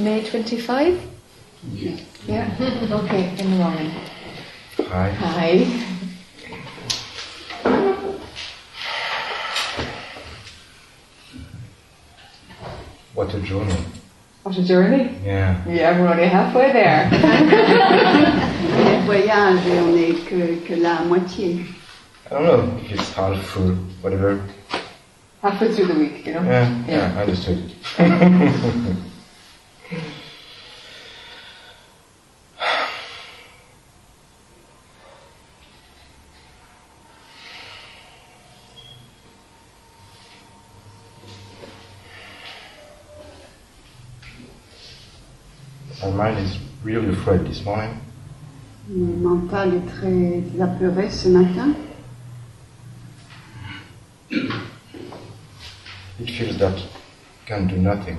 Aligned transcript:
May 0.00 0.24
25? 0.24 0.98
Yeah. 1.74 1.96
Yeah. 2.26 2.86
Okay, 3.04 3.36
in 3.38 3.50
the 3.50 3.56
morning. 3.56 3.90
Hi. 4.88 5.10
Hi. 5.10 5.66
What 13.14 13.34
a 13.34 13.40
journey. 13.40 13.76
What 14.42 14.56
a 14.56 14.64
journey. 14.64 15.16
Yeah. 15.24 15.62
Yeah, 15.68 16.00
we're 16.00 16.08
only 16.08 16.26
halfway 16.26 16.72
there. 16.72 17.10
Le 18.70 19.04
voyage 19.06 19.66
et 19.66 19.80
on 19.80 19.96
est 19.96 20.24
que, 20.26 20.56
que 20.66 20.74
là 20.74 21.02
moitié. 21.04 21.66
I 22.26 22.34
don't 22.34 22.44
know 22.44 22.78
if 22.84 22.92
it's 22.92 23.12
half 23.12 23.36
full, 23.46 23.74
whatever. 24.02 24.40
halfway 25.42 25.74
through 25.74 25.86
the 25.86 25.94
week, 25.98 26.26
you 26.26 26.34
know? 26.34 26.42
Yeah, 26.42 26.68
Yeah. 26.86 27.12
yeah, 27.12 27.18
I 27.18 27.22
understood. 27.22 27.72
afraid 47.20 47.44
this 47.44 47.62
morning? 47.64 48.00
Mon 48.88 49.36
mental 49.36 49.74
est 49.74 49.86
très 49.86 50.42
apeuré 50.62 51.10
ce 51.10 51.28
matin. 51.28 51.74
It 54.30 56.30
feels 56.30 56.56
that 56.58 56.76
can 57.46 57.66
do 57.66 57.76
nothing. 57.76 58.16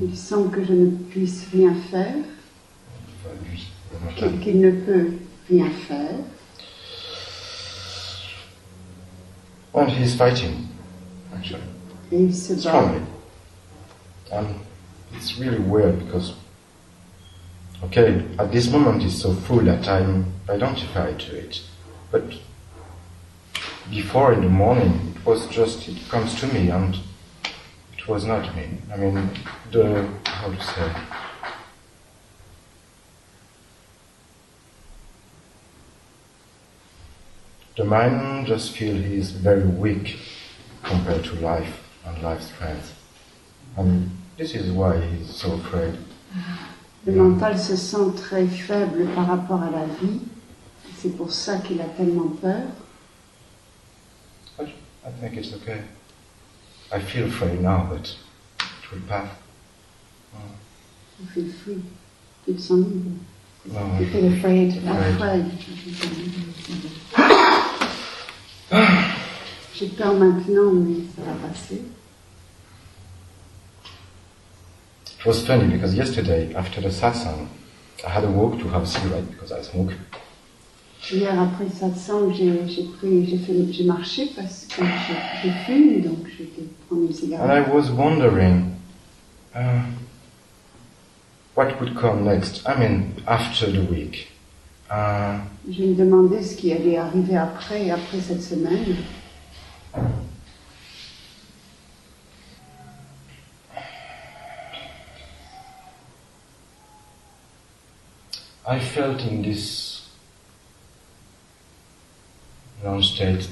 Il 0.00 0.16
semble 0.16 0.50
que 0.50 0.64
je 0.64 0.72
ne 0.72 0.90
puisse 1.10 1.46
rien 1.52 1.74
faire, 1.90 2.14
Enfin, 3.20 3.34
lui, 3.44 3.68
qu'il 4.16 4.40
qu'il 4.40 4.60
ne 4.60 4.70
peut 4.70 5.12
rien 5.50 5.68
faire. 5.86 6.14
And 9.74 9.90
he's 9.90 10.16
fighting, 10.16 10.68
actually. 11.34 11.60
Et 12.10 12.22
il 12.22 12.34
se 12.34 12.54
bat. 12.54 12.60
strongly. 12.60 13.02
And 14.32 14.46
it's 15.14 15.38
really 15.38 15.58
weird 15.58 15.98
because, 15.98 16.32
okay, 17.82 18.24
at 18.38 18.52
this 18.52 18.70
moment 18.70 19.02
it's 19.02 19.20
so 19.20 19.34
full 19.34 19.60
that 19.60 19.88
I'm 19.88 20.32
identified 20.48 21.18
to 21.20 21.36
it. 21.36 21.62
But 22.10 22.24
before 23.90 24.32
in 24.32 24.42
the 24.42 24.48
morning, 24.48 25.14
it 25.16 25.26
was 25.26 25.46
just, 25.48 25.88
it 25.88 26.08
comes 26.08 26.38
to 26.40 26.46
me 26.46 26.70
and 26.70 26.98
it 27.96 28.08
was 28.08 28.24
not 28.24 28.54
me. 28.56 28.68
I 28.92 28.96
mean, 28.96 29.30
the, 29.70 30.08
how 30.24 30.50
to 30.50 30.62
say, 30.62 30.92
the 37.76 37.84
mind 37.84 38.46
just 38.46 38.76
feels 38.76 39.04
he 39.04 39.16
is 39.16 39.30
very 39.32 39.66
weak 39.66 40.18
compared 40.82 41.24
to 41.24 41.34
life 41.36 41.82
and 42.06 42.22
life 42.22 42.42
strength. 42.42 42.94
And 43.76 44.10
this 44.36 44.54
is 44.54 44.70
why 44.70 45.00
he's 45.00 45.34
so 45.34 45.54
afraid. 45.54 45.98
Ah. 46.36 46.73
Le 47.06 47.12
mental 47.12 47.58
se 47.58 47.76
sent 47.76 48.14
très 48.16 48.46
faible 48.46 49.06
par 49.14 49.26
rapport 49.26 49.62
à 49.62 49.70
la 49.70 49.84
vie. 50.00 50.20
C'est 50.96 51.16
pour 51.16 51.30
ça 51.30 51.58
qu'il 51.58 51.80
a 51.80 51.84
tellement 51.84 52.28
peur. 52.40 52.62
I 55.06 55.10
think 55.20 55.36
it's 55.36 55.52
okay. 55.52 55.82
I 56.90 56.98
feel 56.98 57.26
afraid 57.26 57.60
now, 57.60 57.86
but 57.90 58.16
it 58.58 58.90
will 58.90 59.02
pass. 59.06 59.28
Il 61.20 61.26
fait 61.28 61.52
free. 61.62 61.82
Il 62.48 62.58
se 62.58 62.68
sent 62.68 62.74
libre. 62.74 63.10
No, 63.66 63.80
You 64.00 64.06
feel 64.06 64.26
afraid. 64.32 64.72
Afraid. 64.88 65.44
Après, 67.16 68.94
j'ai 69.74 69.88
peur 69.88 70.14
maintenant, 70.14 70.72
mais 70.72 70.96
ça 71.14 71.22
va 71.22 71.48
passer. 71.48 71.82
It 75.24 75.28
was 75.28 75.46
funny 75.46 75.66
because 75.68 75.94
yesterday, 75.94 76.52
after 76.54 76.82
the 76.82 76.90
satsang, 76.90 77.48
I 78.06 78.10
had 78.10 78.24
a 78.24 78.30
walk 78.30 78.58
to 78.58 78.68
have 78.68 78.82
a 78.82 78.86
cigarette 78.86 79.26
because 79.30 79.52
I 79.52 79.62
smoke. 79.62 79.94
Hier, 81.00 81.30
après 81.30 81.70
satsang, 81.70 82.30
j'ai 82.30 82.68
j'ai 82.68 82.84
pris, 82.98 83.24
j'ai 83.24 83.38
fait, 83.38 83.72
j'ai 83.72 83.84
marché 83.84 84.30
parce 84.36 84.66
que 84.66 84.84
je, 84.84 85.14
je 85.48 85.52
fume, 85.64 86.02
donc 86.02 86.26
j'ai 86.36 86.44
été 86.44 86.68
prendre 86.86 87.06
une 87.06 87.14
cigarette. 87.14 87.48
And 87.48 87.52
I 87.52 87.62
was 87.74 87.90
wondering 87.90 88.76
uh, 89.54 89.86
what 91.54 91.80
would 91.80 91.96
come 91.96 92.26
next. 92.26 92.60
I 92.68 92.78
mean, 92.78 93.14
after 93.26 93.70
the 93.72 93.90
week. 93.90 94.28
Uh, 94.90 95.38
Je 95.70 95.84
me 95.84 95.94
demandais 95.94 96.42
ce 96.42 96.54
qui 96.54 96.70
allait 96.70 96.98
arriver 96.98 97.38
après, 97.38 97.88
après 97.90 98.20
cette 98.20 98.42
semaine. 98.42 98.96
I 108.66 108.78
felt 108.80 109.20
in 109.22 109.42
this 109.42 110.08
non-state, 112.82 113.48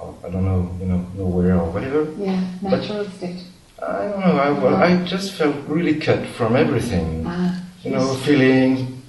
of, 0.00 0.14
I 0.24 0.30
don't 0.30 0.44
know, 0.44 0.70
you 0.80 0.86
know, 0.86 1.06
nowhere 1.16 1.56
or 1.58 1.70
whatever. 1.70 2.06
Yeah, 2.18 2.40
natural 2.60 3.04
state. 3.10 3.42
I 3.80 4.04
don't 4.08 4.20
know. 4.20 4.36
I, 4.38 4.50
well, 4.50 4.76
I 4.76 5.04
just 5.04 5.32
felt 5.32 5.56
really 5.68 5.96
cut 5.98 6.26
from 6.26 6.56
everything. 6.56 7.24
Ah, 7.26 7.60
You 7.82 7.90
know, 7.92 8.14
feeling. 8.14 9.02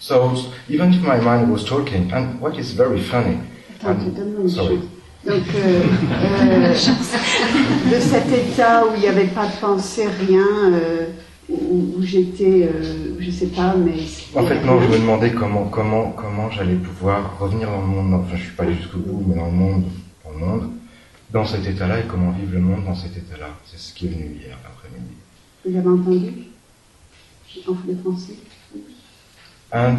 So 0.00 0.34
even 0.68 0.92
if 0.92 1.02
my 1.02 1.18
mind 1.20 1.50
was 1.52 1.64
talking, 1.64 2.12
and 2.12 2.40
what 2.40 2.56
is 2.58 2.72
very 2.72 3.00
funny, 3.00 3.38
Attends, 3.78 4.02
je 4.04 4.10
te 4.10 4.16
donne 4.16 4.40
une 4.42 4.48
Sorry. 4.48 4.76
chose. 4.76 4.88
Donc, 5.24 5.42
euh, 5.54 5.82
euh, 6.12 6.74
de 7.90 8.00
cet 8.00 8.28
état 8.32 8.84
où 8.86 8.94
il 8.94 9.00
n'y 9.00 9.08
avait 9.08 9.26
pas 9.28 9.46
de 9.46 9.56
pensée, 9.60 10.06
rien, 10.06 10.46
euh, 10.72 11.06
où, 11.48 11.94
où 11.96 12.02
j'étais, 12.02 12.68
euh, 12.72 13.16
je 13.20 13.30
sais 13.30 13.46
pas, 13.48 13.74
mais. 13.76 14.00
En 14.34 14.44
fait, 14.46 14.62
non, 14.64 14.80
je 14.80 14.88
me 14.88 14.98
demandais 14.98 15.32
comment, 15.32 15.64
comment, 15.64 16.10
comment 16.10 16.50
j'allais 16.50 16.74
pouvoir 16.74 17.38
revenir 17.38 17.70
dans 17.70 17.80
le 17.80 17.86
monde. 17.86 18.14
Enfin, 18.14 18.36
je 18.36 18.42
suis 18.42 18.52
pas 18.52 18.64
allé 18.64 18.74
jusqu'au 18.74 18.98
bout, 18.98 19.24
mais 19.28 19.36
dans 19.36 19.46
le 19.46 19.52
monde, 19.52 19.84
dans 20.24 20.30
le 20.32 20.38
monde, 20.38 20.70
dans 21.30 21.44
cet 21.44 21.66
état-là, 21.66 22.00
et 22.00 22.04
comment 22.04 22.32
vivre 22.32 22.52
le 22.52 22.60
monde 22.60 22.84
dans 22.84 22.94
cet 22.94 23.16
état-là. 23.16 23.48
C'est 23.66 23.78
ce 23.78 23.94
qui 23.94 24.06
est 24.06 24.10
venu 24.10 24.38
hier 24.40 24.58
après-midi. 24.64 25.14
Vous 25.64 25.76
avez 25.76 25.88
entendu? 25.88 26.32
En 27.68 27.74
français? 28.02 28.34
And 29.72 29.98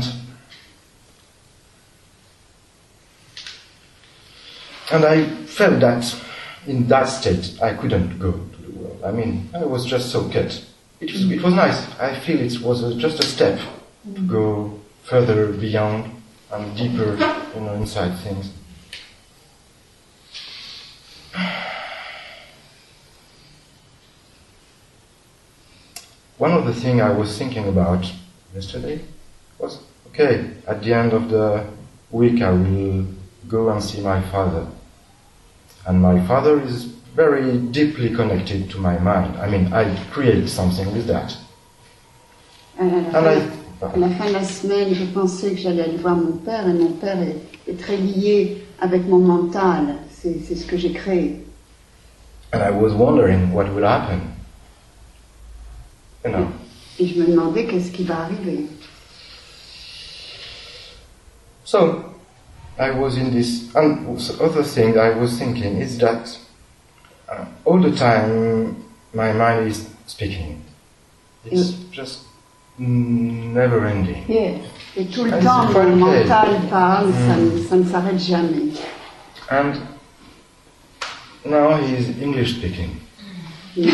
and 4.92 5.04
I 5.04 5.26
felt 5.48 5.80
that 5.80 6.16
in 6.68 6.88
that 6.88 7.08
state 7.08 7.58
I 7.62 7.74
couldn't 7.74 8.20
go 8.20 8.32
to 8.32 8.62
the 8.62 8.72
world. 8.78 9.04
I 9.04 9.12
mean, 9.12 9.50
I 9.54 9.66
was 9.66 9.86
just 9.86 10.10
so 10.12 10.30
cut. 10.30 10.62
It 11.00 11.14
was, 11.14 11.32
it 11.32 11.44
was 11.44 11.54
nice. 11.54 11.88
I 12.00 12.20
feel 12.20 12.40
it 12.40 12.60
was 12.60 12.82
a, 12.84 12.96
just 12.96 13.20
a 13.20 13.24
step 13.24 13.60
to 14.16 14.22
go 14.22 14.80
further 15.04 15.52
beyond 15.54 16.12
and 16.52 16.76
deeper, 16.76 17.16
you 17.54 17.62
know, 17.62 17.74
inside 17.74 18.18
things. 18.20 18.52
One 26.38 26.54
of 26.54 26.66
the 26.66 26.74
things 26.74 27.00
I 27.00 27.12
was 27.12 27.38
thinking 27.38 27.68
about 27.68 28.12
yesterday 28.56 29.02
was 29.60 29.80
okay, 30.08 30.50
at 30.66 30.82
the 30.82 30.94
end 30.94 31.14
of 31.14 31.30
the 31.30 31.64
week 32.10 32.42
I 32.42 32.50
will 32.50 33.06
go 33.48 33.70
and 33.70 33.84
see 33.84 34.02
my 34.02 34.20
father. 34.32 34.66
And 35.86 36.02
my 36.02 36.26
father 36.26 36.60
is 36.60 36.97
very 37.18 37.58
deeply 37.58 38.12
connected 38.16 38.70
to 38.70 38.78
my 38.78 38.96
mind. 39.00 39.36
I 39.38 39.50
mean, 39.50 39.74
I 39.74 39.84
create 40.12 40.48
something 40.48 40.94
with 40.94 41.08
that. 41.08 41.36
à 42.80 42.86
la, 42.86 43.02
fin, 43.02 43.42
I, 43.82 43.86
à 43.96 43.98
la 43.98 44.10
fin 44.10 44.28
de 44.28 44.34
la 44.34 44.44
semaine, 44.44 44.94
je 44.94 45.06
pensais 45.06 45.50
que 45.52 45.58
j'allais 45.58 45.82
aller 45.82 45.98
voir 45.98 46.16
mon 46.16 46.34
père, 46.38 46.68
et 46.70 46.74
mon 46.74 46.92
père 46.92 47.20
est, 47.20 47.38
est 47.68 47.80
très 47.80 47.98
lié 47.98 48.64
avec 48.80 49.08
mon 49.08 49.18
mental. 49.18 49.96
C'est 50.12 50.40
c'est 50.48 50.56
ce 50.56 50.66
que 50.68 50.78
j'ai 50.78 50.92
créé. 50.94 51.44
and 52.54 52.62
I 52.64 52.70
was 52.70 52.94
wondering 52.94 53.52
what 53.52 53.74
will 53.74 53.84
happen. 53.84 54.22
You 56.24 56.32
know, 56.32 56.48
Et 57.00 57.08
je 57.08 57.20
me 57.20 57.28
demandais 57.28 57.66
qu'est-ce 57.66 57.92
qui 57.92 58.04
va 58.04 58.22
arriver. 58.26 58.68
so 61.66 62.04
I 62.80 62.92
was 62.92 63.18
in 63.18 63.32
this. 63.32 63.74
And 63.76 64.08
other 64.40 64.64
thing 64.64 64.98
I 65.00 65.10
was 65.10 65.38
thinking 65.38 65.82
is 65.82 65.98
that 65.98 66.38
all 67.66 67.80
the 67.82 67.92
time 67.92 68.76
my 69.14 69.32
mind 69.34 69.68
is 69.68 69.88
speaking. 70.06 70.62
It's 71.46 71.72
just 71.92 72.26
mm, 72.80 73.54
never 73.54 73.86
ending. 73.86 74.24
yeah. 74.28 74.58
Et 74.96 75.06
tout 75.06 75.26
le 75.26 75.32
temps, 75.40 75.66
mon 75.66 75.74
pas 75.74 75.84
le 75.84 75.92
cas. 75.92 76.46
mental 76.46 76.50
parle, 76.72 77.14
ça, 77.14 77.36
ne- 77.36 77.64
ça 77.70 77.76
ne 77.76 77.84
s'arrête 77.86 78.20
jamais. 78.20 78.74
And 79.52 79.74
now 81.46 81.78
he's 81.78 82.10
English 82.20 82.56
speaking. 82.58 82.90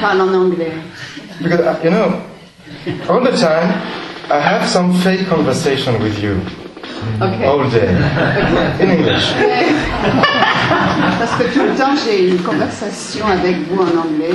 parle 0.00 0.20
en 0.22 0.34
anglais. 0.34 0.72
Because, 1.42 1.60
uh, 1.60 1.80
you 1.82 1.90
know, 1.90 2.22
all 3.08 3.20
the 3.20 3.36
time, 3.36 3.68
I 4.30 4.38
have 4.40 4.68
some 4.68 4.92
fake 5.00 5.26
conversation 5.28 6.00
with 6.02 6.22
you. 6.22 6.40
Okay. 7.20 7.44
All 7.44 7.68
day. 7.70 7.88
In 8.80 8.90
English. 8.90 9.32
Parce 11.18 11.34
que 11.36 11.44
tout 11.52 11.62
le 11.62 11.74
temps, 11.76 11.94
j'ai 12.04 12.28
une 12.28 12.42
conversation 12.42 13.26
avec 13.26 13.56
vous 13.68 13.82
en 13.82 13.96
anglais. 13.98 14.34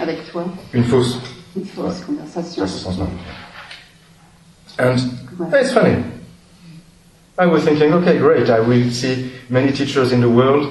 Avec 0.00 0.30
toi. 0.30 0.44
Une 0.72 0.84
fausse. 0.84 1.18
Une 1.56 1.64
fausse 1.64 2.00
conversation. 2.00 2.64
The 2.64 2.68
sens 2.68 2.98
même. 2.98 3.08
And 4.78 4.98
it's 5.54 5.72
funny. 5.72 5.96
I 7.38 7.46
was 7.46 7.64
thinking, 7.64 7.92
okay, 7.94 8.18
great, 8.18 8.50
I 8.50 8.60
will 8.60 8.90
see 8.90 9.30
many 9.48 9.72
teachers 9.72 10.12
in 10.12 10.20
the 10.20 10.28
world, 10.28 10.70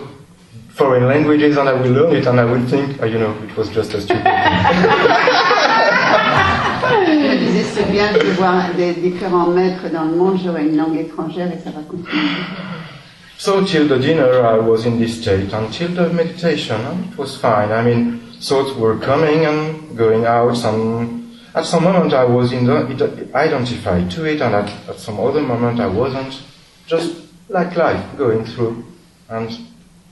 foreign 0.69 1.07
languages, 1.07 1.57
and 1.57 1.67
I 1.67 1.73
will 1.73 1.91
learn 1.91 2.15
it, 2.15 2.27
and 2.27 2.39
I 2.39 2.45
will 2.45 2.65
think, 2.67 3.01
uh, 3.01 3.05
you 3.05 3.17
know, 3.17 3.33
it 3.43 3.55
was 3.57 3.69
just 3.69 3.93
a 3.93 4.01
stupid 4.01 4.23
disais, 7.39 7.65
c'est 7.73 7.91
bien 7.91 8.11
de 8.13 8.19
voir 8.37 8.73
des 8.75 8.93
différents 8.93 9.47
maîtres 9.47 9.89
dans 9.91 10.05
le 10.05 10.15
monde, 10.15 10.39
j'aurai 10.43 10.67
une 10.67 10.77
langue 10.77 10.97
étrangère 10.97 11.47
et 11.47 11.59
ça 11.63 11.71
va 11.71 11.81
continuer. 11.81 12.21
So 13.37 13.63
till 13.63 13.87
the 13.87 13.97
dinner, 13.97 14.45
I 14.45 14.59
was 14.59 14.85
in 14.85 14.99
this 14.99 15.21
state 15.21 15.53
until 15.53 15.95
the 15.95 16.13
meditation, 16.13 16.75
it 17.09 17.17
was 17.17 17.37
fine. 17.37 17.71
I 17.71 17.81
mean, 17.81 18.19
thoughts 18.41 18.75
were 18.75 18.97
coming 18.97 19.45
and 19.45 19.97
going 19.97 20.25
out. 20.25 20.57
Some 20.57 21.37
at 21.55 21.65
some 21.65 21.83
moment 21.83 22.13
I 22.13 22.25
was 22.25 22.51
in 22.51 22.65
the, 22.65 23.29
identified 23.33 24.11
to 24.11 24.25
it, 24.25 24.41
and 24.41 24.53
at, 24.53 24.69
at 24.89 24.99
some 24.99 25.19
other 25.19 25.41
moment 25.41 25.79
I 25.79 25.87
wasn't. 25.87 26.37
Just 26.85 27.15
like 27.47 27.77
life, 27.77 28.03
going 28.17 28.45
through, 28.45 28.83
and 29.29 29.49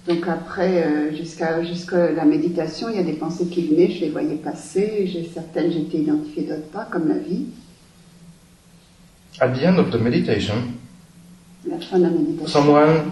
Donc 0.07 0.25
après, 0.27 0.83
euh, 0.85 1.15
jusqu'à 1.15 1.63
jusqu'à 1.63 2.11
la 2.13 2.23
méditation, 2.23 2.87
il 2.89 2.95
y 2.95 2.99
a 2.99 3.03
des 3.03 3.13
pensées 3.13 3.45
qui 3.47 3.67
venaient, 3.67 3.91
je 3.91 4.01
les 4.01 4.09
voyais 4.09 4.35
passer, 4.37 5.05
j'ai 5.11 5.29
certaines 5.33 5.71
j'étais 5.71 5.97
identifiée, 5.97 6.43
d'autres 6.43 6.69
pas, 6.71 6.87
comme 6.89 7.09
la 7.09 7.17
vie. 7.17 7.45
at 9.39 9.49
the 9.49 9.63
end 9.65 9.77
of 9.77 9.91
the 9.91 9.99
meditation, 10.01 10.53
À 11.65 11.71
la 11.75 11.79
fin 11.79 11.97
de 11.99 12.03
la 12.03 12.09
méditation, 12.09 12.47
someone 12.47 13.11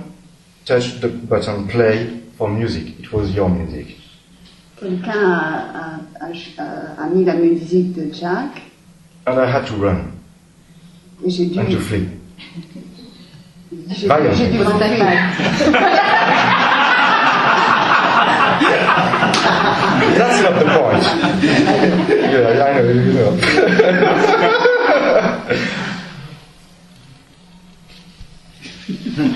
touched 0.65 1.01
the 1.01 1.07
button 1.07 1.65
play 1.68 2.07
for 2.38 2.50
music. 2.50 2.95
It 3.00 3.12
was 3.12 3.30
your 3.36 3.50
music, 3.50 3.98
quelqu'un 4.80 5.12
a, 5.12 6.00
a- 6.21 6.31
a- 6.57 7.03
a- 7.03 7.09
mis 7.13 7.25
la 7.25 7.36
musique 7.36 7.94
de 7.94 8.12
Jack 8.13 8.62
and 9.27 9.33
I 9.38 9.45
had 9.51 9.65
to 9.65 9.75
run 9.75 9.98
et 11.25 11.30
j'ai 11.30 11.45
dû, 11.48 11.59
and 11.59 11.65
to 11.65 11.77
flee. 11.80 12.07
j'ai 13.89 14.07
dû 14.48 14.59
Was 14.59 14.71
That's 20.17 20.41
not 20.44 20.59
the 20.59 20.65
point. 20.65 21.03
yeah, 22.31 22.65
I 22.65 22.73
know, 22.73 22.85
you 22.91 23.13
know. 23.13 23.31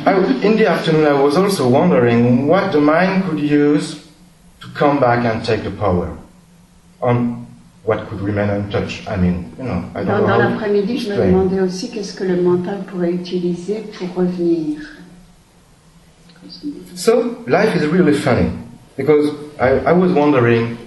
I, 0.06 0.14
in 0.44 0.58
the 0.58 0.68
afternoon, 0.68 1.06
I 1.06 1.14
was 1.14 1.36
also 1.38 1.68
wondering 1.68 2.48
what 2.48 2.72
the 2.72 2.80
mind 2.82 3.24
could 3.26 3.40
use 3.40 4.06
to 4.62 4.68
come 4.76 5.00
back 5.00 5.26
and 5.26 5.44
take 5.44 5.64
the 5.64 5.72
power 5.72 6.18
on 7.02 7.48
what 7.84 8.08
could 8.10 8.22
remain 8.22 8.50
untouched. 8.50 9.08
I 9.08 9.16
mean, 9.16 9.52
you 9.58 9.64
know, 9.64 9.90
I 9.96 10.04
don't 10.04 10.08
Dans, 10.08 10.22
know 10.22 10.28
dans 10.28 10.38
l'après-midi, 10.38 10.98
je 11.00 11.10
me 11.10 11.16
demandais 11.18 11.62
aussi 11.62 11.90
qu'est-ce 11.90 12.14
que 12.14 12.24
le 12.26 12.42
mental 12.42 12.84
pourrait 12.86 13.14
utiliser 13.14 13.84
pour 13.98 14.14
revenir. 14.16 14.82
So 16.96 17.44
life 17.48 17.76
is 17.76 17.86
really 17.88 18.14
funny 18.14 18.50
because 19.00 19.26
I, 19.60 19.70
I 19.92 19.94
was 19.94 20.12
wondering 20.12 20.78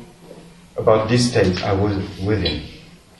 about 0.76 1.08
this 1.08 1.30
state 1.30 1.56
I 1.64 1.72
was 1.72 1.94
within. 2.28 2.60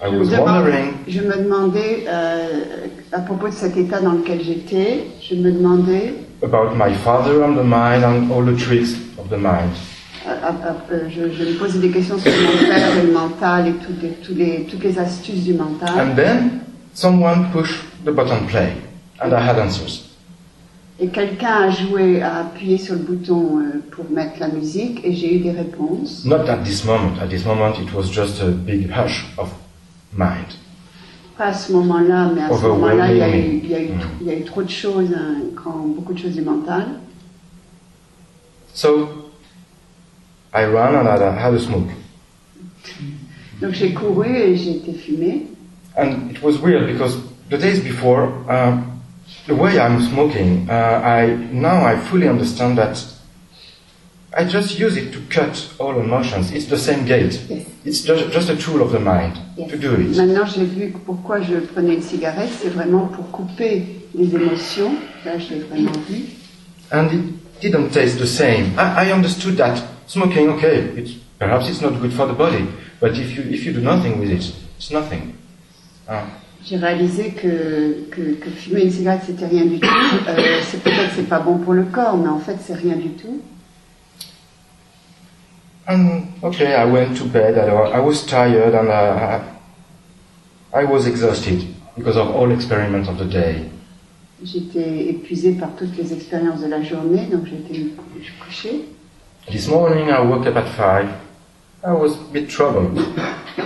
I 0.03 0.07
Je 0.07 0.13
me, 0.13 0.19
was 0.19 0.29
demande- 0.29 0.45
wondering 0.47 0.89
je 1.09 1.21
me 1.23 1.37
demandais, 1.45 2.05
euh, 2.09 2.87
à 3.13 3.21
propos 3.21 3.49
de 3.49 3.55
cet 3.55 3.77
état 3.77 4.01
dans 4.01 4.13
lequel 4.13 4.41
j'étais, 4.43 5.05
je 5.21 5.35
me 5.35 5.51
demandais, 5.51 6.13
about 6.43 6.75
my 6.77 6.93
father 7.05 7.43
and 7.43 7.55
the 7.57 7.65
mind 7.65 8.05
and 8.05 8.31
all 8.33 8.45
the 8.45 8.57
tricks 8.57 8.93
of 9.19 9.29
the 9.31 9.39
mind. 9.39 9.73
euh, 10.27 10.31
euh, 10.31 10.73
euh, 10.93 11.09
je, 11.09 11.31
je 11.33 11.45
me 11.51 11.55
posais 11.59 11.79
des 11.79 11.91
questions 11.91 12.19
sur 12.19 12.31
mon 12.33 12.67
père 12.69 12.97
et 12.99 13.07
le 13.07 13.13
mental 13.13 13.69
et 13.69 13.73
toutes 13.73 14.03
les, 14.03 14.11
tous 14.25 14.35
les, 14.35 14.67
toutes 14.71 14.85
les 14.85 14.99
astuces 14.99 15.45
du 15.45 15.55
mental. 15.55 15.89
And 15.99 16.15
then 16.17 16.61
someone 16.95 17.51
pushed 17.53 17.81
the 18.05 18.11
button 18.13 18.47
play 18.47 18.73
and 19.23 19.33
I 19.33 19.41
had 19.41 19.59
answers. 19.59 20.12
Et 21.03 21.09
quelqu'un 21.09 21.63
a 21.63 21.71
joué, 21.71 22.23
a 22.23 22.37
appuyé 22.43 22.79
sur 22.79 22.95
le 22.95 23.01
bouton 23.01 23.59
euh, 23.59 23.83
pour 23.91 24.09
mettre 24.09 24.39
la 24.39 24.47
musique 24.49 25.01
et 25.05 25.13
j'ai 25.13 25.35
eu 25.35 25.41
des 25.41 25.51
réponses. 25.51 26.25
Not 26.25 26.49
at 26.49 26.59
this 26.59 26.85
moment. 26.85 27.19
At 27.21 27.27
this 27.27 27.45
moment 27.45 27.73
it 27.83 27.93
was 27.93 28.05
just 28.09 28.41
a 28.41 28.47
big 28.53 28.89
hush 28.89 29.27
of 29.37 29.51
mind. 30.17 30.47
Pas 31.37 31.47
à 31.47 31.53
ce 31.55 31.73
moment-là, 31.73 32.31
mais 32.33 32.43
à 32.43 32.57
ce 32.57 32.67
moment-là, 32.67 33.11
il 33.11 33.19
y 33.19 33.23
a 33.23 33.37
eu, 33.37 33.61
il 33.65 33.71
y 33.71 33.75
a 33.75 33.83
eu, 33.83 33.89
Mm. 33.89 34.01
il 34.21 34.27
y 34.29 34.31
a 34.31 34.35
eu 34.39 34.45
trop 34.45 34.63
de 34.63 34.71
choses, 34.71 35.09
un 35.13 35.41
grand- 35.57 35.87
beaucoup 35.89 36.13
de 36.13 36.19
choses 36.21 36.35
du 36.35 36.43
mental. 36.43 36.87
So 38.73 39.09
I 40.55 40.65
ran 40.67 40.95
and 40.95 41.07
I 41.09 41.19
had 41.37 41.53
a 41.55 41.59
smoke. 41.59 41.91
Donc 43.61 43.73
j'ai 43.73 43.93
couru 43.93 44.29
et 44.37 44.57
j'ai 44.57 44.77
été 44.77 44.93
fumée. 44.93 45.47
And 45.99 46.31
it 46.31 46.41
was 46.45 46.59
weird 46.63 46.87
because 46.87 47.17
the 47.51 47.59
days 47.59 47.81
before, 47.81 48.29
uh, 48.49 48.77
the 49.47 49.55
way 49.55 49.79
I'm 49.79 50.01
smoking, 50.03 50.69
uh, 50.71 51.01
I 51.05 51.35
now 51.53 51.85
I 51.85 51.97
fully 51.97 52.29
understand 52.29 52.79
that 52.79 53.05
I 54.35 54.45
just 54.45 54.79
use 54.79 54.97
it 54.97 55.13
to 55.13 55.21
cut 55.29 55.75
all 55.79 55.99
emotions. 56.01 56.53
It's 56.53 56.67
the 56.67 56.79
same 56.79 57.05
gate. 57.05 57.39
Yes. 57.49 57.67
It's 57.85 58.01
just, 58.03 58.31
just 58.33 58.49
a 58.49 58.57
tool 58.57 58.81
of 58.81 58.93
the 58.93 59.01
mind 59.01 59.39
Yes. 59.57 59.71
to 59.71 59.77
do 59.77 59.95
it. 59.95 60.17
Maintenant, 60.17 60.47
j'ai 60.47 60.65
vu 60.65 60.91
que 60.93 60.99
pourquoi 60.99 61.43
je 61.43 61.57
prenais 61.57 61.95
une 61.95 62.03
cigarette, 62.03 62.49
c'est 62.63 62.71
vraiment 62.71 63.07
pour 63.09 63.31
couper 63.31 63.83
les 64.15 64.35
émotions. 64.35 64.95
Là, 65.27 65.39
je 65.39 65.55
l'ai 65.55 65.61
vraiment 65.61 65.93
vu. 66.09 66.25
And 66.91 67.09
it 67.13 67.61
didn't 67.61 67.91
taste 67.91 68.19
the 68.19 68.27
same. 68.27 68.73
I, 68.79 69.09
I 69.09 69.13
understood 69.13 69.57
that 69.59 69.83
smoking, 70.07 70.49
okay, 70.51 70.79
it's, 70.97 71.13
perhaps 71.39 71.69
it's 71.69 71.83
not 71.83 72.01
good 72.01 72.13
for 72.13 72.27
the 72.27 72.35
body, 72.35 72.67
but 73.01 73.19
if 73.19 73.37
you, 73.37 73.43
if 73.51 73.65
you 73.67 73.73
do 73.73 73.81
nothing 73.81 74.19
with 74.19 74.31
it, 74.31 74.51
it's 74.79 74.91
nothing. 74.91 75.35
Uh, 76.09 76.25
J'ai 76.65 76.77
réalisé 76.77 77.31
que, 77.31 78.05
que, 78.11 78.35
que 78.35 78.51
fumer 78.51 78.83
une 78.85 78.91
cigarette, 78.91 79.23
c'était 79.27 79.47
rien 79.47 79.65
du 79.65 79.81
tout. 79.81 79.89
Euh, 80.29 80.61
c'est 80.63 80.81
peut-être 80.83 81.09
que 81.09 81.15
c'est 81.17 81.29
pas 81.29 81.41
bon 81.41 81.59
pour 81.59 81.73
le 81.73 81.85
corps, 81.85 82.17
mais 82.17 82.29
en 82.29 82.39
fait, 82.39 82.57
c'est 82.61 82.75
rien 82.75 82.97
du 82.97 83.11
tout. 83.11 83.41
and 85.89 86.29
okay, 86.45 86.75
I 86.75 86.85
went 86.85 87.17
to 87.17 87.25
bed. 87.25 87.59
I, 87.59 87.67
I 87.67 87.99
was 87.99 88.25
tired 88.25 88.73
and 88.75 88.89
uh, 88.89 89.41
I 90.73 90.85
was 90.85 91.07
exhausted 91.09 91.67
because 91.97 92.17
of 92.17 92.29
all 92.37 92.53
experiments 92.53 93.09
of 93.09 93.19
the 93.19 93.25
day. 93.29 93.65
J'étais 94.45 95.09
épuisée 95.09 95.53
par 95.53 95.71
toutes 95.77 95.97
les 95.97 96.13
expériences 96.13 96.61
de 96.63 96.69
la 96.69 96.83
journée, 96.83 97.27
donc 97.31 97.47
j'ai 97.47 97.57
été 97.57 97.85
me 97.85 97.91
cou- 97.91 98.05
coucher. 98.47 98.85
This 99.51 99.69
morning 99.69 100.09
I 100.09 100.21
woke 100.25 100.47
up 100.47 100.57
at 100.57 100.67
five. 100.77 101.09
I 101.85 101.93
was 101.93 102.13
a 102.17 102.33
bit 102.33 102.49
troubled. 102.49 102.99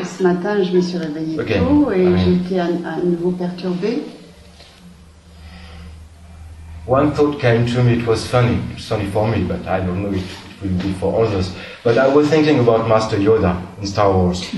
Ce 0.05 0.23
matin, 0.23 0.63
je 0.63 0.73
me 0.73 0.81
suis 0.81 0.97
réveillée 0.99 1.39
Ok. 1.39 1.53
tôt 1.59 1.91
et 1.93 2.09
Ouais. 2.09 2.19
j'ai 2.25 2.33
été 2.33 2.61
à, 2.61 2.65
à 2.65 2.97
nouveau 3.05 3.31
perturbée. 3.33 4.03
One 6.89 7.13
thought 7.13 7.39
came 7.41 7.67
to 7.67 7.83
me, 7.83 7.93
it 7.95 8.07
was 8.07 8.25
funny. 8.27 8.59
It's 8.77 8.87
funny 8.89 9.07
for 9.13 9.27
me, 9.27 9.39
but 9.41 9.59
I 9.67 9.81
don't 9.85 10.03
know 10.03 10.13
if 10.13 10.23
it 10.23 10.63
will 10.63 10.79
be 10.79 10.95
for 10.99 11.13
others. 11.27 11.51
But 11.85 11.99
I 11.99 12.07
was 12.09 12.29
thinking 12.29 12.59
about 12.61 12.89
Master 12.89 13.19
Yoda 13.19 13.57
in 13.83 13.87
Star 13.87 14.11
Wars. 14.11 14.41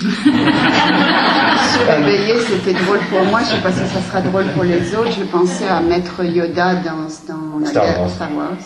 Réveillée, 1.88 2.38
c'était 2.40 2.74
drôle 2.74 2.98
pour 3.10 3.24
moi, 3.24 3.40
je 3.40 3.46
sais 3.56 3.62
pas 3.62 3.72
si 3.72 3.78
ça 3.78 4.00
sera 4.02 4.20
drôle 4.20 4.44
pour 4.54 4.62
les 4.64 4.94
autres. 4.94 5.10
Je 5.18 5.24
pensais 5.24 5.66
à 5.68 5.80
Maître 5.80 6.22
Yoda 6.22 6.76
dans, 6.76 7.08
dans 7.28 7.58
la 7.60 7.66
Star 7.66 7.84
guerre- 7.84 8.00
Wars. 8.00 8.10
Star 8.10 8.28
Wars. 8.34 8.56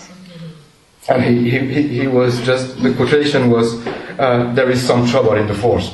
And 1.09 1.23
he, 1.25 1.51
he, 1.51 1.83
he- 2.01 2.07
was 2.07 2.41
just, 2.43 2.81
the 2.83 2.95
quotation 2.95 3.51
was, 3.51 3.85
uh, 4.19 4.53
there 4.55 4.71
is 4.71 4.81
some 4.87 5.05
trouble 5.07 5.35
in 5.35 5.49
the 5.49 5.55
force. 5.55 5.91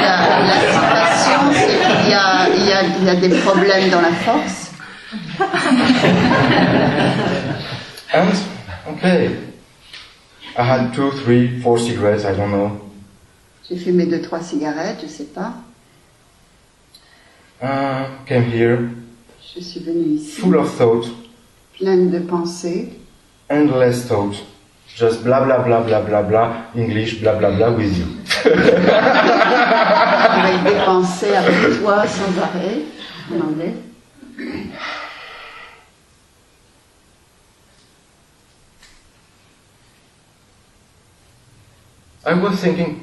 La, 0.00 0.46
la 0.46 0.54
c'est 1.52 1.66
qu'il 1.66 2.10
y 2.10 2.14
a, 2.14 2.48
il 2.48 2.64
y, 2.66 2.72
a, 2.72 2.82
il 2.82 3.04
y 3.04 3.10
a 3.10 3.16
des 3.16 3.28
problèmes 3.40 3.90
dans 3.90 4.00
la 4.00 4.12
force. 4.12 4.70
And, 8.14 8.32
okay, 8.88 9.36
I 10.56 10.62
had 10.62 10.94
two, 10.94 11.10
three, 11.12 11.60
four 11.60 11.78
cigarettes, 11.78 12.24
I 12.24 12.34
don't 12.34 12.50
know. 12.50 12.80
J'ai 13.68 13.76
fumé 13.76 14.06
deux, 14.06 14.22
trois 14.22 14.40
cigarettes, 14.40 15.00
je 15.02 15.08
sais 15.08 15.24
pas. 15.26 15.52
Uh, 17.60 18.06
came 18.26 18.44
here, 18.50 18.88
Je 19.54 19.60
suis 19.62 19.80
venue 19.80 20.16
ici, 20.16 20.40
full 20.40 20.56
of 20.56 20.76
thought, 20.76 21.06
pleine 21.78 22.10
de 22.10 22.18
pensées, 22.18 22.90
endless 23.48 24.06
thought. 24.06 24.34
Just 24.94 25.22
blah 25.24 25.40
blah 25.44 25.58
blah 25.62 25.80
blah 25.80 26.00
blah 26.02 26.22
blah, 26.22 26.66
English 26.76 27.20
blah 27.20 27.34
blah 27.34 27.50
blah 27.52 27.70
with 27.70 27.96
you. 27.96 28.06
avec 30.34 30.64
des 30.64 30.84
pensées 30.84 31.34
avec 31.34 31.80
toi 31.80 32.06
sans 32.06 32.42
arrêt, 32.42 32.82
en 33.32 33.40
anglais. 33.40 33.74
I 42.26 42.34
was 42.34 42.60
thinking, 42.60 43.00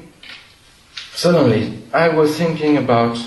suddenly, 1.12 1.82
I 1.92 2.08
was 2.10 2.36
thinking 2.36 2.76
about 2.76 3.18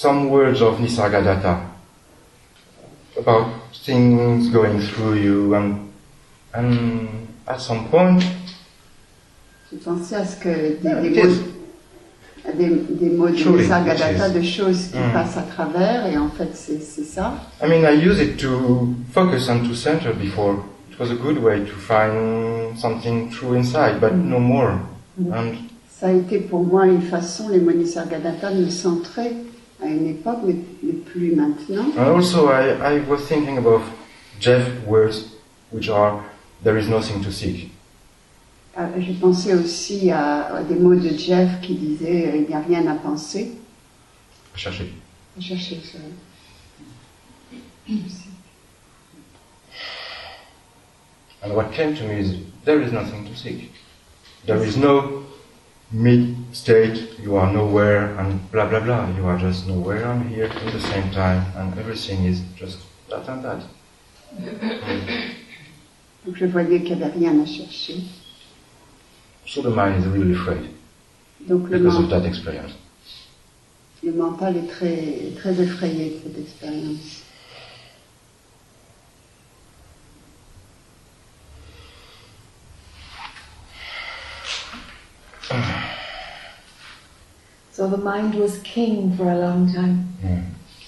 some 0.00 0.30
words 0.30 0.62
of 0.62 0.78
Nisargadatta, 0.78 1.58
about 3.16 3.46
things 3.84 4.48
going 4.50 4.78
through 4.80 5.14
you, 5.14 5.54
and, 5.56 5.90
and 6.54 7.08
at 7.48 7.60
some 7.60 7.88
point, 7.88 8.22
pensé 9.84 10.14
à 10.14 10.24
ce 10.24 10.36
que 10.36 10.48
des, 10.48 10.78
Yeah, 10.84 11.00
des 11.02 11.10
mots, 11.10 11.34
des, 12.54 12.68
des 13.00 13.10
mots 13.10 13.28
de 13.28 13.58
Nisargadatta, 13.58 14.28
de 14.30 14.42
choses 14.42 14.88
qui 14.92 14.98
Mm. 14.98 15.12
passent 15.12 15.36
à 15.36 15.42
travers, 15.42 16.06
et 16.06 16.16
en 16.16 16.28
fait 16.30 16.50
c'est 16.54 16.80
c'est 16.80 17.04
ça. 17.04 17.34
I 17.60 17.66
mean, 17.68 17.84
I 17.84 17.94
use 17.94 18.20
it 18.20 18.38
to 18.38 18.94
focus 19.12 19.48
and 19.48 19.64
to 19.68 19.74
center 19.74 20.12
before. 20.14 20.62
It 20.92 20.98
was 21.00 21.10
a 21.10 21.16
good 21.16 21.38
way 21.42 21.60
to 21.64 21.74
find 21.76 22.78
something 22.78 23.30
true 23.30 23.54
inside, 23.56 24.00
but 24.00 24.12
no 24.12 24.38
more. 24.38 24.78
And 25.32 25.54
Ça 25.90 26.06
a 26.06 26.12
été 26.12 26.38
pour 26.38 26.62
moi 26.64 26.86
une 26.86 27.02
façon, 27.02 27.48
les 27.48 27.58
mots 27.60 27.72
Nisargadatta, 27.72 28.52
de 28.52 28.64
me 28.64 28.70
centrer 28.70 29.32
à 29.82 29.86
une 29.86 30.08
époque, 30.08 30.38
mais, 30.44 30.56
mais 30.82 30.92
plus 30.92 31.34
maintenant. 31.34 31.86
And 31.96 32.16
also, 32.16 32.48
I, 32.50 32.96
I 32.96 33.00
was 33.08 33.26
thinking 33.28 33.58
about 33.58 33.82
Jeff 34.40 34.66
words, 34.86 35.36
which 35.70 35.88
are 35.88 36.22
there 36.62 36.76
is 36.76 36.88
nothing 36.88 37.22
to 37.22 37.30
seek. 37.30 37.70
Euh, 38.76 38.86
J'ai 38.98 39.14
pensé 39.14 39.54
aussi 39.54 40.10
à, 40.10 40.54
à 40.56 40.62
des 40.62 40.76
mots 40.76 40.94
de 40.94 41.08
Jeff 41.16 41.60
qui 41.60 41.74
disaient 41.74 42.28
euh, 42.28 42.36
il 42.36 42.48
n'y 42.48 42.54
a 42.54 42.60
rien 42.60 42.86
à 42.86 42.94
penser. 42.94 43.52
Chercher. 44.54 44.92
À 45.36 45.40
chercher 45.40 45.80
ça. 45.84 45.98
And 51.42 51.54
what 51.54 51.72
came 51.72 51.94
to 51.96 52.04
me 52.04 52.20
is 52.20 52.36
there 52.64 52.80
is 52.80 52.92
nothing 52.92 53.24
to 53.24 53.34
seek. 53.36 53.70
There 54.46 54.62
is 54.62 54.76
no 54.76 55.24
mid 55.92 56.36
state, 56.52 57.18
you 57.18 57.36
are 57.36 57.52
nowhere, 57.52 58.14
and 58.18 58.50
blah 58.52 58.68
blah 58.68 58.80
blah. 58.80 59.08
You 59.16 59.26
are 59.26 59.38
just 59.38 59.66
nowhere 59.66 60.04
and 60.10 60.28
here 60.30 60.44
at 60.44 60.72
the 60.72 60.80
same 60.80 61.10
time, 61.10 61.44
and 61.56 61.78
everything 61.78 62.24
is 62.24 62.40
just 62.56 62.78
that 63.08 63.28
and 63.28 63.42
that. 63.44 63.62
Donc 66.26 66.36
je 66.36 66.46
voyais 66.46 66.82
qu'il 66.82 66.96
n'y 66.96 67.02
avait 67.04 67.18
rien 67.18 67.40
à 67.40 67.46
chercher. 67.46 68.02
So 69.46 69.62
the 69.62 69.70
mind 69.70 70.04
is 70.04 70.06
really 70.06 70.34
afraid 70.34 70.68
Donc 71.48 71.70
le, 71.70 71.78
because 71.78 71.98
of 71.98 72.10
that 72.10 72.26
experience. 72.26 72.72
le 74.02 74.12
mental 74.12 74.56
est 74.56 74.68
très, 74.68 75.32
très 75.36 75.58
effrayé 75.60 76.10
de 76.10 76.16
cette 76.22 76.38
expérience. 76.38 77.22
So 87.72 87.86
the 87.86 87.96
mind 87.96 88.34
was 88.34 88.58
king 88.64 89.16
for 89.16 89.30
a 89.30 89.38
long 89.38 89.72
time. 89.72 90.08
Mm. 90.24 90.42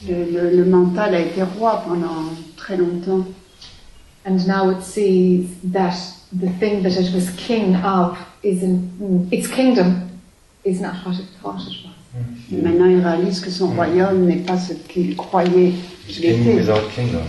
Le, 0.09 0.25
le- 0.33 0.57
le 0.57 0.65
mental 0.65 1.15
a 1.15 1.21
été 1.21 1.43
roi 1.45 1.85
pendant 1.87 2.33
très 2.57 2.77
longtemps. 2.77 3.27
And 4.27 4.45
now 4.47 4.71
it 4.71 4.83
sees 4.83 5.47
that 5.73 5.95
the 6.33 6.49
thing 6.59 6.83
that 6.83 6.97
it 6.99 7.13
was 7.15 7.31
king 7.37 7.77
of 7.77 8.19
isn't, 8.43 8.91
mm, 9.01 9.29
its 9.33 9.47
kingdom 9.47 10.11
is 10.65 10.81
not 10.81 10.95
what 11.07 11.17
it 11.21 11.29
thought 11.41 11.61
it 11.61 11.77
was. 11.85 11.95
Mm. 12.51 12.59
Et 12.59 12.63
maintenant, 12.63 12.87
il 12.87 13.01
réalise 13.01 13.41
que 13.41 13.51
son 13.51 13.69
royaume 13.69 14.27
n'est 14.27 14.45
pas 14.45 14.59
ce 14.59 14.73
qu'il 14.75 15.15
croyait 15.17 15.75
It's 16.09 16.19
qu'il 16.19 16.23
king 16.33 16.43
était. 16.43 16.55
without 16.61 16.91
kingdom. 16.93 17.23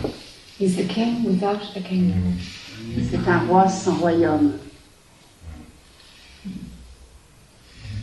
He's 0.59 0.75
the 0.75 0.87
king 0.87 1.23
without 1.23 1.61
a 1.75 1.81
kingdom. 1.81 2.33
C'est 3.11 3.29
un 3.29 3.39
roi 3.47 3.69
sans 3.69 3.95
royaume. 3.99 4.53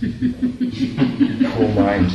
Poor 0.01 1.69
mind. 1.75 2.11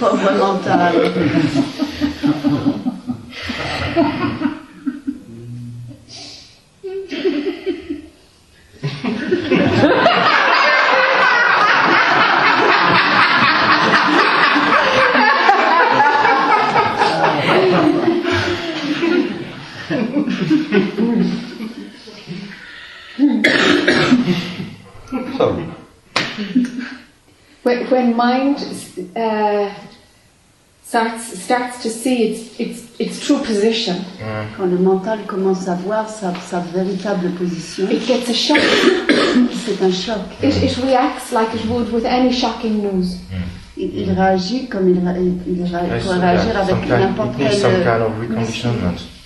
Pauvre 0.00 0.32
mental. 0.32 0.94
So, 24.20 24.49
When, 27.62 27.90
when 27.90 28.16
mind 28.16 28.56
uh, 29.14 29.68
starts, 30.82 31.38
starts 31.38 31.82
to 31.82 31.90
see 31.90 32.30
its, 32.30 32.58
its, 32.58 32.82
its 32.98 33.20
true 33.26 33.38
position, 33.38 33.96
mm, 34.18 34.56
Quand 34.56 34.64
le 34.64 34.78
mental 34.78 35.18
commence 35.26 35.68
à 35.68 35.74
voir 35.74 36.08
sa, 36.08 36.32
sa 36.40 36.60
véritable 36.60 37.30
position, 37.32 37.86
it 37.90 38.06
gets 38.06 38.30
a 38.30 38.32
shock. 38.32 38.56
c'est 39.66 39.82
un 39.82 39.92
choc. 39.92 40.22
It, 40.42 40.56
it 40.62 40.76
reacts 40.78 41.32
like 41.32 41.54
it 41.54 41.66
would 41.68 41.92
with 41.92 42.06
any 42.06 42.32
shocking 42.32 42.82
news. 42.82 43.18
Il, 43.76 43.94
il 43.94 44.10
réagit 44.12 44.66
comme 44.66 44.88
il, 44.88 45.00
pourrait 46.02 46.18
réagir 46.18 46.56
avec 46.56 46.88
n'importe 46.88 47.34
it 47.34 47.38
needs 47.38 47.60
some 47.60 47.72
quel. 47.72 47.84
kind 47.84 48.02
of 48.02 48.12
reconditionment 48.20 49.19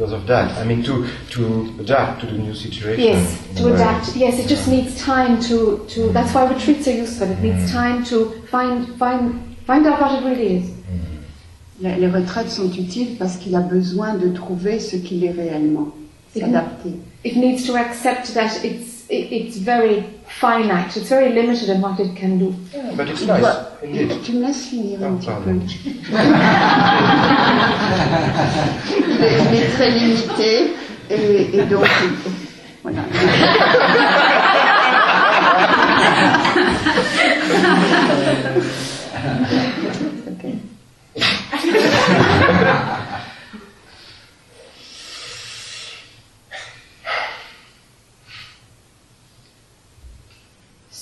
because 0.00 0.14
of 0.14 0.26
that. 0.26 0.56
I 0.56 0.64
mean, 0.64 0.82
to 0.84 1.06
to 1.32 1.74
adapt 1.78 2.20
to 2.22 2.26
the 2.26 2.38
new 2.38 2.54
situation. 2.54 3.04
Yes, 3.04 3.56
to 3.56 3.66
way. 3.66 3.72
adapt. 3.74 4.16
Yes, 4.16 4.38
it 4.38 4.48
just 4.48 4.66
needs 4.66 4.98
time 4.98 5.38
to, 5.42 5.84
to. 5.88 6.00
Mm. 6.00 6.12
That's 6.14 6.32
why 6.34 6.50
retreats 6.50 6.88
are 6.88 6.96
useful. 6.96 7.30
It 7.30 7.36
mm. 7.36 7.42
needs 7.42 7.70
time 7.70 8.02
to 8.04 8.30
find 8.50 8.88
find 8.98 9.56
find 9.66 9.86
out 9.86 10.00
what 10.00 10.12
it 10.16 10.24
really 10.26 10.56
is. 10.56 10.70
Mm. 10.70 11.82
Les, 11.82 11.96
les 11.96 12.08
retraites 12.08 12.48
sont 12.48 12.72
utiles 12.72 13.16
parce 13.18 13.36
qu'il 13.36 13.54
a 13.54 13.60
besoin 13.60 14.14
de 14.14 14.30
trouver 14.30 14.80
ce 14.80 14.96
qu'il 14.96 15.22
est 15.22 15.32
réellement, 15.32 15.92
s'adapter. 16.34 16.92
It 17.22 17.36
needs 17.36 17.66
to 17.66 17.76
accept 17.76 18.32
that 18.32 18.64
it's 18.64 18.89
it, 19.10 19.32
it's 19.32 19.56
very 19.56 20.04
finite. 20.40 20.96
It's 20.96 21.08
very 21.08 21.32
limited 21.32 21.68
in 21.68 21.80
what 21.80 21.98
it 22.00 22.16
can 22.16 22.38
do. 22.38 22.54
Yeah, 22.74 22.92
but 22.96 23.08
it's 23.08 23.22
nice, 23.26 23.42
doit- 23.42 23.82
indeed. 23.82 24.22
tu 24.24 24.32
me 24.32 24.40
laisses 24.46 24.66
finir 24.68 25.02
un 25.02 25.16
petit 25.16 25.28
peu. 25.44 25.50
il 29.50 29.54
est 29.60 29.68
très 29.74 29.90
limité 29.90 30.72
et, 31.10 31.58
et 31.58 31.62
donc 31.64 31.84
voilà. 32.82 33.02
Ok. 40.28 40.44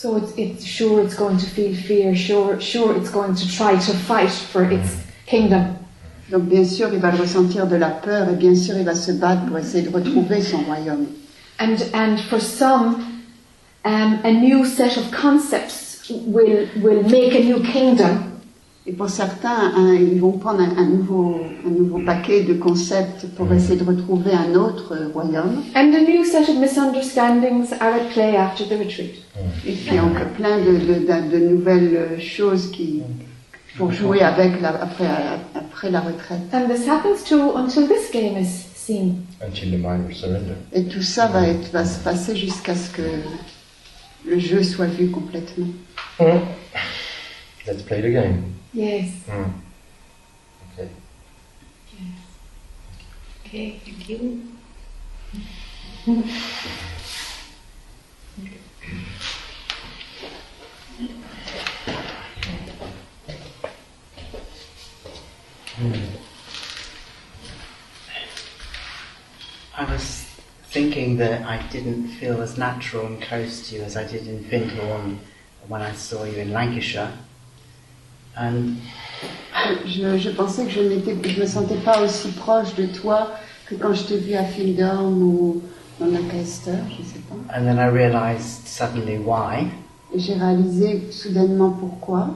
So 0.08 0.16
it's, 0.16 0.32
it's 0.38 0.64
sure 0.64 1.04
it's 1.04 1.14
going 1.14 1.36
to 1.36 1.44
feel 1.44 1.76
fear. 1.76 2.16
Sure 2.16 2.58
sure 2.58 2.96
it's 2.96 3.10
going 3.10 3.34
to 3.34 3.46
try 3.46 3.76
to 3.76 3.92
fight 3.92 4.30
for 4.30 4.64
its 4.64 4.96
kingdom. 5.26 5.76
Donc 6.30 6.44
bien 6.44 6.64
sûr, 6.64 6.88
il 6.94 6.98
va 6.98 7.10
ressentir 7.10 7.66
de 7.66 7.76
la 7.76 7.90
peur 7.90 8.26
et 8.30 8.36
bien 8.36 8.54
sûr, 8.54 8.78
il 8.78 8.86
va 8.86 8.94
se 8.94 9.12
battre 9.12 9.44
pour 9.46 9.58
essayer 9.58 9.82
de 9.82 9.94
retrouver 9.94 10.40
son 10.40 10.62
royaume. 10.62 11.08
And 11.60 11.76
and 11.92 12.16
for 12.30 12.40
some, 12.40 13.22
um, 13.84 14.18
a 14.24 14.32
new 14.32 14.64
set 14.64 14.96
of 14.96 15.10
concepts 15.10 16.08
will 16.08 16.66
will 16.80 17.02
make 17.02 17.34
a 17.34 17.44
new 17.44 17.60
kingdom. 17.60 18.37
Et 18.88 18.92
pour 18.92 19.10
certains, 19.10 19.72
hein, 19.76 19.92
ils 19.94 20.18
vont 20.18 20.32
prendre 20.32 20.60
un, 20.60 20.78
un 20.78 20.86
nouveau, 20.86 21.42
un 21.66 21.70
nouveau 21.70 21.98
paquet 22.06 22.42
de 22.44 22.54
concepts 22.54 23.26
pour 23.36 23.52
essayer 23.52 23.76
de 23.78 23.84
retrouver 23.84 24.30
un 24.32 24.54
autre 24.54 24.94
euh, 24.94 25.08
royaume. 25.12 25.62
And 25.76 25.92
a 25.92 26.00
new 26.00 26.24
set 26.24 26.48
of 26.48 26.56
misunderstandings 26.56 27.74
are 27.80 27.92
at 27.96 28.08
play 28.14 28.34
after 28.34 28.64
the 28.64 28.78
retreat. 28.78 29.14
Et 29.66 29.72
puis 29.72 29.98
a 29.98 30.02
plein 30.34 30.56
de, 30.58 30.72
de- 30.78 31.06
de- 31.06 31.30
de 31.38 31.48
nouvelles 31.50 31.96
euh, 31.96 32.18
choses 32.18 32.70
qui 32.70 33.02
pour 33.76 33.92
jouer 33.92 34.22
avec 34.22 34.58
la, 34.62 34.70
après, 34.70 35.06
après 35.54 35.90
la 35.90 36.00
retraite. 36.00 36.40
And 36.54 36.68
this 36.72 36.88
happens 36.88 37.22
too 37.28 37.56
until 37.56 37.86
this 37.86 38.10
game 38.10 38.38
is 38.38 38.48
seen. 38.74 39.16
Until 39.46 39.70
the 39.70 39.76
mind 39.78 40.06
will 40.08 40.16
surrender. 40.16 40.54
Et 40.72 40.84
tout 40.84 41.02
ça 41.02 41.26
va, 41.26 41.46
être, 41.46 41.70
va 41.72 41.84
se 41.84 42.02
passer 42.02 42.34
jusqu'à 42.34 42.74
ce 42.74 42.88
que 42.90 43.02
le 44.26 44.38
jeu 44.38 44.62
soit 44.62 44.86
vu 44.86 45.08
complètement. 45.10 45.66
Mm. 46.18 46.24
Let's 47.68 47.82
play 47.82 48.00
the 48.00 48.10
game. 48.10 48.54
Yes. 48.72 49.24
Mm. 49.26 49.52
Okay. 50.72 50.88
Okay, 53.44 53.78
thank 53.84 54.08
you. 54.08 54.42
I 69.76 69.84
was 69.84 70.24
thinking 70.70 71.18
that 71.18 71.42
I 71.42 71.60
didn't 71.68 72.08
feel 72.08 72.40
as 72.40 72.56
natural 72.56 73.04
and 73.04 73.20
close 73.20 73.68
to 73.68 73.76
you 73.76 73.82
as 73.82 73.94
I 73.94 74.04
did 74.04 74.26
in 74.26 74.42
Findhorn 74.44 75.18
when 75.66 75.82
I 75.82 75.92
saw 75.92 76.24
you 76.24 76.38
in 76.38 76.54
Lancashire. 76.54 77.12
And 78.40 78.76
Je, 79.86 80.16
je 80.18 80.30
pensais 80.30 80.64
que 80.64 80.70
je 80.70 80.80
n'étais, 80.80 81.16
je 81.28 81.40
me 81.40 81.46
sentais 81.46 81.76
pas 81.84 82.00
aussi 82.00 82.28
proche 82.32 82.74
de 82.76 82.86
toi 82.86 83.32
que 83.66 83.74
quand 83.74 83.92
je 83.92 84.02
t'ai 84.04 84.16
vu 84.18 84.34
à 84.34 84.44
Findorm 84.44 85.20
ou 85.22 85.62
dans 85.98 86.06
Lancaster, 86.06 86.72
je 86.90 87.02
sais 87.04 87.18
pas. 87.28 87.34
and 87.56 87.64
then 87.64 87.78
I 87.78 87.88
realised 87.88 88.66
suddenly 88.66 89.18
why, 89.18 89.66
Et 90.14 90.20
j'ai 90.20 90.34
réalisé 90.34 91.08
soudainement 91.10 91.70
pourquoi. 91.70 92.28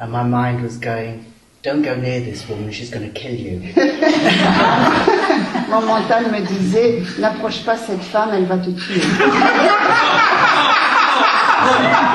and 0.00 0.08
my 0.12 0.22
mind 0.22 0.62
was 0.62 0.78
going, 0.78 1.24
"Don't 1.64 1.82
go 1.82 1.96
near 1.96 2.20
this 2.20 2.48
woman; 2.48 2.70
she's 2.70 2.90
going 2.90 3.04
to 3.04 3.12
kill 3.12 3.34
you." 3.34 3.60
Mon 5.70 5.80
mental 5.86 6.30
me 6.30 6.40
disait, 6.46 7.02
n'approche 7.18 7.64
pas 7.64 7.76
cette 7.76 8.02
femme, 8.02 8.30
elle 8.32 8.44
va 8.46 8.58
te 8.58 8.70
tuer. 8.70 9.02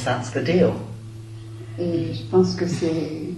guess 0.00 0.04
that's 0.04 0.30
the 0.30 0.42
deal. 0.42 0.72
Et 1.78 2.12
je 2.14 2.22
pense 2.30 2.54
que 2.54 2.66
c'est, 2.66 3.34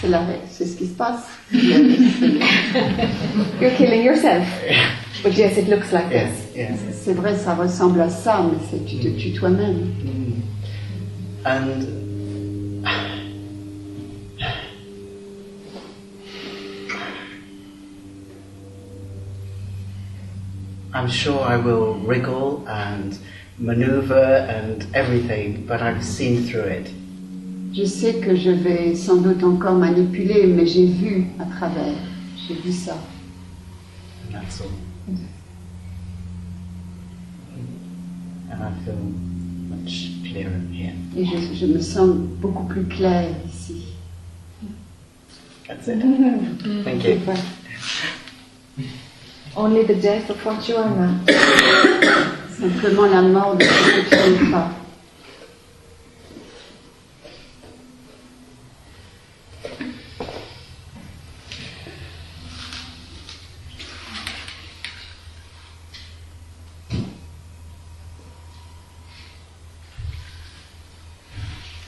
c'est 0.00 0.08
la, 0.08 0.22
c'est 0.50 0.66
ce 0.66 0.76
qui 0.76 0.86
se 0.86 0.94
passe. 0.94 1.24
You're 3.60 3.74
killing 3.76 4.02
yourself. 4.02 4.46
But 5.22 5.34
yes, 5.36 5.56
it 5.56 5.68
looks 5.68 5.92
like 5.92 6.10
Yes, 6.10 6.30
this. 6.52 6.56
yes. 6.56 6.78
C'est 7.04 7.14
vrai, 7.14 7.36
ça 7.36 7.54
ressemble 7.54 8.00
à 8.00 8.08
ça, 8.10 8.42
mais 8.50 8.58
c'est, 8.70 8.84
tu 8.84 8.96
te 8.98 9.08
tues 9.18 9.32
toi-même. 9.32 9.90
And 11.44 11.86
I'm 20.94 21.08
sure 21.08 21.40
I 21.40 21.56
will 21.56 21.94
wriggle 21.94 22.66
and 22.68 23.18
maneuver 23.62 24.46
and 24.48 24.84
everything, 24.94 25.64
but 25.66 25.80
I've 25.80 26.04
seen 26.04 26.44
through 26.44 26.66
it. 26.66 26.90
Je 27.72 27.86
sais 27.86 28.20
que 28.20 28.36
je 28.36 28.50
vais 28.50 28.94
sans 28.94 29.16
doute 29.16 29.42
encore 29.42 29.74
manipuler, 29.74 30.46
mais 30.46 30.66
j'ai 30.66 30.86
vu 30.86 31.28
à 31.38 31.44
travers. 31.44 31.94
J'ai 32.46 32.54
vu 32.54 32.72
ça. 32.72 32.98
And 34.26 34.32
that's 34.34 34.60
all. 34.60 34.68
And 38.50 38.62
I 38.62 38.72
feel 38.84 38.98
much 39.70 40.10
clearer 40.28 40.60
here. 40.70 40.92
Et 41.16 41.24
je, 41.24 41.54
je 41.54 41.66
me 41.66 41.80
sens 41.80 42.10
beaucoup 42.40 42.64
plus 42.64 42.84
claire 42.84 43.30
ici. 43.46 43.84
That's 45.66 45.88
it. 45.88 46.02
Thank 46.84 47.04
you. 47.04 47.20
Only 49.56 49.84
the 49.84 49.94
death 49.94 50.28
of 50.28 50.44
what 50.44 50.68
you 50.68 50.76
are 50.76 50.90
now. 50.90 52.38
Simplement 52.62 53.06
la 53.06 53.22
mort 53.22 53.56
de 53.56 53.64
ce 53.64 53.68
que 53.68 54.38
tu 54.38 54.44
n'es 54.44 54.50
pas. 54.52 54.70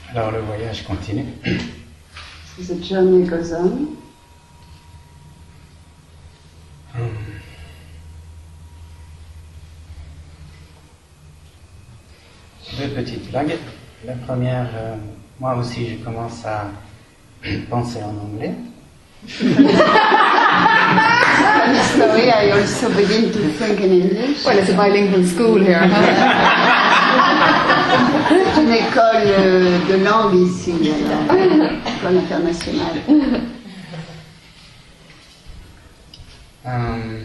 Alors 0.09 0.31
le 0.31 0.41
voyage 0.41 0.83
continue. 0.83 1.23
So 2.57 2.73
the 2.73 2.83
journey 2.83 3.25
goes 3.25 3.53
on. 3.53 3.95
Deux 12.77 12.87
petites 12.89 13.29
blagues. 13.31 13.55
La 14.05 14.13
première, 14.13 14.67
euh, 14.75 14.95
moi 15.39 15.55
aussi 15.55 15.87
je 15.89 15.95
commence 16.03 16.45
à 16.45 16.67
penser 17.69 17.99
en 18.03 18.09
anglais. 18.25 18.53
Funny 19.27 19.67
story, 21.95 22.29
I 22.29 22.51
also 22.51 22.89
begin 22.89 23.31
to 23.31 23.39
think 23.57 23.79
in 23.81 23.91
English. 24.01 24.45
Well, 24.45 24.57
it's 24.59 24.69
a 24.69 24.73
bilingual 24.75 25.23
school 25.25 25.59
here. 25.63 25.79
huh? 25.79 26.03
C'est 28.53 28.61
une 28.61 28.71
école 28.71 29.25
euh, 29.25 29.79
de 29.89 30.03
langue 30.03 30.35
ici, 30.47 30.73
euh, 31.31 31.69
école 31.97 32.17
internationale. 32.17 33.01
Euh, 36.67 37.21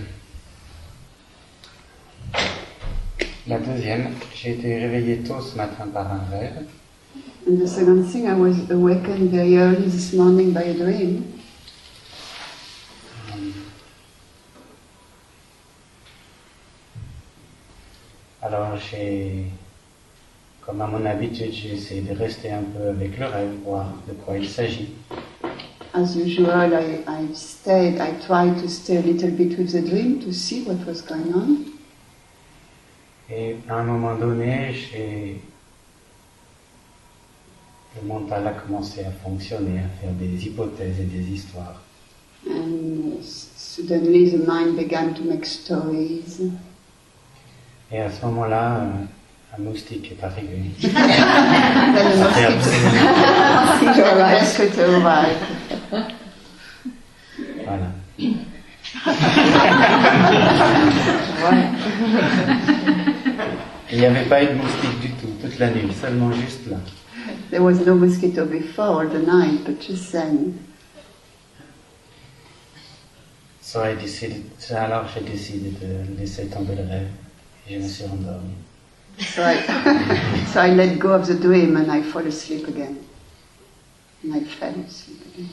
la 3.50 3.58
deuxième, 3.58 4.10
j'ai 4.32 4.52
été 4.52 4.78
réveillé 4.78 5.16
tôt 5.18 5.40
ce 5.40 5.56
matin 5.56 5.88
par 5.92 6.06
un 6.06 6.20
rêve. 6.30 6.66
And 7.48 7.58
the 7.58 7.66
second 7.66 8.04
thing, 8.04 8.28
I 8.28 8.34
was 8.34 8.70
awakened 8.70 9.30
very 9.30 9.56
early 9.56 9.88
this 9.88 10.12
morning 10.12 10.52
by 10.52 10.62
a 10.62 10.74
dream. 10.74 11.24
Alors 18.40 18.76
j'ai, 18.78 19.46
comme 20.64 20.80
à 20.80 20.86
mon 20.86 21.04
habitude, 21.04 21.52
j'ai 21.52 21.74
essayé 21.74 22.02
de 22.02 22.16
rester 22.16 22.52
un 22.52 22.62
peu 22.62 22.90
avec 22.90 23.18
le 23.18 23.26
rêve, 23.26 23.50
voir 23.64 23.86
de 24.06 24.12
quoi 24.12 24.38
il 24.38 24.48
s'agit. 24.48 24.90
As 25.92 26.14
usual, 26.14 26.72
I, 26.72 27.02
I 27.08 27.34
stayed, 27.34 28.00
I 28.00 28.12
tried 28.24 28.62
to 28.62 28.68
stay 28.68 28.98
a 28.98 29.02
little 29.02 29.32
bit 29.32 29.58
with 29.58 29.72
the 29.72 29.82
dream 29.82 30.20
to 30.20 30.32
see 30.32 30.62
what 30.62 30.86
was 30.86 31.02
going 31.02 31.34
on. 31.34 31.79
Et 33.32 33.56
à 33.68 33.76
un 33.76 33.84
moment 33.84 34.16
donné, 34.16 34.74
le 37.94 38.06
mental 38.06 38.44
a 38.46 38.52
commencé 38.52 39.04
à 39.04 39.10
fonctionner, 39.10 39.78
à 39.78 39.88
faire 40.00 40.12
des 40.18 40.46
hypothèses 40.46 40.98
et 41.00 41.04
des 41.04 41.32
histoires. 41.32 41.80
And 42.48 43.22
suddenly 43.22 44.30
the 44.30 44.38
mind 44.38 44.76
began 44.76 45.14
to 45.14 45.22
make 45.22 45.44
stories. 45.46 46.40
Et 47.92 48.00
à 48.00 48.10
ce 48.10 48.24
moment-là, 48.26 48.78
euh, 48.78 48.88
un 49.56 49.62
moustique 49.62 50.10
est 50.12 50.24
arrivé. 50.24 50.70
Then 50.80 50.92
the 62.96 63.06
Voilà. 63.90 63.92
Il 63.92 63.98
n'y 63.98 64.06
avait 64.06 64.28
pas 64.28 64.42
eu 64.42 64.46
de 64.46 64.54
moustique 64.54 65.00
du 65.00 65.10
tout, 65.12 65.28
toute 65.40 65.58
la 65.58 65.70
nuit, 65.70 65.92
seulement 66.00 66.32
juste 66.32 66.66
là. 66.68 66.78
There 67.50 67.62
was 67.62 67.84
no 67.84 67.94
mosquito 67.94 68.46
before 68.46 69.06
the 69.06 69.18
night, 69.18 69.64
but 69.64 69.80
just 69.80 70.12
then. 70.12 70.54
So 73.60 73.82
I 73.82 73.94
decided, 73.94 74.44
alors 74.70 75.06
j'ai 75.14 75.20
décidé 75.20 75.70
de 75.70 76.18
laisser 76.18 76.46
tomber 76.46 76.74
le 76.76 76.82
rêve 76.82 77.08
et 77.68 77.74
je 77.74 77.80
me 77.80 77.88
suis 77.88 78.04
endormi. 78.04 78.54
So 79.18 79.42
I, 79.42 79.56
so 80.52 80.60
I 80.60 80.74
let 80.74 80.98
go 80.98 81.12
of 81.12 81.26
the 81.26 81.34
dream 81.34 81.76
and 81.76 81.90
I 81.90 82.02
fall 82.02 82.26
asleep 82.26 82.66
again. 82.68 82.96
And 84.24 84.34
I 84.34 84.44
fell 84.44 84.74
asleep 84.86 85.20
again. 85.34 85.48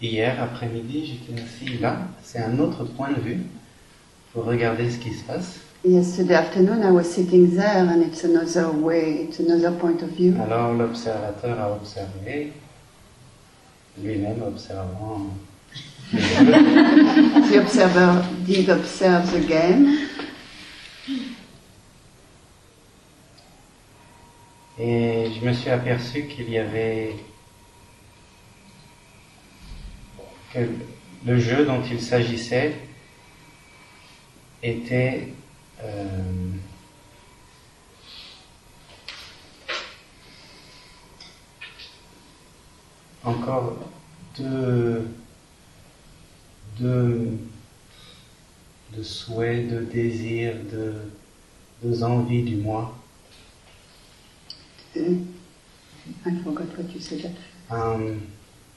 Hier 0.00 0.40
après-midi, 0.40 1.06
j'étais 1.06 1.40
assis 1.42 1.78
là, 1.78 1.98
c'est 2.22 2.38
un 2.38 2.58
autre 2.58 2.84
point 2.84 3.10
de 3.10 3.20
vue 3.20 3.42
regarder 4.44 4.90
ce 4.90 4.98
qui 4.98 5.12
se 5.12 5.24
passe. 5.24 5.60
Yesterday 5.84 6.34
afternoon 6.34 6.82
I 6.82 6.90
was 6.90 7.04
sitting 7.04 7.54
there 7.54 7.88
and 7.88 8.02
it's 8.02 8.24
another 8.24 8.70
way, 8.70 9.28
it's 9.28 9.38
another 9.38 9.70
point 9.70 10.02
of 10.02 10.10
view. 10.10 10.34
Alors 10.40 10.74
l'observateur 10.74 11.58
a 11.58 11.72
observé, 11.72 12.52
lui-même 14.02 14.42
observant. 14.42 15.30
The 16.12 17.58
observer 17.58 18.24
did 18.46 18.70
observe 18.70 19.30
the 19.30 19.46
game 19.46 19.98
Et 24.80 25.30
je 25.34 25.44
me 25.44 25.52
suis 25.52 25.70
aperçu 25.70 26.26
qu'il 26.26 26.50
y 26.50 26.58
avait 26.58 27.16
que 30.54 30.60
le 31.26 31.38
jeu 31.38 31.64
dont 31.64 31.82
il 31.90 32.00
s'agissait 32.00 32.74
était 34.62 35.28
euh, 35.82 36.52
encore 43.24 43.78
deux, 44.36 45.06
deux, 46.78 47.38
de 48.96 49.02
souhaits, 49.02 49.68
de 49.68 49.84
désirs, 49.84 50.56
de 50.72 50.94
deux 51.82 52.02
envies 52.02 52.42
du 52.42 52.56
moi. 52.56 52.94
Uh, 54.96 55.24
I 56.24 56.42
forgot 56.42 56.66
what 56.76 56.92
you 56.94 57.00
said. 57.00 57.36
Um, 57.70 58.22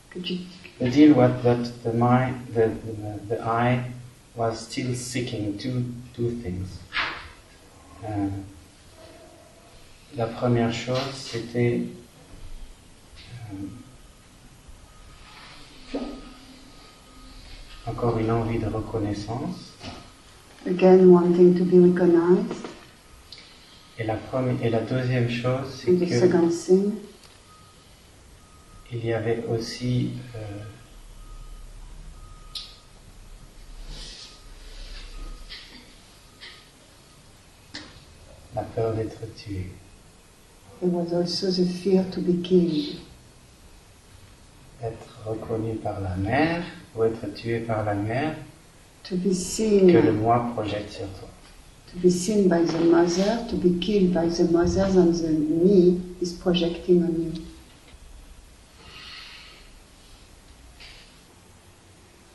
que 0.10 0.20
tu, 0.20 0.39
the 0.80 0.89
deal 0.89 1.13
was 1.13 1.32
that 1.44 1.63
the 1.84 1.94
mind, 1.94 2.36
the, 2.54 2.70
the, 2.86 3.36
the 3.36 3.41
eye 3.41 3.90
was 4.36 4.60
still 4.60 4.94
seeking 4.96 5.58
two, 5.58 5.84
two 6.15 6.32
things. 6.41 6.80
Euh, 8.04 8.30
la 10.15 10.26
première 10.26 10.74
chose, 10.74 10.98
c'était 11.13 11.82
euh, 15.94 16.00
encore 17.86 18.17
une 18.17 18.32
envie 18.32 18.60
de 18.60 18.67
reconnaissance. 18.67 19.72
again 20.65 21.12
wanting 21.12 21.56
to 21.56 21.65
be 21.65 21.80
recognized. 21.80 22.67
Et 23.98 24.04
la, 24.04 24.15
première, 24.15 24.56
et 24.63 24.70
la 24.70 24.82
deuxième 24.82 25.30
chose, 25.30 25.67
c'est 25.76 25.91
que 25.91 26.06
il 28.94 29.06
y 29.06 29.13
avait 29.13 29.44
aussi 29.50 30.12
euh, 30.36 30.39
la 38.56 38.64
peur 38.64 38.94
d'être 38.94 39.22
tué. 39.36 39.68
there 40.82 40.90
was 40.90 41.14
also 41.14 41.52
the 41.52 41.66
fear 41.66 42.04
to 42.12 42.20
be 42.22 42.42
killed. 42.42 42.98
Être 44.84 45.20
reconnu 45.28 45.76
par 45.76 46.02
la 46.02 46.16
mère 46.16 46.64
ou 46.96 47.04
être 47.04 47.32
tué 47.36 47.60
par 47.60 47.86
la 47.86 47.94
mère 47.94 48.36
To 49.04 49.16
be 49.16 49.24
que 49.24 49.30
le 49.30 49.34
seen, 49.34 50.12
moi 50.22 50.52
projette 50.56 50.92
sur 50.92 51.08
toi. 51.20 51.30
to 51.92 52.00
be 52.00 52.10
seen 52.10 52.48
by 52.48 52.64
the 52.64 52.80
mother, 52.86 53.46
to 53.50 53.56
be 53.58 53.78
killed 53.80 54.14
by 54.14 54.28
the 54.28 54.44
mothers, 54.52 54.96
and 54.96 55.14
the 55.14 55.30
me 55.30 56.00
is 56.22 56.34
projecting 56.34 57.04
on 57.04 57.22
you. 57.22 57.32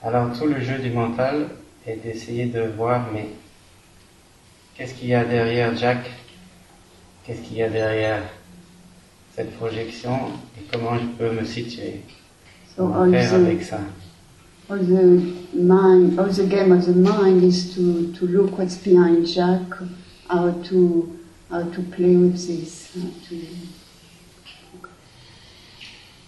Alors 0.03 0.37
tout 0.39 0.47
le 0.47 0.61
jeu 0.61 0.79
du 0.79 0.91
mental 0.91 1.49
est 1.87 1.97
d'essayer 1.97 2.47
de 2.47 2.61
voir, 2.77 3.09
mais 3.13 3.29
qu'est-ce 4.77 4.95
qu'il 4.95 5.09
y 5.09 5.15
a 5.15 5.25
derrière 5.25 5.75
Jack? 5.77 6.11
Qu'est-ce 7.25 7.41
qu'il 7.43 7.57
y 7.57 7.62
a 7.62 7.69
derrière 7.69 8.23
cette 9.35 9.57
projection? 9.57 10.17
Et 10.59 10.65
comment 10.73 10.97
je 10.99 11.07
peux 11.19 11.33
me 11.33 11.45
situer? 11.45 12.01
So 12.77 12.93
all 12.93 13.11
faire 13.11 13.31
the, 13.31 13.35
avec 13.35 13.62
ça? 13.62 13.81
all 14.69 14.79
the 14.79 15.35
mind, 15.55 16.19
all 16.19 16.29
the 16.29 16.47
game 16.49 16.73
of 16.73 16.85
the 16.87 16.95
mind 16.95 17.43
is 17.43 17.75
to, 17.75 18.12
to 18.19 18.27
look 18.27 18.59
what's 18.59 18.77
behind 18.77 19.27
Jack, 19.27 19.62
how 20.29 20.51
to 20.69 21.12
how 21.51 21.62
to 21.62 21.83
play 21.83 22.17
with 22.17 22.35
this. 22.47 22.91
how 22.95 23.09
to- 23.29 23.37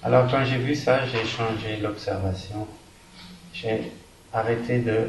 Alors 0.04 0.30
quand 0.30 0.44
j'ai 0.44 0.58
vu 0.58 0.74
ça, 0.76 1.00
j'ai 1.06 1.24
changé 1.26 1.76
l'observation. 1.82 2.66
J'ai 3.52 3.90
arrêté 4.32 4.78
de 4.78 5.08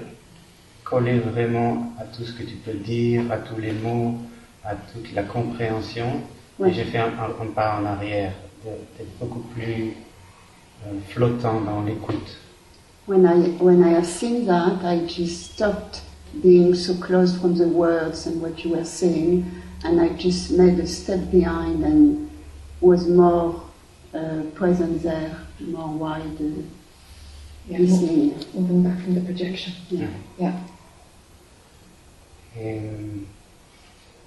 coller 0.90 1.20
vraiment 1.20 1.94
à 2.00 2.04
tout 2.06 2.24
ce 2.24 2.32
que 2.34 2.44
tu 2.44 2.56
peux 2.56 2.74
dire, 2.74 3.32
à 3.32 3.38
tous 3.38 3.60
les 3.60 3.72
mots, 3.74 4.16
à 4.64 4.76
toute 4.76 5.14
la 5.14 5.24
compréhension. 5.24 6.22
Ouais. 6.58 6.70
Et 6.70 6.74
j'ai 6.74 6.84
fait 6.86 6.98
un, 6.98 7.08
un- 7.08 7.42
un 7.44 7.48
pas 7.54 7.80
en 7.80 7.86
arrière, 7.86 8.34
d'être 8.64 9.18
beaucoup 9.20 9.40
plus 9.56 9.94
euh, 10.86 10.92
flottant 11.10 11.62
dans 11.62 11.84
l'écoute. 11.84 12.38
When 13.08 13.26
I 13.26 13.56
when 13.64 13.82
I 13.84 13.94
have 13.96 14.06
seen 14.06 14.46
that, 14.46 14.80
I 14.84 15.00
just 15.08 15.54
stopped 15.54 16.02
being 16.44 16.76
so 16.76 16.94
close 16.96 17.36
from 17.40 17.56
the 17.56 17.68
words 17.68 18.28
and 18.28 18.40
what 18.42 18.64
you 18.64 18.72
were 18.76 18.86
saying, 18.86 19.46
and 19.84 20.00
I 20.00 20.10
just 20.18 20.52
made 20.52 20.80
a 20.80 20.86
step 20.86 21.32
behind 21.32 21.84
and 21.84 22.30
was 22.82 23.08
more 23.08 23.56
uh, 24.14 24.44
present 24.54 25.02
there, 25.02 25.32
more 25.60 25.90
wide 25.90 26.40
uh, 26.40 26.62
Yeah, 27.68 27.80
listening. 27.80 28.34
moving 28.54 28.84
back 28.84 29.00
from 29.04 29.14
the 29.16 29.22
projection. 29.22 29.74
Yeah. 29.90 30.08
Yeah. 30.40 30.54
Et 32.60 32.74
euh, 32.78 32.80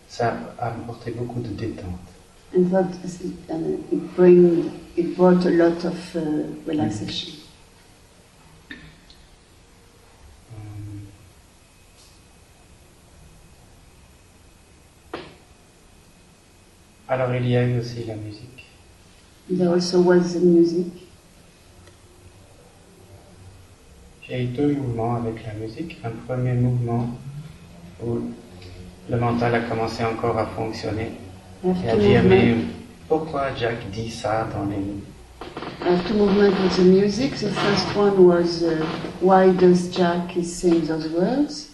ça 0.09 0.35
a 0.59 0.69
apporté 0.69 1.11
beaucoup 1.11 1.41
de 1.41 1.49
détente. 1.49 1.87
And 2.57 2.71
that 2.71 2.89
is- 3.05 3.21
uh, 3.51 3.79
it 3.93 4.15
bring 4.17 4.71
it 4.97 5.17
brought 5.17 5.45
a 5.47 5.51
lot 5.51 5.85
of 5.87 6.15
uh, 6.17 6.45
relaxation? 6.67 7.35
Euh, 10.53 11.09
Alors 17.09 17.35
il 17.35 17.49
y 17.49 17.57
a 17.57 17.65
eu 17.67 17.79
aussi 17.81 18.05
la 18.05 18.17
musique. 18.17 18.67
There 19.51 19.69
also 19.73 20.01
was 20.01 20.35
the 20.35 20.41
music. 20.45 20.87
J'ai 24.23 24.45
eu 24.45 24.47
deux 24.49 24.75
mouvements 24.75 25.17
avec 25.17 25.45
la 25.45 25.55
musique. 25.55 25.99
Un 26.05 26.11
premier 26.27 26.55
mouvement 26.55 27.09
où 28.05 28.21
le 29.11 29.17
mental 29.17 29.55
a 29.55 29.61
commencé 29.61 30.05
encore 30.05 30.39
à 30.39 30.47
fonctionner 30.47 31.13
et 31.65 31.89
à 31.89 31.97
dire 31.97 32.23
mais 32.25 32.55
pourquoi 33.09 33.55
Jack 33.55 33.91
dit 33.91 34.11
ça 34.11 34.49
dans 34.53 34.65
les 34.71 34.77
have 35.85 36.07
two 36.07 36.15
movement 36.15 36.55
with 36.63 36.77
the 36.77 36.85
music. 36.85 37.33
The 37.33 37.51
first 37.51 37.97
one 37.97 38.27
was 38.27 38.63
uh, 38.63 38.87
why 39.21 39.53
does 39.53 39.89
Jack 39.89 40.37
is 40.37 40.55
saying 40.55 40.87
those 40.87 41.09
words? 41.09 41.69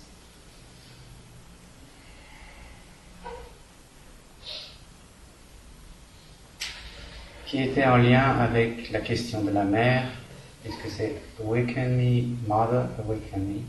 qui 7.46 7.62
était 7.62 7.86
en 7.86 7.96
lien 7.96 8.36
avec 8.38 8.90
la 8.90 9.00
question 9.00 9.42
de 9.42 9.50
la 9.50 9.64
mère, 9.64 10.04
puisque 10.62 10.94
c'est 10.94 11.14
Awaken 11.40 11.96
me, 11.96 12.36
Mother, 12.46 12.88
Awaken 12.98 13.40
me. 13.40 13.60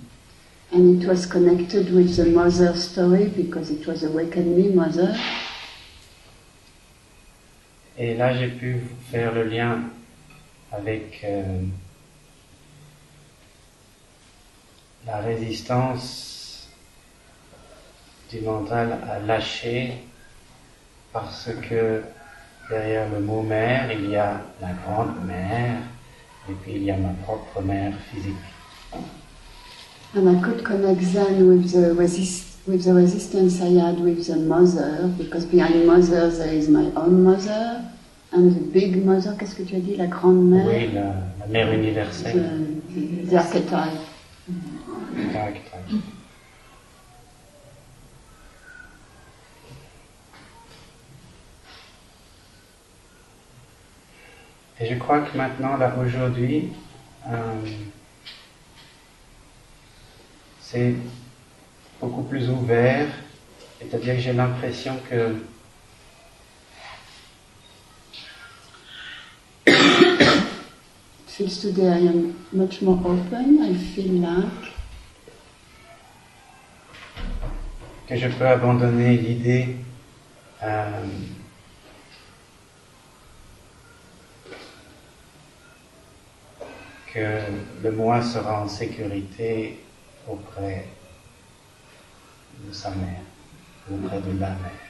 And 0.71 1.01
it 1.01 1.08
was 1.08 1.25
connected 1.25 1.91
with 1.93 2.15
the 2.15 2.25
mother 2.25 2.75
story 2.75 3.29
because 3.29 3.71
it 3.71 3.88
was 3.88 4.03
awaken 4.03 4.55
me 4.55 4.69
mother. 4.69 5.15
Et 7.97 8.13
là, 8.15 8.34
j'ai 8.38 8.47
pu 8.49 8.82
faire 9.12 9.34
le 9.34 9.43
lien 9.43 9.82
avec 10.71 11.21
euh, 11.23 11.63
la 15.05 15.19
résistance 15.21 16.69
du 18.29 18.41
mental 18.41 18.99
à 19.10 19.19
lâcher 19.19 19.93
parce 21.12 21.49
que 21.67 22.03
derrière 22.69 23.10
le 23.10 23.19
mot 23.19 23.41
mère, 23.41 23.91
il 23.91 24.12
y 24.12 24.15
a 24.15 24.39
la 24.62 24.73
grande 24.73 25.25
mère 25.25 25.79
et 26.47 26.53
puis 26.62 26.73
il 26.75 26.84
y 26.84 26.91
a 26.91 26.97
ma 26.97 27.13
propre 27.23 27.62
mère 27.62 27.93
physique. 28.12 28.36
And 30.15 30.28
I 30.28 30.41
could 30.41 30.65
connect 30.65 31.02
then 31.13 31.48
with 31.48 31.72
the 31.72 31.93
resist 31.93 32.58
with 32.67 32.84
the 32.84 32.93
resistance 32.93 33.62
I 33.62 33.69
had 33.80 34.00
with 34.00 34.26
the 34.28 34.38
mother 34.38 35.13
because 35.17 35.45
behind 35.45 35.86
mother 35.86 36.30
there 36.30 36.54
is 36.54 36.67
my 36.67 36.91
own 36.95 37.24
mother 37.24 37.86
and 38.32 38.56
the 38.56 38.60
big 38.60 39.06
mother. 39.06 39.36
Qu'est-ce 39.38 39.56
que 39.56 39.63
tu 39.63 39.76
as 39.76 39.80
dit? 39.80 39.95
La 39.95 40.08
grande 40.08 40.50
mère? 40.50 40.67
Oui, 40.67 40.89
la, 40.93 41.13
la 41.39 41.48
mère 41.48 41.72
universelle. 41.72 42.80
The, 42.89 43.30
the 43.30 43.36
archetype. 43.36 44.00
Archetype. 45.36 46.04
Et 54.82 54.86
je 54.88 54.95
crois 54.95 55.19
que 55.19 55.38
maintenant, 55.38 55.76
là, 55.78 55.93
aujourd'hui, 56.02 56.69
euh, 57.28 57.36
c'est 60.71 60.93
beaucoup 61.99 62.21
plus 62.23 62.49
ouvert. 62.49 63.08
C'est-à-dire 63.79 64.15
que 64.15 64.21
j'ai 64.21 64.34
l'impression 64.34 64.95
que 65.10 65.36
Feels 71.27 71.62
today 71.62 71.88
I 71.88 72.08
am 72.08 72.36
much 72.51 72.82
more 72.82 72.99
open. 73.03 73.63
I 73.63 73.73
feel 73.73 74.21
like 74.21 74.73
que 78.08 78.15
je 78.15 78.27
peux 78.27 78.47
abandonner 78.47 79.17
l'idée 79.17 79.75
euh, 80.63 81.03
que 87.13 87.41
le 87.84 87.91
moi 87.91 88.21
sera 88.21 88.63
en 88.63 88.67
sécurité 88.67 89.79
auprès 90.27 90.86
de 92.65 92.73
sa 92.73 92.89
mère, 92.91 93.21
auprès 93.91 94.19
de 94.21 94.39
la 94.39 94.49
mère. 94.49 94.89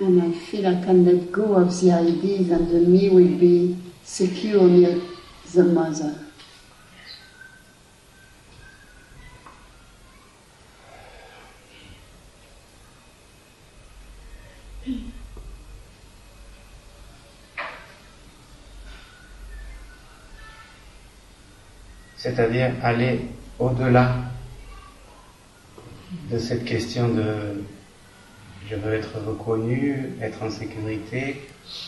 And 0.00 0.20
I 0.22 0.32
feel 0.32 0.66
I 0.66 0.82
can 0.82 1.04
let 1.04 1.30
go 1.30 1.54
of 1.54 1.68
the 1.80 1.92
ideas 1.92 2.50
and 2.50 2.68
the 2.70 2.80
me 2.80 3.10
will 3.10 3.38
be 3.38 3.76
secure 4.02 4.66
near 4.68 5.00
the 5.54 5.64
mother. 5.64 6.14
c'est-à-dire 22.22 22.70
aller 22.84 23.18
au-delà 23.58 24.14
de 26.32 26.38
cette 26.38 26.64
question 26.64 27.08
de 27.08 27.22
je 28.70 28.76
veux 28.76 28.94
être 28.94 29.18
reconnu, 29.26 30.10
être 30.22 30.42
en 30.42 30.50
sécurité 30.50 31.42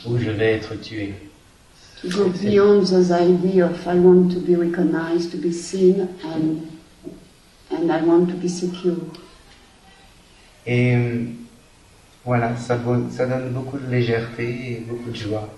ou 0.07 0.19
je 0.19 0.31
vais 0.31 0.53
être 0.53 0.75
tué. 0.75 1.15
To 2.03 2.09
go 2.09 2.29
beyond 2.29 2.85
those 2.85 3.11
idea 3.11 3.65
of 3.67 3.87
I 3.87 3.99
want 3.99 4.31
to 4.35 4.41
be 4.41 4.55
recognized, 4.57 5.31
to 5.31 5.39
be 5.39 5.53
seen, 5.53 6.09
and, 6.25 6.61
and 7.71 7.91
I 7.91 8.03
want 8.03 8.27
to 8.27 8.35
be 8.35 8.49
secure. 8.49 8.99
Et 10.67 10.95
euh, 10.95 11.25
voilà, 12.25 12.57
ça, 12.57 12.79
ça 13.11 13.27
donne 13.27 13.51
beaucoup 13.53 13.79
de 13.79 13.91
légèreté 13.91 14.73
et 14.73 14.85
beaucoup 14.87 15.11
de 15.11 15.17
joie. 15.17 15.49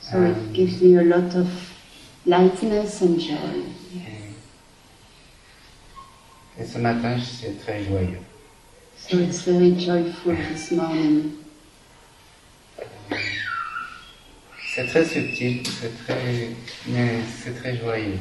So 0.00 0.16
Euh, 0.16 0.30
it 0.30 0.54
gives 0.54 0.82
me 0.82 0.98
a 0.98 1.04
lot 1.04 1.36
of 1.36 1.46
lightness 2.26 3.02
and 3.02 3.20
joy. 3.20 3.62
Et 6.60 6.64
ce 6.64 6.78
matin, 6.78 7.16
c'est 7.18 7.58
très 7.60 7.84
joyeux. 7.84 8.20
So 8.96 9.18
it's 9.18 9.42
very 9.42 9.74
joyful 9.78 10.36
this 10.52 10.72
morning. 10.72 11.32
C'est 14.74 14.86
très 14.86 15.04
subtil, 15.04 15.62
c'est 15.64 16.04
très, 16.04 16.50
mais 16.88 17.20
c'est 17.42 17.54
très 17.54 17.76
joyeux. 17.76 18.18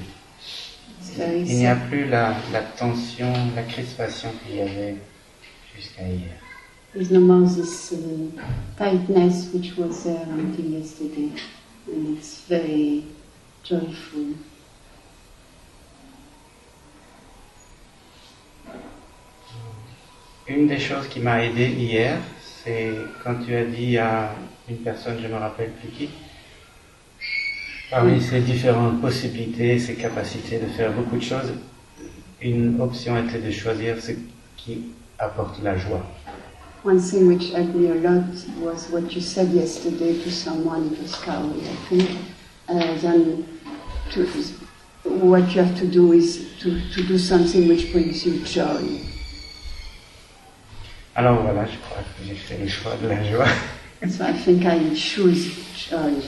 Il 1.19 1.56
n'y 1.58 1.67
a 1.67 1.76
plus 1.76 2.06
la, 2.08 2.36
la 2.52 2.62
tension, 2.62 3.32
la 3.56 3.63
crispation 3.63 4.30
qu'il 4.45 4.58
y 4.58 4.62
avait 4.62 4.95
jusqu'à 5.76 6.04
hier. 6.08 6.38
There's 6.93 7.12
no 7.12 7.19
more 7.19 7.47
this 7.47 7.91
uh, 7.91 8.41
tightness 8.78 9.50
which 9.54 9.78
was 9.78 10.04
there 10.04 10.26
until 10.32 10.65
yesterday, 10.65 11.32
and 11.88 12.17
it's 12.17 12.41
very 12.47 13.04
joyful. 13.63 14.36
Une 20.49 20.65
des 20.67 20.79
choses 20.79 21.07
qui 21.10 21.19
m'a 21.19 21.43
aidé 21.43 21.67
hier, 21.67 22.19
c'est 22.63 22.93
quand 23.21 23.36
tu 23.45 23.53
as 23.53 23.65
dit 23.65 23.97
à 23.97 24.33
une 24.69 24.77
personne, 24.77 25.17
je 25.21 25.27
me 25.27 25.36
rappelle 25.36 25.71
plus 25.71 25.89
qui, 25.89 26.10
parmi 27.91 28.21
ces 28.21 28.39
différentes 28.39 29.01
possibilités, 29.01 29.77
ces 29.77 29.95
capacités 29.95 30.57
de 30.60 30.67
faire 30.67 30.93
beaucoup 30.93 31.17
de 31.17 31.23
choses, 31.23 31.53
une 32.41 32.79
option 32.79 33.17
était 33.17 33.39
de 33.39 33.51
choisir 33.51 34.01
ce 34.01 34.13
qui 34.55 34.93
apporte 35.19 35.62
la 35.62 35.77
joie. 35.77 36.05
One 36.86 37.01
thing 37.01 37.27
which 37.27 37.51
helped 37.51 37.75
me 37.75 37.89
a 37.91 37.95
lot 37.95 38.23
was 38.62 38.89
what 38.89 39.13
you 39.13 39.19
said 39.19 39.51
yesterday 39.51 40.13
to 40.23 40.31
someone, 40.31 40.93
it 40.93 41.01
was 41.01 41.15
Carol, 41.15 41.51
I 41.60 41.75
think. 41.89 42.10
Uh, 42.69 42.95
then 43.01 43.45
to, 44.12 44.25
what 45.03 45.53
you 45.53 45.62
have 45.62 45.77
to 45.79 45.86
do 45.86 46.13
is 46.13 46.57
to, 46.62 46.79
to 46.93 47.03
do 47.03 47.17
something 47.17 47.67
which 47.67 47.91
brings 47.91 48.25
you 48.25 48.39
joy. 48.45 49.01
Joie. 53.23 53.49
So 54.10 54.23
I 54.25 54.34
think 54.34 54.65
I 54.65 54.93
choose 54.93 55.47
joy. 55.75 56.21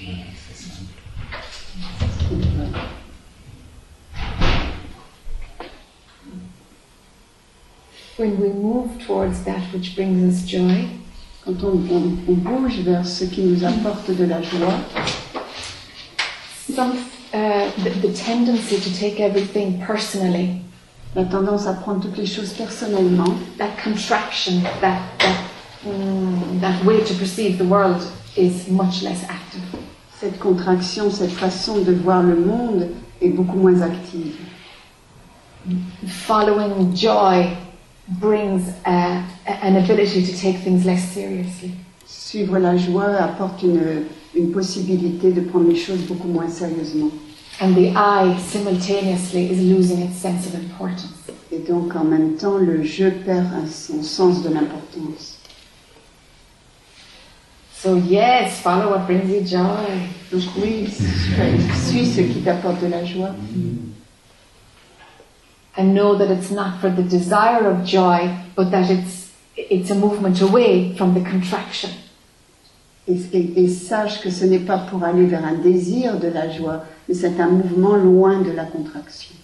Voilà, 0.00 0.24
c'est 0.36 0.54
simple. 0.54 0.92
When 8.16 8.40
we 8.40 8.48
move 8.48 8.98
towards 9.06 9.44
that 9.44 9.62
which 9.72 9.94
brings 9.94 10.22
us 10.24 10.44
joy, 10.44 10.88
Quand 11.44 11.62
on, 11.64 11.78
on- 11.90 12.18
on 12.28 12.34
bouge 12.34 12.80
vers 12.80 13.06
ce 13.06 13.24
qui 13.24 13.40
nous 13.42 13.64
apporte 13.64 14.10
de 14.10 14.24
la 14.24 14.42
joie, 14.42 14.78
some, 16.74 16.98
uh, 17.32 17.70
the, 17.84 17.90
the 18.06 18.12
tendency 18.12 18.76
to 18.78 18.90
take 18.94 19.18
everything 19.20 19.80
personally, 19.80 20.60
la 21.16 21.24
tendance 21.24 21.66
à 21.66 21.72
prendre 21.72 22.00
toutes 22.00 22.16
les 22.18 22.26
choses 22.26 22.52
personnellement, 22.52 23.34
that 23.58 23.70
contraction, 23.82 24.62
that, 24.80 24.98
that, 25.18 25.36
mm, 25.86 26.60
that 26.60 26.84
way 26.84 27.00
to 27.02 27.14
perceive 27.14 27.58
the 27.58 27.64
world 27.64 28.02
is 28.36 28.68
much 28.70 29.02
less 29.02 29.22
active. 29.24 29.62
cette 30.20 30.38
contraction, 30.40 31.10
cette 31.12 31.30
façon 31.30 31.78
de 31.78 31.92
voir 31.92 32.22
le 32.24 32.34
monde 32.36 32.88
est 33.22 33.28
beaucoup 33.28 33.56
moins 33.56 33.80
active. 33.82 34.34
Following 36.06 36.94
joy 36.96 37.50
brings 38.08 38.62
a- 38.84 39.22
an 39.62 39.76
ability 39.76 40.22
to 40.24 40.32
take 40.32 40.58
things 40.64 40.84
less 40.84 41.12
seriously. 41.12 41.70
Suivre 42.06 42.58
la 42.58 42.76
joie 42.76 43.14
apporte 43.20 43.62
une, 43.62 44.06
une 44.34 44.50
possibilité 44.50 45.30
de 45.30 45.42
prendre 45.42 45.68
les 45.68 45.76
choses 45.76 46.00
beaucoup 46.08 46.28
moins 46.28 46.48
sérieusement. 46.48 47.10
And 47.60 47.74
the 47.74 47.90
I 47.96 48.36
simultaneously 48.38 49.50
is 49.50 49.60
losing 49.60 50.00
its 50.02 50.16
sense 50.16 50.46
of 50.46 50.54
importance. 50.54 51.12
Et 51.50 51.58
donc 51.66 51.96
en 51.96 52.04
même 52.04 52.36
temps, 52.36 52.56
le 52.58 52.82
je 52.84 53.08
perd 53.08 53.46
son 53.68 54.02
sens 54.02 54.42
de 54.42 54.50
l'importance. 54.50 55.38
So, 57.74 57.96
yes, 57.96 58.60
follow 58.60 58.90
what 58.90 59.06
brings 59.06 59.28
you 59.30 59.40
joy. 59.44 59.86
Donc 60.32 60.42
oui, 60.62 60.86
suis 61.86 62.06
ce 62.06 62.20
qui 62.22 62.40
t'apporte 62.42 62.80
de 62.82 62.88
la 62.88 63.04
joie. 63.04 63.34
And 65.76 65.94
know 65.94 66.16
that 66.16 66.30
it's 66.30 66.50
not 66.50 66.80
for 66.80 66.90
the 66.90 67.02
desire 67.02 67.68
of 67.70 67.84
joy, 67.84 68.30
but 68.56 68.70
that 68.72 68.90
it's, 68.90 69.30
it's 69.56 69.90
a 69.90 69.94
movement 69.94 70.40
away 70.42 70.92
from 70.96 71.14
the 71.14 71.20
contraction. 71.24 71.90
Et, 73.06 73.16
et- 73.32 73.52
et 73.64 73.68
sache 73.68 74.20
que 74.20 74.30
ce 74.30 74.44
n'est 74.44 74.58
pas 74.66 74.78
pour 74.78 75.02
aller 75.04 75.24
vers 75.26 75.44
un 75.44 75.54
désir 75.54 76.18
de 76.18 76.28
la 76.28 76.50
joie, 76.50 76.84
mais 77.08 77.14
c'est 77.14 77.40
un 77.40 77.48
mouvement 77.48 77.96
loin 77.96 78.40
de 78.42 78.50
la 78.52 78.64
contraction. 78.64 79.34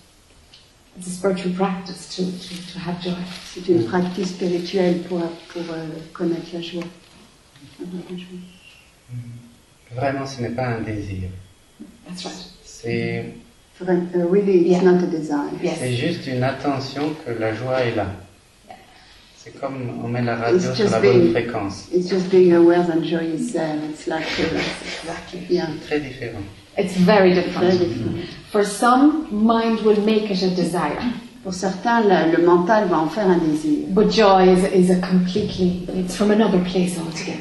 It's 0.97 1.09
a 1.09 1.11
spiritual 1.11 1.53
practice 1.55 2.15
to, 2.17 2.23
to, 2.23 2.55
to 2.73 2.79
have 2.89 3.03
joy. 3.03 3.15
C'est 3.53 3.67
une 3.69 3.85
pratique 3.85 4.27
spirituelle 4.27 4.99
pour, 5.09 5.21
pour 5.49 5.63
euh, 5.73 5.87
connaître 6.13 6.47
la 6.53 6.61
joie. 6.61 6.85
Vraiment, 9.95 10.27
ce 10.27 10.43
n'est 10.43 10.51
pas 10.51 10.67
un 10.69 10.81
désir. 10.83 11.29
That's 12.07 12.25
right. 12.25 12.37
C'est 12.65 13.25
Vra- 13.81 14.07
uh, 14.15 14.23
really, 14.31 14.71
it's 14.71 14.83
Yeah. 14.83 14.93
not 14.93 15.03
a 15.03 15.07
desire. 15.07 15.51
Yes. 15.63 15.79
c'est 15.81 15.95
juste 15.97 16.27
une 16.29 16.45
attention 16.45 17.13
que 17.27 17.33
la 17.33 17.53
joie 17.55 17.81
est 17.83 17.95
là. 17.97 18.07
C'est 19.37 19.59
comme 19.61 20.01
on 20.05 20.09
met 20.09 20.23
la 20.23 20.37
radio 20.37 20.57
It's 20.57 20.67
sur 20.67 20.75
just 20.77 20.93
la 20.93 21.01
bonne 21.01 21.21
being- 21.21 21.33
fréquence. 21.33 21.89
It's 21.93 22.09
just 22.09 22.29
being 22.31 22.53
aware 22.55 22.87
that 22.87 23.03
joy 23.03 23.25
is 23.35 23.53
there. 23.53 23.77
It's 23.91 24.07
like, 24.07 24.25
uh, 24.39 24.59
Exactly. 25.03 25.41
yeah, 25.51 25.67
Très 25.87 25.99
différent. 26.01 26.39
It's 26.77 26.97
very 26.97 27.33
very 27.33 27.35
different. 27.35 27.79
different. 27.79 28.17
For 28.51 28.65
some, 28.65 29.27
mind 29.31 29.81
will 29.85 30.01
make 30.05 30.31
it 30.31 30.43
a 30.43 30.49
desire, 30.51 31.03
Pour 31.43 31.53
certains, 31.55 32.01
la- 32.01 32.27
le 32.27 32.39
mental 32.45 32.89
va 32.89 32.99
en 32.99 33.09
faire 33.09 33.29
un 33.29 33.39
désir. 33.39 33.87
but 33.91 34.11
joy 34.11 34.49
is, 34.49 34.65
is 34.75 34.91
a 34.91 34.97
completely, 35.01 35.87
it's 35.97 36.17
from 36.17 36.31
another 36.31 36.59
place 36.61 36.99
altogether. 36.99 37.41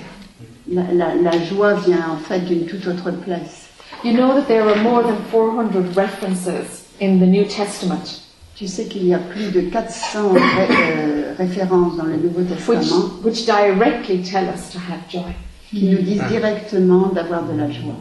La, 0.68 0.84
la- 0.92 1.16
la 1.16 1.32
joie 1.46 1.74
vient 1.76 2.06
en 2.12 2.18
fait 2.18 2.40
d'une 2.42 2.66
toute 2.66 2.86
autre 2.88 3.12
place. 3.12 3.68
You 4.04 4.14
know 4.14 4.34
that 4.36 4.48
there 4.48 4.64
are 4.68 4.76
more 4.84 5.02
than 5.04 5.16
400 5.32 5.96
references 5.96 6.86
in 7.02 7.20
the 7.20 7.26
New 7.28 7.46
Testament 7.46 8.22
Tu 8.56 8.68
sais 8.68 8.86
qu'il 8.86 9.06
y 9.08 9.14
a 9.14 9.20
plus 9.20 9.52
de 9.52 9.62
400 9.62 10.34
ré- 10.34 10.40
euh, 10.70 11.34
références 11.38 11.98
dans 11.98 12.04
le 12.06 12.18
Nouveau 12.18 12.42
which, 12.42 12.50
Testament 12.50 13.12
which 13.24 13.46
directly 13.46 14.22
tell 14.22 14.46
us 14.54 14.70
to 14.72 14.78
have 14.80 15.00
joy. 15.10 15.34
qui 15.70 15.86
nous 15.90 16.02
disent 16.04 16.22
ah. 16.24 16.30
directement 16.30 17.08
d'avoir 17.08 17.44
de 17.44 17.58
la 17.58 17.70
joie. 17.72 17.96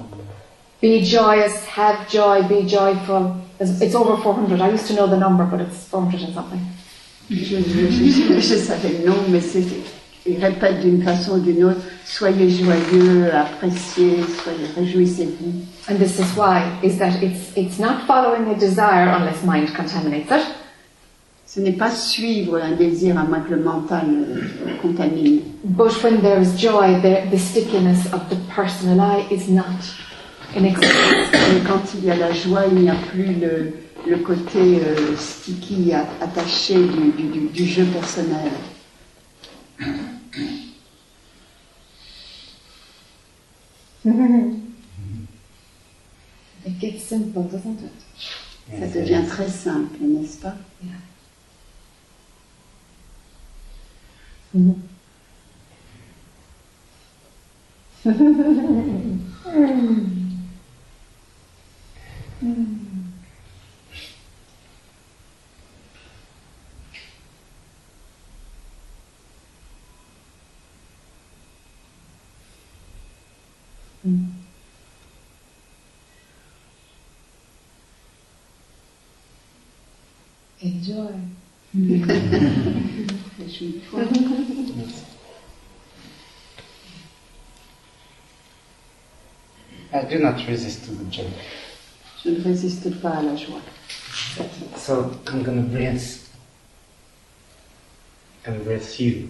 Be 0.83 1.01
joyous, 1.01 1.65
have 1.67 2.09
joy, 2.09 2.43
be 2.49 2.67
joyful. 2.67 3.37
It's 3.61 3.81
it's 3.81 3.95
over 3.95 4.21
400. 4.21 4.61
I 4.61 4.71
used 4.71 4.89
to 4.89 4.95
know 4.95 5.07
the 5.07 5.17
number, 5.17 5.45
but 5.45 5.61
it's 5.61 5.87
400 5.87 6.25
and 6.25 6.35
something. 6.35 6.61
Savais 7.31 8.99
le 8.99 9.07
nom, 9.07 9.15
mais 9.29 9.41
c'est, 9.41 9.63
ils 10.27 10.45
répètent 10.45 10.81
d'une 10.81 11.01
façon 11.03 11.37
ou 11.37 11.39
d'une 11.39 11.65
autre, 11.65 11.81
soyez 12.05 12.51
joyeux, 12.51 13.33
appréciez, 13.33 14.17
soyez, 14.43 14.67
réjouissez-vous. 14.77 15.53
And 15.89 15.99
this 15.99 16.19
is 16.19 16.37
why, 16.37 16.65
is 16.83 16.99
that 16.99 17.23
it's, 17.23 17.57
it's 17.57 17.79
not 17.79 18.05
following 18.09 18.51
a 18.51 18.59
desire 18.59 19.09
unless 19.09 19.45
mind 19.45 19.73
contaminates 19.77 20.33
it. 20.33 20.43
Ce 21.47 21.61
n'est 21.61 21.77
pas 21.77 21.91
suivre 21.91 22.57
un 22.57 22.73
désir 22.73 23.17
à 23.17 23.23
moins 23.23 23.41
que 23.41 23.55
le 23.55 23.63
mental 23.63 24.07
euh, 24.09 24.77
contamine. 24.83 25.43
But 25.65 26.03
when 26.03 26.23
there 26.23 26.41
is 26.41 26.59
joy, 26.59 27.01
the, 27.01 27.31
the 27.31 27.39
stickiness 27.39 28.07
of 28.13 28.29
the 28.31 28.37
personal 28.53 29.01
I 29.01 29.27
is 29.31 29.49
not 29.49 29.69
Et 30.55 31.61
quand 31.67 31.81
il 31.95 32.05
y 32.05 32.11
a 32.11 32.17
la 32.17 32.33
joie, 32.33 32.65
il 32.71 32.83
n'y 32.83 32.91
a 32.91 32.95
plus 32.95 33.35
le, 33.35 33.73
le 34.07 34.17
côté 34.19 34.81
euh, 34.85 35.17
sticky, 35.17 35.93
a- 35.93 36.07
attaché 36.21 36.75
du, 36.75 37.11
du, 37.13 37.23
du, 37.29 37.41
du 37.49 37.67
jeu 37.67 37.85
personnel. 37.87 38.51
It 46.65 46.79
gets 46.79 47.03
simple, 47.03 47.43
doesn't 47.51 47.81
it? 47.83 47.93
Ça 48.79 48.87
devient 48.87 49.25
très 49.29 49.49
simple, 49.49 49.97
n'est-ce 50.01 50.39
pas? 50.41 50.55
Mm. 62.43 62.83
Enjoy. 80.61 81.15
I 89.93 90.05
do 90.05 90.19
not 90.19 90.45
resist 90.49 90.85
to 90.87 90.91
the 90.91 91.05
joy. 91.05 91.31
Je 92.25 92.31
ne 92.31 92.43
résiste 92.45 93.01
pas 93.01 93.11
à 93.11 93.23
la 93.23 93.35
joie. 93.35 93.61
So 94.77 95.11
I'm 95.27 95.43
gonna 95.43 95.63
breathe. 95.63 96.01
And 98.47 98.65
breathe 98.65 99.01
you. 99.01 99.29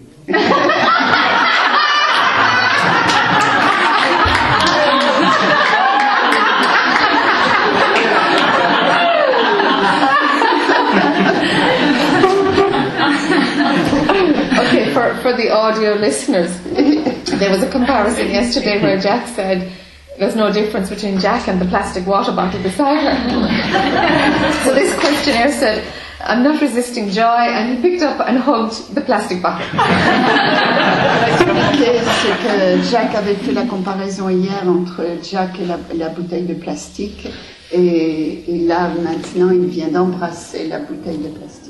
Okay, 14.59 14.93
for, 14.93 15.15
for 15.21 15.33
the 15.35 15.49
audio 15.51 15.93
listeners, 15.95 16.59
there 17.39 17.49
was 17.49 17.63
a 17.63 17.69
comparison 17.71 18.29
yesterday 18.29 18.81
where 18.81 18.99
Jack 18.99 19.27
said 19.29 19.71
there's 20.17 20.35
no 20.35 20.51
difference 20.51 20.89
between 20.89 21.19
Jack 21.19 21.47
and 21.47 21.59
the 21.59 21.65
plastic 21.65 22.05
water 22.05 22.31
bottle 22.31 22.61
beside 22.61 22.99
her. 23.03 24.63
so 24.63 24.73
this 24.73 24.93
questionnaire 24.99 25.51
said, 25.51 25.83
I'm 26.21 26.43
not 26.43 26.61
resisting 26.61 27.09
joy, 27.09 27.23
and 27.23 27.75
he 27.75 27.81
picked 27.81 28.01
up 28.01 28.25
and 28.25 28.37
hugged 28.37 28.95
the 28.95 29.01
plastic 29.01 29.41
bottle. 29.41 29.65
c'est 32.21 32.37
que 32.43 32.81
Jack 32.89 33.15
avait 33.15 33.35
fait 33.35 33.51
la 33.51 33.65
comparaison 33.65 34.29
hier 34.29 34.63
entre 34.67 35.05
Jack 35.21 35.59
et 35.59 35.65
la, 35.65 35.77
la 35.95 36.09
bouteille 36.09 36.45
de 36.45 36.53
plastique. 36.53 37.27
Et, 37.71 38.43
et 38.47 38.59
là, 38.67 38.89
maintenant, 39.03 39.49
il 39.51 39.65
vient 39.65 39.87
d'embrasser 39.87 40.67
la 40.67 40.79
bouteille 40.79 41.17
de 41.17 41.29
plastique. 41.29 41.62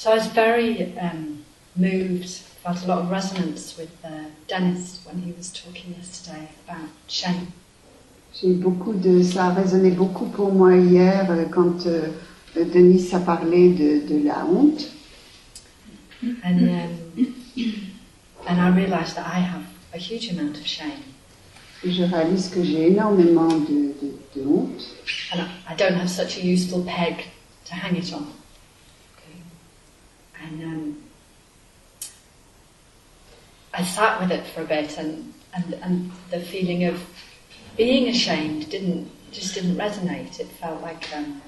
So 0.00 0.12
I 0.12 0.14
was 0.14 0.28
very 0.28 0.98
um, 0.98 1.44
moved, 1.76 2.30
felt 2.64 2.82
a 2.84 2.86
lot 2.86 3.00
of 3.00 3.10
resonance 3.10 3.76
with 3.76 3.92
uh, 4.02 4.30
Dennis 4.48 5.02
when 5.04 5.20
he 5.20 5.32
was 5.32 5.52
talking 5.52 5.94
yesterday 5.94 6.48
about 6.66 6.88
shame. 7.06 7.48
J'ai 8.32 8.54
beaucoup 8.54 8.94
de, 8.94 9.22
ça 9.22 9.48
a 9.48 9.50
résonné 9.52 9.90
beaucoup 9.90 10.24
pour 10.24 10.52
moi 10.52 10.74
hier 10.74 11.30
euh, 11.30 11.44
quand 11.50 11.84
euh, 11.84 12.08
Denis 12.56 13.12
a 13.12 13.20
parlé 13.20 13.74
de, 13.74 14.08
de 14.08 14.26
la 14.26 14.46
honte. 14.46 14.88
And, 16.22 16.70
um, 16.70 17.34
and 18.48 18.58
I 18.58 18.70
realised 18.70 19.16
that 19.16 19.26
I 19.26 19.40
have 19.40 19.66
a 19.92 19.98
huge 19.98 20.30
amount 20.30 20.56
of 20.56 20.66
shame. 20.66 21.02
Et 21.84 21.92
je 21.92 22.04
réalise 22.04 22.48
que 22.48 22.64
j'ai 22.64 22.86
énormément 22.88 23.48
de, 23.48 23.92
de, 24.00 24.40
de 24.40 24.48
honte. 24.48 24.82
And 25.34 25.42
I, 25.42 25.74
I 25.74 25.76
don't 25.76 26.00
have 26.00 26.08
such 26.08 26.38
a 26.38 26.40
useful 26.40 26.84
peg 26.86 27.26
to 27.66 27.74
hang 27.74 27.96
it 27.96 28.10
on. 28.14 28.39
And 30.42 30.64
um, 30.64 31.02
I 33.74 33.84
sat 33.84 34.20
with 34.20 34.30
it 34.30 34.46
for 34.48 34.62
a 34.62 34.64
bit, 34.64 34.98
and, 34.98 35.32
and, 35.54 35.74
and 35.74 36.12
the 36.30 36.40
feeling 36.40 36.84
of 36.84 37.02
being 37.76 38.08
ashamed 38.08 38.70
didn't 38.70 39.10
just 39.32 39.54
didn't 39.54 39.76
resonate. 39.76 40.40
It 40.40 40.48
felt 40.60 40.82
like 40.82 41.08
um, 41.14 41.40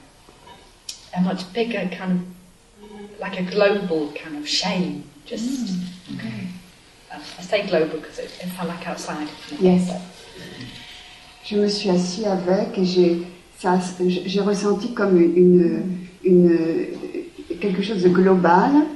a 1.16 1.20
much 1.20 1.52
bigger 1.52 1.88
kind 1.92 2.12
of 2.12 3.20
like 3.20 3.38
a 3.38 3.42
global 3.42 4.12
kind 4.12 4.36
of 4.36 4.48
shame. 4.48 5.04
Just 5.26 5.76
uh, 6.10 7.18
I 7.38 7.42
say 7.42 7.66
global 7.66 7.98
because 7.98 8.18
it, 8.18 8.30
it 8.42 8.48
felt 8.50 8.68
like 8.68 8.86
outside. 8.86 9.28
Yes. 9.58 9.90
Je 11.44 11.56
me 11.56 11.68
suis 11.68 11.90
assis 11.90 12.24
avec 12.24 12.78
et 12.78 12.84
j'ai, 12.84 13.26
ça, 13.58 13.78
j'ai 14.08 14.40
ressenti 14.40 14.94
comme 14.94 15.20
une, 15.20 16.06
une, 16.22 16.86
quelque 17.62 17.80
chose 17.80 18.02
de 18.02 18.08
global. 18.08 18.88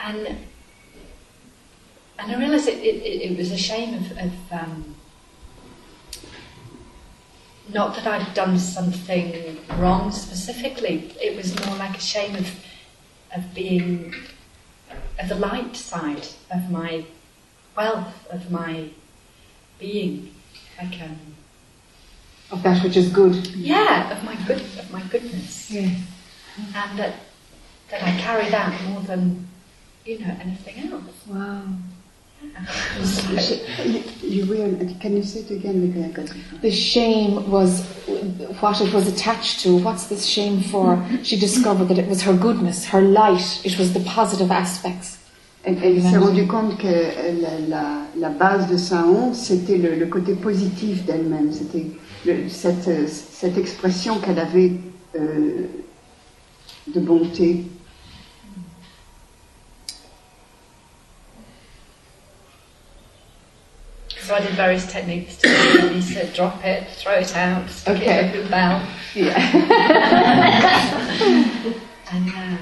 And 0.00 0.26
and 2.18 2.32
I 2.32 2.38
realised 2.38 2.66
it, 2.66 2.78
it, 2.82 3.30
it, 3.30 3.38
was 3.38 3.52
a 3.52 3.56
shame 3.56 3.94
of, 3.94 4.10
of 4.18 4.32
um, 4.50 4.96
not 7.72 7.94
that 7.94 8.06
I'd 8.06 8.34
done 8.34 8.58
something 8.58 9.58
wrong 9.76 10.10
specifically. 10.10 11.14
It 11.20 11.36
was 11.36 11.54
more 11.66 11.76
like 11.76 11.96
a 11.96 12.00
shame 12.00 12.34
of 12.34 12.48
of 13.36 13.54
being 13.54 14.14
of 15.18 15.28
the 15.28 15.34
light 15.34 15.76
side 15.76 16.26
of 16.50 16.70
my 16.70 17.04
wealth, 17.76 18.26
of 18.30 18.50
my 18.50 18.88
being, 19.78 20.34
like 20.80 21.00
um, 21.02 21.18
Of 22.50 22.62
that 22.62 22.82
which 22.82 22.96
is 22.96 23.08
good. 23.10 23.34
yeah, 23.56 24.10
of 24.10 24.24
my 24.24 24.34
good 24.46 24.62
of 24.78 24.90
my 24.90 25.02
goodness, 25.10 25.70
Yeah. 25.70 25.82
and 26.74 26.98
that 26.98 27.14
that 27.90 28.02
I 28.02 28.12
carry 28.18 28.48
that 28.50 28.72
more 28.88 29.02
than 29.02 29.46
you 30.06 30.18
know 30.20 30.34
anything 30.40 30.90
else. 30.90 31.02
Wow. 31.26 31.60
J'ai- 33.36 34.04
you 34.22 34.46
will, 34.46 34.72
can 35.00 35.16
you 35.16 35.22
say 35.24 35.40
it 35.40 35.50
again 35.50 35.88
because 35.88 36.04
I 36.04 36.08
got 36.08 36.24
it. 36.36 36.62
The 36.62 36.70
shame 36.70 37.50
was 37.50 37.82
what 38.60 38.80
it 38.80 38.92
was 38.94 39.06
attached 39.08 39.60
to. 39.60 39.76
What's 39.78 40.06
this 40.06 40.24
shame 40.24 40.60
for? 40.62 41.04
She 41.24 41.36
discovered 41.36 41.86
that 41.88 41.98
it 41.98 42.08
was 42.08 42.22
her 42.22 42.34
goodness, 42.34 42.86
her 42.86 43.02
light. 43.02 43.60
It 43.64 43.76
was 43.78 43.92
the 43.92 44.00
positive 44.00 44.50
aspects. 44.50 45.18
Elle, 45.64 45.76
elle 45.82 46.00
s'est 46.00 46.16
rendue 46.16 46.46
compte 46.46 46.78
que 46.78 46.86
euh, 46.86 47.32
la, 47.42 47.58
la, 47.68 48.02
la 48.16 48.28
base 48.30 48.70
de 48.70 48.76
sa 48.78 49.04
honte, 49.04 49.34
c'était 49.34 49.76
le, 49.76 49.96
le 49.96 50.06
côté 50.06 50.34
positif 50.34 51.04
d'elle-même. 51.04 51.52
C'était 51.52 51.86
le- 52.26 52.48
cette, 52.48 52.88
euh, 52.88 53.06
cette 53.08 53.56
expression 53.58 54.18
qu'elle 54.20 54.38
avait 54.38 54.72
euh, 55.16 55.66
de 56.88 57.00
bonté. 57.00 57.64
So 64.20 64.34
I 64.34 64.40
did 64.40 64.50
various 64.56 64.86
techniques 64.90 65.38
to 65.38 66.26
drop 66.34 66.62
it, 66.64 66.86
throw 66.98 67.14
it 67.14 67.34
out, 67.34 67.68
stick 67.70 67.96
Okay. 67.96 68.28
it 68.28 68.34
in 68.34 68.42
the 68.44 68.50
bell. 68.50 68.82
Yeah. 69.14 69.38
And, 72.10 72.26
uh, 72.30 72.56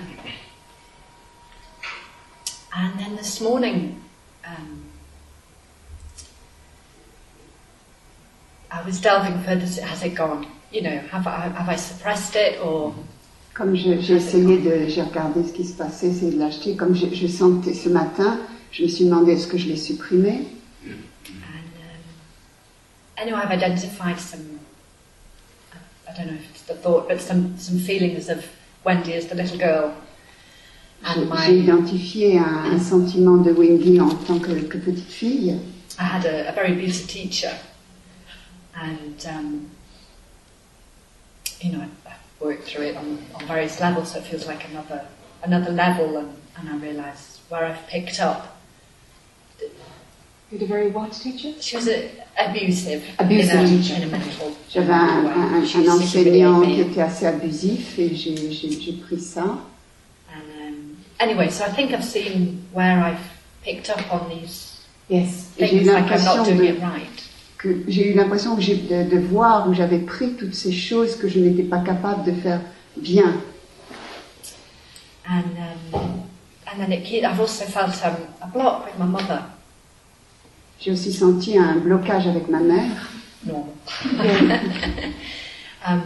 and 2.75 2.99
then 2.99 3.15
this 3.15 3.41
morning, 3.41 4.03
um, 4.45 4.86
I 8.71 8.83
was 8.85 9.01
delving 9.01 9.39
further. 9.45 9.67
Has 9.87 10.03
it 10.03 10.15
gone? 10.15 10.47
You 10.73 10.83
know, 10.83 10.99
have 11.11 11.27
I, 11.27 11.49
have 11.49 11.69
I 11.69 11.77
suppressed 11.77 12.35
it 12.37 12.59
or? 12.61 12.95
Comme 13.55 13.75
je- 13.75 14.01
j'ai 14.01 14.17
essayé 14.17 14.59
de, 14.59 14.87
j'ai 14.89 15.03
regardé 15.03 15.43
ce 15.47 15.53
qui 15.53 15.65
se 15.65 15.73
passait, 15.75 16.09
essayé 16.09 16.33
de 16.33 16.39
l'acheter. 16.39 16.77
Comme 16.77 16.95
je, 16.95 17.07
je 17.15 17.27
sentais 17.27 17.73
ce 17.73 17.89
matin, 17.89 18.39
je 18.71 18.83
me 18.83 18.89
suis 18.89 19.05
demandé 19.07 19.33
est-ce 19.33 19.47
que 19.47 19.57
je 19.57 19.69
l'ai 19.69 19.77
supprimé. 19.77 20.47
And 20.85 20.91
um, 20.91 20.97
anyway, 23.17 23.39
I've 23.43 23.51
identified 23.53 24.19
some. 24.21 24.61
I 26.09 26.13
don't 26.17 26.27
know 26.29 26.35
if 26.35 26.51
it's 26.51 26.63
the 26.63 26.75
thought, 26.75 27.09
but 27.09 27.21
some 27.21 27.57
some 27.59 27.79
feelings 27.79 28.29
of 28.29 28.45
Wendy 28.85 29.15
as 29.15 29.27
the 29.27 29.35
little 29.35 29.59
girl, 29.59 29.93
J'ai 31.47 31.59
identifié 31.59 32.39
un, 32.39 32.73
un 32.73 32.79
sentiment 32.79 33.37
de 33.39 33.53
Wendy 33.53 34.01
en 34.01 34.09
tant 34.09 34.39
que, 34.39 34.53
que 34.53 34.79
petite 34.79 35.11
fille. 35.11 35.57
I 35.99 36.03
had 36.05 36.25
a, 36.27 36.49
a 36.49 36.53
very 36.53 36.73
abusive 36.73 37.07
teacher, 37.07 37.51
and 38.77 39.27
um, 39.27 39.71
you 41.61 41.73
know, 41.73 41.81
I, 41.81 42.11
I 42.11 42.15
worked 42.41 42.65
through 42.65 42.85
it 42.87 42.97
on, 42.97 43.19
on 43.35 43.47
various 43.47 43.81
levels, 43.81 44.13
so 44.13 44.19
it 44.19 44.25
feels 44.25 44.47
like 44.47 44.69
another 44.71 45.07
another 45.43 45.73
level, 45.73 46.17
and, 46.19 46.35
and 46.59 46.69
I 46.69 46.77
realise 46.77 47.41
where 47.49 47.65
I've 47.65 47.87
picked 47.89 48.21
up. 48.21 48.57
You 50.51 50.59
had 50.59 50.63
a 50.63 50.67
very 50.67 50.91
what 50.91 51.13
teacher? 51.13 51.61
She 51.61 51.75
was 51.77 51.89
a, 51.89 52.09
abusive, 52.39 53.03
Abusive 53.19 53.55
in, 53.55 53.65
a, 53.65 53.69
teacher. 53.69 53.95
in 53.95 54.03
a 54.05 54.07
mental 54.07 54.57
J'avais 54.71 54.93
un, 54.93 55.27
un- 55.27 55.55
un 55.55 55.89
enseignant 55.89 56.61
qui 56.63 56.81
était 56.83 57.01
assez 57.03 57.27
abusif 57.27 57.99
et 57.99 58.15
j'ai- 58.15 58.53
j'ai 58.53 58.81
j'ai 58.81 58.93
pris 58.93 59.19
ça. 59.21 59.43
And 60.33 60.43
um, 60.69 60.97
anyway, 61.19 61.51
so 61.51 61.65
I 61.65 61.71
think 61.71 61.93
I've 61.93 62.05
seen 62.05 62.63
where 62.73 63.03
I've 63.03 63.19
picked 63.65 63.91
up 63.91 64.13
on 64.13 64.29
these 64.29 64.85
Yes. 65.09 65.51
Et 65.59 65.67
j'ai 65.67 65.77
eu 65.77 65.85
things, 65.85 65.93
like 65.93 66.13
I'm 66.13 66.25
not 66.25 66.45
doing 66.45 66.59
de- 66.59 66.69
it 66.77 66.81
right. 66.81 67.16
Que 67.59 67.69
j'ai 67.89 68.11
eu 68.13 68.15
l'impression 68.15 68.57
que 68.57 68.63
j'ai 68.63 68.77
de, 68.77 69.11
de 69.11 69.19
voir 69.19 69.69
où 69.69 69.75
j'avais 69.75 69.99
pris 69.99 70.35
toutes 70.35 70.55
ces 70.55 70.73
choses 70.73 71.17
que 71.17 71.29
je 71.29 71.39
n'étais 71.41 71.63
pas 71.63 71.79
capable 71.81 72.25
de 72.25 72.33
faire 72.41 72.61
bien. 72.97 73.35
And 75.29 75.43
um, 75.93 75.95
and 75.95 76.27
And 76.77 76.81
then 76.81 76.93
it, 76.93 77.05
ke- 77.05 77.25
I've 77.25 77.41
also 77.41 77.65
felt 77.65 77.95
um, 78.05 78.17
a 78.43 78.47
block 78.49 78.85
with 78.87 78.99
my 78.99 79.07
mother. 79.07 79.43
J'ai 80.79 80.91
aussi 80.93 81.11
senti 81.11 81.57
un 81.57 81.77
blocage 81.77 82.27
avec 82.27 82.49
ma 82.49 82.59
mère. 82.61 83.09
Normal. 83.47 83.73
um, 85.87 86.03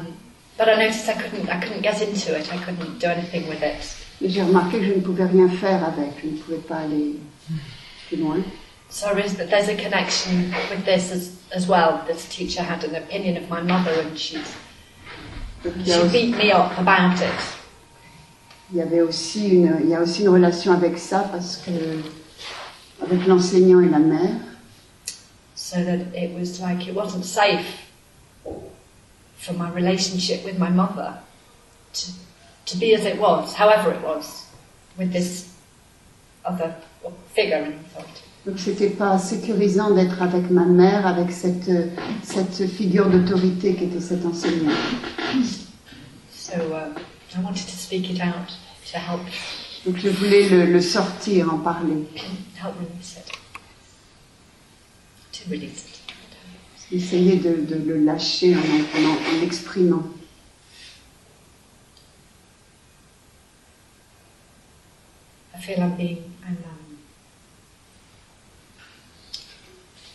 but 0.57 0.69
I 0.69 0.77
noticed 0.77 1.09
I 1.09 1.15
couldn't, 1.15 1.49
I 1.49 1.59
couldn't 1.61 1.83
get 1.83 2.01
into 2.03 2.37
it. 2.39 2.53
I 2.53 2.57
couldn't 2.59 3.01
do 3.01 3.07
anything 3.09 3.49
with 3.49 3.63
it. 3.63 3.83
Et 4.23 4.29
j'ai 4.29 4.43
remarqué 4.43 4.79
que 4.79 4.85
je 4.85 4.93
ne 4.95 5.01
pouvais 5.01 5.25
rien 5.25 5.49
faire 5.49 5.83
avec. 5.85 6.13
Je 6.23 6.29
ne 6.29 6.37
pouvais 6.37 6.59
pas 6.59 6.77
aller 6.77 7.17
plus 8.07 8.19
loin. 8.19 8.37
So 8.91 9.15
there 9.15 9.25
is, 9.25 9.39
a 9.69 9.77
connection 9.77 10.53
with 10.69 10.85
this 10.85 11.13
as, 11.13 11.41
as 11.53 11.69
well. 11.69 12.05
This 12.09 12.29
teacher 12.29 12.63
had 12.63 12.83
an 12.83 12.97
opinion 12.97 13.37
of 13.37 13.49
my 13.49 13.63
mother, 13.63 13.93
and 13.93 14.19
she 14.19 14.39
Donc, 15.63 15.75
il, 15.77 15.87
y 15.87 15.93
a 15.93 16.03
she 16.03 16.09
beat 16.09 16.37
me 16.37 16.51
up 16.53 16.77
about 16.77 17.21
it. 17.21 17.57
il 18.73 18.79
y 18.79 18.83
avait 18.83 19.01
aussi 19.01 19.49
une, 19.49 19.79
il 19.83 19.89
y 19.91 19.95
a 19.95 20.01
aussi 20.01 20.23
une 20.23 20.31
relation 20.31 20.73
avec 20.73 20.99
ça 20.99 21.29
parce 21.31 21.57
que 21.57 22.03
avec 23.03 23.27
l'enseignant 23.27 23.81
et 23.81 23.89
la 23.89 23.99
mère, 23.99 24.37
so 25.55 25.77
that 25.77 26.15
it 26.15 26.33
was 26.35 26.61
like 26.61 26.87
it 26.87 26.95
wasn't 26.95 27.25
safe 27.25 27.87
for 29.37 29.53
my 29.55 29.71
relationship 29.71 30.45
with 30.45 30.59
my 30.59 30.69
mother 30.69 31.15
to, 31.93 32.13
to 32.67 32.77
be 32.77 32.95
as 32.95 33.05
it 33.05 33.19
was, 33.19 33.55
however 33.55 33.93
it 33.93 34.03
was, 34.03 34.47
with 34.99 35.13
this 35.13 35.49
other 36.45 36.75
figure 37.35 37.59
in 37.59 37.73
authority. 37.73 38.30
Donc 38.47 38.59
c'était 38.59 38.89
pas 38.91 39.19
sécurisant 39.19 39.91
d'être 39.95 40.23
avec 40.23 40.51
ma 40.51 40.65
mère, 40.65 41.07
avec 41.07 41.31
cette 41.31 41.71
cette 42.23 42.67
figure 42.67 43.09
d'autorité 43.11 43.75
qui 43.75 43.85
était 43.85 44.01
cet 44.01 44.25
enseignant. 44.25 44.73
So 46.33 46.53
I 46.55 47.41
wanted 47.43 47.67
to 47.67 47.73
speak 47.77 48.11
it 48.11 48.21
out 48.23 48.49
to 48.93 48.99
help 48.99 49.21
Donc 49.87 49.97
je 49.99 50.09
voulais 50.09 50.49
le, 50.49 50.67
le 50.67 50.81
sortir, 50.81 51.53
en 51.53 51.59
parler, 51.59 52.05
help 52.57 52.75
release 52.81 53.17
it, 53.19 53.33
to 55.33 55.51
release 55.51 55.85
it. 55.85 56.01
essayer 56.93 57.37
de, 57.37 57.65
de 57.67 57.77
le 57.87 57.99
lâcher 58.05 58.57
en, 58.57 58.59
en, 58.59 59.05
en- 59.11 59.37
en 59.37 59.41
l'exprimant. 59.41 60.03
I 65.55 65.61
feel 65.61 65.79
I'm 65.83 65.97
being 65.97 66.19
I'm 66.45 66.57
um, 66.65 66.99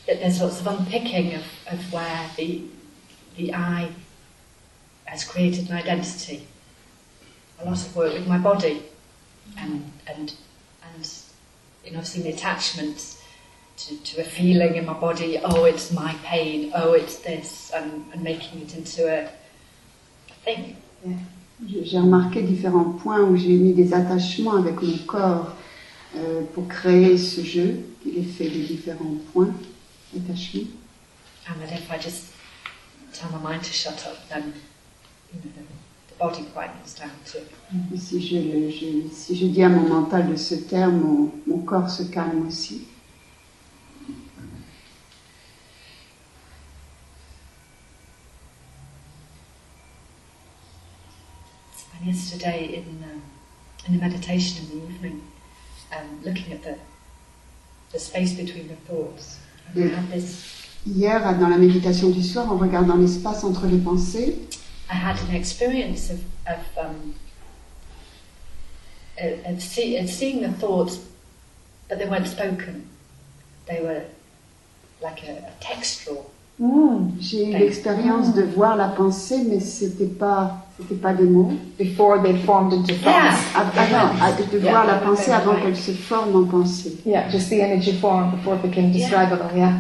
that 0.08 0.20
there's 0.20 0.42
lots 0.42 0.62
of 0.62 0.68
unpicking 0.68 1.34
of, 1.34 1.44
of 1.72 1.94
where 1.94 2.30
the 2.38 2.64
the 3.38 3.54
I 3.54 3.90
has 5.06 5.24
created 5.24 5.70
an 5.70 5.78
identity. 5.78 6.48
A 7.60 7.66
lot 7.66 7.86
of 7.86 7.96
work 7.96 8.14
with 8.14 8.28
my 8.28 8.38
body 8.38 8.84
and 9.58 9.92
and 10.08 10.34
and 10.84 11.12
you 11.84 11.92
know 11.92 12.02
seeing 12.02 12.26
the 12.26 12.32
attachments 12.32 13.22
to, 13.78 13.98
to 13.98 14.22
a 14.22 14.24
feeling 14.24 14.76
in 14.76 14.86
my 14.86 14.94
body, 14.94 15.38
oh 15.44 15.66
it's 15.66 15.92
my 15.92 16.14
pain, 16.24 16.72
oh 16.76 16.94
it's 16.94 17.18
this. 17.20 17.72
And, 17.76 18.06
and 18.14 18.24
making 18.24 18.62
it 18.62 18.76
into 18.76 19.08
a, 19.08 19.26
a 19.26 20.34
thing. 20.44 20.78
J'ai 21.68 21.86
j'ai 21.86 22.00
remarqué 22.00 22.42
différents 22.42 22.98
points 23.02 23.22
où 23.22 23.38
j'ai 23.38 23.56
mis 23.56 23.74
des 23.74 23.94
attachements 23.94 24.58
avec 24.58 24.82
mon 24.82 24.98
corps 25.06 25.56
euh, 26.18 26.42
pour 26.54 26.68
créer 26.68 27.18
ce 27.18 27.42
jeu, 27.42 27.80
de 28.06 28.66
différents 28.68 29.16
points 29.32 29.54
d'attachement. 30.20 30.68
And 31.48 31.62
that 31.62 31.72
if 31.72 31.92
I 31.92 31.98
just 31.98 32.34
tell 33.14 33.30
my 33.32 33.38
mind 33.52 33.64
to 33.64 33.72
shut 33.74 34.06
up, 34.08 34.18
then 34.30 34.54
you 35.34 35.40
know, 35.42 35.52
the, 35.56 35.64
body 36.18 36.44
quietens 36.56 36.96
down 36.98 37.12
too. 37.26 37.40
Et 37.94 37.98
si 37.98 38.22
je, 38.22 38.70
je- 38.72 39.14
si 39.14 39.36
je 39.36 39.48
dis 39.48 39.62
à 39.64 39.68
mon 39.70 39.88
mental 39.90 40.30
de 40.32 40.36
se 40.38 40.56
taire, 40.56 40.90
mon, 40.90 41.30
mon 41.46 41.60
corps 41.66 41.90
se 41.90 42.04
calme 42.04 42.48
aussi. 42.48 42.88
And 51.98 52.06
yesterday 52.08 52.76
in 52.76 53.04
um, 53.04 53.22
in 53.88 53.94
the 53.98 54.02
meditation 54.02 54.66
in 54.72 54.80
the 54.80 54.86
evening, 54.94 55.22
um, 55.96 56.22
looking 56.24 56.52
at 56.54 56.64
the 56.64 56.78
the 57.92 58.00
space 58.00 58.34
between 58.34 58.68
the 58.68 58.76
thoughts, 58.76 59.40
had 59.74 60.12
this. 60.12 60.54
Hier, 60.88 61.20
dans 61.40 61.50
la 61.50 61.58
méditation 61.58 62.10
du 62.10 62.22
soir, 62.22 62.52
en 62.52 62.58
regardant 62.58 62.96
l'espace 62.96 63.44
entre 63.44 63.66
les 63.66 63.80
pensées, 63.80 64.38
I 64.90 64.94
had 64.94 65.18
an 65.28 65.34
experience 65.34 66.12
of 66.12 66.20
of 66.48 66.60
um, 66.78 67.16
of, 69.20 69.46
of, 69.46 69.62
see, 69.62 69.98
of 69.98 70.10
seeing 70.10 70.42
the 70.42 70.52
thoughts, 70.52 71.00
but 71.90 71.98
they 71.98 72.08
weren't 72.08 72.28
spoken. 72.28 72.88
They 73.68 73.82
were 73.82 74.04
like 75.02 75.24
a, 75.28 75.48
a 75.48 75.54
textual. 75.60 76.32
j'ai 77.20 77.50
eu 77.50 77.52
l'expérience 77.52 78.34
de 78.34 78.44
voir 78.44 78.76
la 78.78 78.88
pensée, 78.88 79.44
mais 79.44 79.60
c'était 79.60 80.06
pas, 80.06 80.65
c'était 80.78 80.96
pas 80.96 81.14
des 81.14 81.24
mots. 81.24 81.54
Before 81.80 82.22
they 82.22 82.36
formed 82.46 82.74
into 82.74 82.94
thoughts. 82.96 83.40
Av- 83.56 83.72
Avant, 83.78 84.12
à- 84.22 84.32
de 84.34 84.60
Yeah. 84.60 84.72
voir 84.72 84.86
la 84.86 84.96
pensée 84.96 85.32
avant 85.32 85.56
qu'elle 85.56 85.78
se 85.78 85.92
forme 85.92 86.36
en 86.36 86.46
pensée. 86.46 86.98
Yeah, 87.06 87.30
just 87.30 87.50
the 87.50 87.54
energy 87.60 87.94
form 87.94 88.32
before 88.32 88.56
it 88.56 88.62
became 88.62 88.92
Yeah. 88.92 89.08
describable. 89.10 89.46
Yeah. 89.56 89.74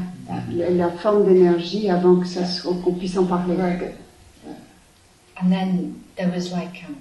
La, 0.55 0.69
la 0.71 0.89
forme 0.89 1.25
d'énergie 1.25 1.89
avant 1.89 2.15
que 2.19 2.25
ça 2.25 2.45
soit- 2.45 2.73
qu'on 2.83 2.93
puisse 2.93 3.17
en 3.17 3.25
parler. 3.25 3.55
Very 3.55 3.77
good. 3.77 3.91
And 5.41 5.49
then 5.51 5.93
there 6.15 6.29
was 6.33 6.51
like 6.51 6.83
um, 6.87 6.95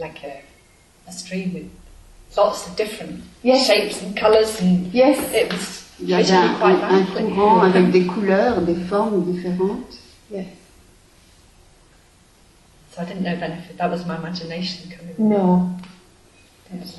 like 0.00 0.20
a, 0.24 1.08
a 1.08 1.12
stream 1.12 1.52
with 1.54 1.66
lots 2.36 2.66
of 2.66 2.76
different 2.76 3.20
Yes. 3.44 3.66
shapes 3.66 4.02
and 4.02 4.14
colours, 4.18 4.60
and 4.60 4.92
Yes. 4.92 5.16
it 5.32 5.50
was 5.52 5.78
Il 6.00 6.08
y 6.08 6.14
avait 6.14 6.32
un, 6.32 6.56
un- 6.60 7.30
courant 7.34 7.60
avec 7.62 7.90
des 7.92 8.04
couleurs, 8.04 8.60
des 8.62 8.74
formes 8.74 9.22
différentes. 9.32 9.96
Yes. 10.32 10.46
So 12.94 13.00
I 13.00 13.04
didn't 13.06 13.22
know 13.22 13.36
benefit. 13.36 13.78
that 13.78 13.90
was 13.90 14.04
my 14.04 14.18
imagination 14.18 14.90
coming. 14.90 15.14
No. 15.18 15.70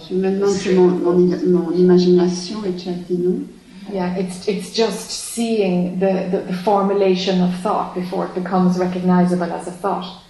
Je 0.07 0.15
me 0.15 0.31
demande 0.31 0.55
si 0.55 0.73
mon, 0.73 0.87
mon, 0.87 1.15
mon 1.45 1.71
imagination 1.71 2.63
est 2.65 3.07
dit 3.07 3.17
non. 3.17 3.47
Yeah, 3.91 4.15
it's 4.17 4.47
it's 4.47 4.71
just 4.71 5.09
seeing 5.11 5.99
the, 5.99 6.29
the, 6.31 6.37
the 6.47 6.53
formulation 6.63 7.41
of 7.41 7.53
thought 7.61 7.93
before 7.93 8.25
it 8.25 8.33
becomes 8.33 8.77
recognizable 8.79 9.51
as 9.51 9.67
a 9.67 9.71
thought. 9.71 10.21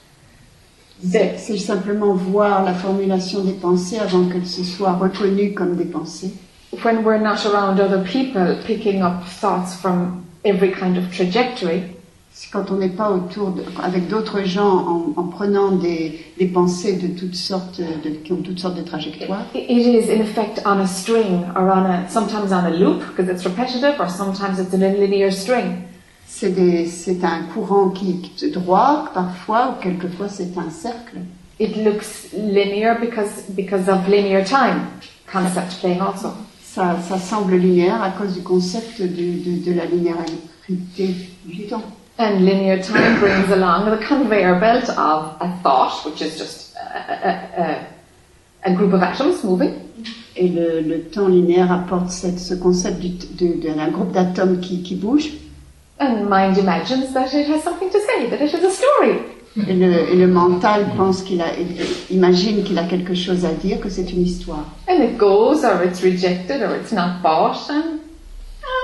C'est 1.01 1.37
c'est 1.37 1.57
simplement 1.57 2.13
voir 2.13 2.63
la 2.63 2.73
formulation 2.73 3.43
des 3.43 3.53
pensées 3.53 3.99
avant 3.99 4.27
qu'elles 4.29 4.47
se 4.47 4.63
soient 4.63 4.93
reconnues 4.93 5.53
comme 5.53 5.75
des 5.75 5.85
pensées. 5.85 6.33
When 6.83 7.03
we're 7.03 7.21
not 7.21 7.45
around 7.45 7.79
other 7.79 8.03
people 8.03 8.57
picking 8.65 9.01
up 9.01 9.23
thoughts 9.25 9.75
from 9.75 10.25
every 10.43 10.71
kind 10.71 10.97
of 10.97 11.11
trajectory, 11.13 11.83
C'est 11.83 12.02
quand 12.51 12.71
on 12.71 12.75
n'est 12.75 12.89
pas 12.89 13.11
autour 13.11 13.51
de, 13.51 13.63
avec 13.81 14.07
d'autres 14.07 14.43
gens 14.43 14.85
en, 14.87 15.13
en 15.15 15.23
prenant 15.27 15.71
des, 15.71 16.19
des 16.37 16.45
pensées 16.47 16.93
de 16.93 17.07
toutes 17.19 17.35
sortes, 17.35 17.79
de, 17.79 18.09
qui 18.09 18.31
ont 18.33 18.41
toutes 18.41 18.59
sortes 18.59 18.75
de 18.75 18.81
trajectoires. 18.83 19.45
it 19.53 19.65
it 19.69 19.87
is 19.87 20.09
in 20.11 20.21
effect 20.21 20.61
on 20.65 20.79
a 20.79 20.85
string 20.87 21.43
or 21.55 21.63
on 21.63 21.85
a 21.85 22.07
sometimes 22.09 22.51
on 22.51 22.65
a 22.65 22.69
loop 22.71 23.01
because 23.15 23.29
it's 23.29 23.45
repetitive 23.45 23.99
or 23.99 24.09
sometimes 24.09 24.59
it's 24.59 24.73
in 24.73 24.83
a 24.83 24.89
linear 24.93 25.31
string. 25.31 25.77
C'est 26.25 27.23
un 27.23 27.43
courant 27.53 27.89
qui, 27.89 28.19
qui 28.21 28.45
est 28.45 28.49
droit 28.49 29.05
parfois, 29.13 29.69
ou 29.69 29.81
quelquefois 29.81 30.27
c'est 30.29 30.57
un 30.57 30.69
cercle. 30.69 31.17
It 31.59 31.77
looks 31.77 32.33
linear 32.33 32.99
because 32.99 33.43
because 33.49 33.87
of 33.87 34.07
linear 34.07 34.43
time 34.43 34.87
concept 35.31 35.79
playing 35.79 36.01
also. 36.01 36.29
Ça, 36.61 36.97
ça 37.07 37.19
semble 37.19 37.55
linéaire 37.55 38.01
à 38.01 38.09
cause 38.09 38.33
du 38.33 38.41
concept 38.41 38.99
de, 38.99 39.05
de, 39.07 39.63
de 39.63 39.73
la 39.77 39.85
linéarité 39.85 41.15
du 41.45 41.67
temps. 41.67 41.83
And 42.17 42.45
linear 42.45 42.81
time 42.81 43.19
brings 43.19 43.49
along 43.49 43.89
the 43.89 43.97
conveyor 44.05 44.59
belt 44.59 44.87
of 44.89 45.35
a 45.41 45.49
thought, 45.63 46.05
which 46.05 46.21
is 46.21 46.37
just 46.37 46.75
a, 46.75 47.87
a, 48.65 48.71
a, 48.71 48.73
group 48.75 48.93
of 48.93 49.01
atoms 49.01 49.43
moving, 49.43 49.73
Et 50.35 50.47
le, 50.49 50.81
le 50.81 51.01
temps 51.11 51.27
linéaire 51.27 51.71
apporte 51.71 52.09
cette, 52.09 52.39
ce 52.39 52.53
concept 52.55 52.99
du- 52.99 53.09
de- 53.09 53.59
de- 53.61 53.73
d'un 53.73 53.89
groupe 53.89 54.11
d'atomes 54.11 54.59
qui, 54.59 54.81
qui 54.83 54.95
bouge. 54.95 55.31
and 55.99 56.25
mind 56.29 56.57
imagines 56.57 57.13
that 57.13 57.33
it 57.33 57.47
has 57.47 57.61
something 57.63 57.89
to 57.89 57.99
say, 57.99 58.27
that 58.29 58.41
it 58.43 58.51
is 58.53 58.63
a 58.63 58.69
story. 58.71 59.19
Et 59.67 59.73
le, 59.75 60.11
et 60.11 60.15
le 60.15 60.27
mental 60.27 60.85
pense 60.97 61.21
qu'il 61.21 61.39
a, 61.41 61.45
imagine 62.09 62.63
qu'il 62.63 62.77
a 62.79 62.83
quelque 62.85 63.13
chose 63.13 63.45
à 63.45 63.53
dire, 63.53 63.79
que 63.79 63.89
c'est 63.89 64.11
une 64.11 64.21
histoire. 64.23 64.65
And 64.89 65.03
it 65.03 65.17
goes, 65.17 65.63
or 65.63 65.83
it's 65.83 66.01
rejected, 66.03 66.61
or 66.63 66.75
it's 66.75 66.91
not 66.91 67.21
bought, 67.21 67.57
and 67.69 67.99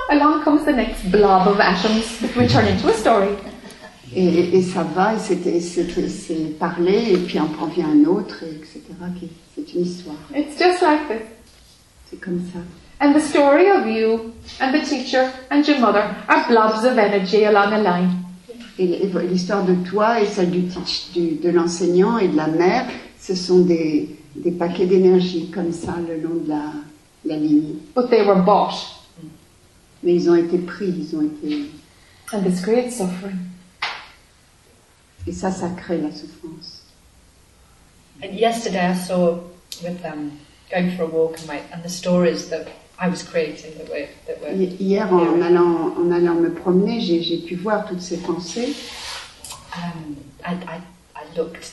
along 0.10 0.43
comes 0.43 0.64
the 0.66 0.74
next 0.74 1.03
blob 1.12 1.47
of 1.47 1.60
atoms 1.60 2.20
that 2.22 2.36
will 2.36 2.47
turn 2.47 2.66
into 2.68 2.88
a 2.89 2.93
story. 2.93 3.30
Et, 4.16 4.57
et- 4.57 4.62
ça 4.64 4.82
va, 4.84 5.14
et 5.14 5.20
c'est, 5.20 6.57
parler, 6.57 7.12
et 7.14 7.18
puis 7.18 7.39
en 7.39 7.45
vient 7.68 7.86
un 7.89 8.05
autre, 8.10 8.43
et 8.43 8.55
etc. 8.55 8.82
C'est 9.55 9.74
une 9.76 9.82
histoire. 9.86 10.16
It's 10.36 10.57
just 10.57 10.82
like 10.82 11.07
this. 11.07 11.28
C'est 12.10 12.20
comme 12.20 12.41
ça. 12.51 12.60
And 13.01 13.14
the 13.14 13.22
story 13.22 13.70
of 13.72 13.86
you 13.88 14.32
and 14.60 14.72
the 14.74 14.84
teacher 14.84 15.30
and 15.51 15.62
your 15.68 15.80
mother 15.80 16.03
are 16.28 16.45
blobs 16.49 16.84
of 16.86 16.97
energy 16.97 17.45
along 17.45 17.72
a 17.72 17.78
line. 17.78 18.10
Et 18.80 18.88
l'histoire 19.30 19.64
de 19.64 19.76
toi 19.89 20.20
et 20.22 20.26
celle 20.26 20.49
du, 20.49 20.62
teach- 20.64 21.12
du- 21.14 21.36
de 21.36 21.49
l'enseignant 21.49 22.18
et 22.18 22.30
de 22.30 22.36
la 22.36 22.47
mère, 22.47 22.86
ce 23.20 23.36
sont 23.36 23.60
des, 23.60 24.10
des 24.36 24.51
paquets 24.51 24.86
d'énergie 24.88 25.51
comme 25.53 25.72
ça 25.72 25.93
le 26.07 26.20
long 26.22 26.36
de 26.43 26.49
la, 26.49 26.64
la 27.26 27.36
ligne. 27.38 27.76
But 27.95 28.10
they 28.10 28.26
were 28.26 28.41
bought, 28.43 28.74
Mais 30.04 30.14
ils 30.16 30.30
ont 30.30 30.36
été 30.36 30.58
pris, 30.58 30.88
ils 30.89 31.16
ont 31.16 31.22
été... 31.24 31.70
and 32.34 32.43
this 32.43 32.62
creates 32.62 32.93
suffering. 32.93 33.38
Et 35.28 35.34
ça, 35.34 35.52
ça 35.52 35.70
crée 35.70 35.97
la 36.00 36.12
souffrance. 36.12 36.84
And 38.24 38.34
yesterday 38.34 38.80
I 38.80 38.93
saw 38.95 39.39
with 39.84 40.02
them 40.02 40.32
going 40.72 40.91
for 40.95 41.04
a 41.04 41.08
walk 41.08 41.38
and, 41.39 41.47
my, 41.47 41.62
and 41.74 41.82
the 41.84 41.89
stories 41.89 42.50
that 42.50 42.68
I 43.00 43.08
was 43.10 43.24
creating 43.24 43.78
that 43.78 43.89
were 43.89 44.08
that 44.28 44.41
were 44.41 44.50
Hi- 44.50 44.76
Hier, 44.78 45.08
en 45.12 45.41
allant, 45.41 45.95
en 45.97 46.12
allant 46.12 46.36
me 46.41 46.50
promener, 46.50 47.00
j'ai 47.02 47.22
j'ai 47.24 47.38
pu 47.38 47.56
voir 47.56 47.88
toutes 47.88 48.02
ces 48.02 48.18
pensées. 48.18 48.76
um, 49.76 50.16
I, 50.45 50.54
I, 50.54 50.82
I 51.16 51.24
looked 51.38 51.72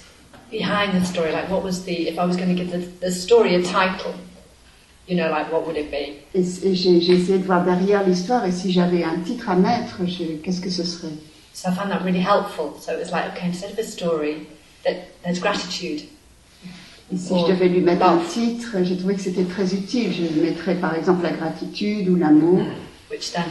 behind 0.50 0.92
the 1.00 1.04
story, 1.04 1.32
like 1.32 1.48
what 1.50 1.62
was 1.64 1.84
the, 1.84 2.08
if 2.08 2.18
I 2.18 2.24
was 2.24 2.36
going 2.36 2.54
to 2.54 2.54
give 2.54 2.70
the, 2.70 2.78
the 3.00 3.10
story 3.10 3.54
a 3.56 3.62
title, 3.62 4.14
you 5.08 5.16
know, 5.16 5.30
like 5.30 5.52
what 5.52 5.64
would 5.66 5.76
it 5.76 5.90
be? 5.90 6.14
Et, 6.34 6.44
j'ai 6.74 7.00
j'ai 7.00 7.12
essayé 7.14 7.38
de 7.38 7.44
voir 7.44 7.64
derrière 7.64 8.06
l'histoire 8.06 8.44
et 8.44 8.52
si 8.52 8.72
j'avais 8.72 9.04
un 9.04 9.18
titre 9.24 9.48
à 9.50 9.54
mettre, 9.56 9.98
je- 10.06 10.36
qu'est-ce 10.42 10.60
que 10.60 10.70
ce 10.70 10.84
serait? 10.84 11.12
So 11.54 11.70
I 11.70 11.74
found 11.74 11.90
that 11.90 12.02
really 12.04 12.20
helpful. 12.20 12.74
So 12.80 12.92
it 12.92 12.98
was 12.98 13.10
like, 13.12 13.32
okay, 13.36 13.46
instead 13.48 13.72
of 13.72 13.78
a 13.78 13.82
story, 13.84 14.46
that 14.84 14.94
there's 15.24 15.40
gratitude. 15.40 16.02
Et 17.12 17.16
si 17.16 17.34
je 17.38 17.46
devais 17.52 17.68
lui 17.68 17.80
mettre 17.80 18.04
un 18.04 18.18
titre, 18.28 18.78
j'ai 18.82 18.96
trouvé 18.96 19.14
que 19.14 19.20
c'était 19.20 19.44
très 19.44 19.72
utile. 19.74 20.12
Je 20.12 20.40
mettrais 20.40 20.74
par 20.74 20.94
exemple 20.96 21.22
la 21.22 21.30
gratitude 21.32 22.08
ou 22.08 22.16
l'amour. 22.16 22.60
which 23.10 23.32
then 23.32 23.44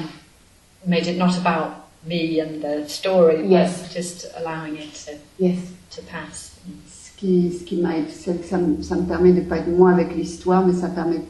made 0.85 1.07
it 1.07 1.17
not 1.17 1.37
about 1.37 1.71
me 2.05 2.41
and 2.41 2.59
the 2.61 2.87
story, 2.89 3.47
Yes. 3.47 3.83
but 3.83 3.95
just 3.97 4.29
allowing 4.37 4.75
it 4.75 4.91
to, 5.05 5.11
Yes. 5.39 5.55
to 5.95 6.01
pass. 6.11 6.51
Ce 6.85 7.17
qui, 7.17 7.51
ce 7.57 7.63
qui 7.63 7.77
m'a, 7.77 7.91
c'est 8.13 8.41
que 8.41 8.45
ça, 8.45 8.57
me- 8.57 8.83
ça 8.83 8.95
me 8.95 9.03
permet 9.03 9.31
de 9.31 9.39
pas 9.39 9.57
être 9.59 9.69
moi 9.69 9.91
avec 9.91 10.13
l'histoire, 10.15 10.67
mais 10.67 10.73
ça 10.73 10.89
permet 10.89 11.21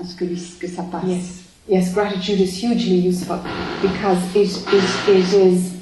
à 0.00 0.04
ce 0.04 0.14
que, 0.14 0.24
que 0.24 0.68
ça 0.68 0.82
passe. 0.82 1.04
Yes. 1.06 1.44
Yes, 1.68 1.92
gratitude 1.92 2.40
is 2.40 2.56
hugely 2.62 2.96
useful 2.96 3.40
because 3.82 4.18
it, 4.34 4.48
it, 4.72 5.08
it 5.08 5.34
is 5.34 5.74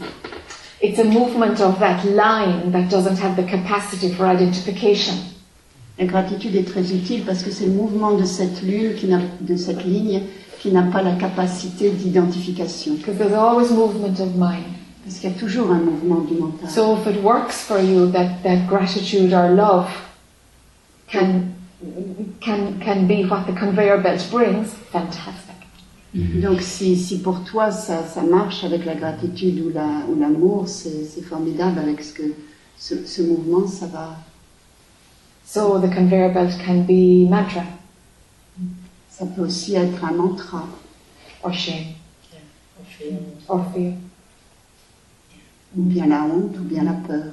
it's 0.81 0.99
a 0.99 1.05
movement 1.05 1.61
of 1.61 1.79
that 1.79 2.05
line 2.05 2.73
that 2.73 2.91
doesn't 2.91 3.19
have 3.19 3.37
the 3.37 3.45
capacity 3.45 4.13
for 4.13 4.27
identification. 4.27 5.15
La 5.99 6.07
gratitude 6.07 6.55
est 6.55 6.69
très 6.69 6.93
utile 6.93 7.25
parce 7.25 7.43
que 7.43 7.51
c'est 7.51 7.67
le 7.67 7.73
mouvement 7.73 8.17
de 8.17 8.25
cette 8.25 8.63
lune, 8.63 8.95
qui 8.97 9.07
n'a, 9.07 9.21
de 9.41 9.57
cette 9.57 9.85
ligne, 9.85 10.23
qui 10.59 10.71
n'a 10.71 10.83
pas 10.83 11.03
la 11.03 11.15
capacité 11.15 11.91
d'identification. 11.91 12.95
Because 12.95 13.17
there's 13.17 13.33
always 13.33 13.71
movement 13.71 14.21
of 14.21 14.35
mind. 14.37 14.65
Parce 15.05 15.21
qu'il 15.21 15.31
y 15.31 15.33
a 15.33 15.39
toujours 15.39 15.71
un 15.71 15.79
mouvement 15.79 16.21
du 16.21 16.35
mental. 16.35 16.69
So 16.69 16.97
if 16.97 17.07
it 17.07 17.23
works 17.23 17.63
for 17.63 17.81
you 17.81 18.11
that, 18.11 18.43
that 18.43 18.67
gratitude 18.67 19.33
or 19.33 19.51
love 19.51 19.89
can 21.09 21.56
can 22.41 22.79
can 22.81 23.07
be 23.07 23.25
what 23.25 23.47
the 23.47 23.53
conveyor 23.53 23.99
belt 24.03 24.27
brings, 24.31 24.69
fantastic. 24.91 25.43
Donc 26.15 26.63
si, 26.63 26.97
si 26.97 27.19
pour 27.21 27.45
toi 27.45 27.71
ça, 27.71 28.03
ça 28.07 28.23
marche 28.23 28.65
avec 28.65 28.85
la 28.87 28.95
gratitude 28.95 29.61
ou, 29.61 29.69
la, 29.71 29.87
ou 30.09 30.19
l'amour, 30.19 30.67
c'est, 30.67 31.05
c'est 31.05 31.21
formidable 31.21 31.79
avec 31.79 32.03
ce, 32.03 32.15
que, 32.15 32.23
ce, 32.79 33.05
ce 33.07 33.21
mouvement, 33.23 33.67
ça 33.67 33.87
va, 33.87 34.17
So 35.45 35.79
the 35.79 35.89
conveyor 35.95 36.33
belt 36.33 36.57
can 36.65 36.85
be 36.87 37.29
mantra 37.29 37.63
ça 39.11 39.25
peut 39.27 39.43
aussi 39.43 39.75
être 39.75 40.05
un 40.05 40.13
mantra. 40.13 40.65
or 41.43 41.53
shame 41.53 41.95
Or 42.79 42.85
feel. 42.87 43.17
or 43.49 43.65
fear. 43.75 43.93
ou 45.77 45.83
bien 45.83 46.07
la 46.07 46.23
honte, 46.25 46.57
ou 46.59 46.63
bien 46.65 46.85
la 46.85 46.93
peur. 46.93 47.33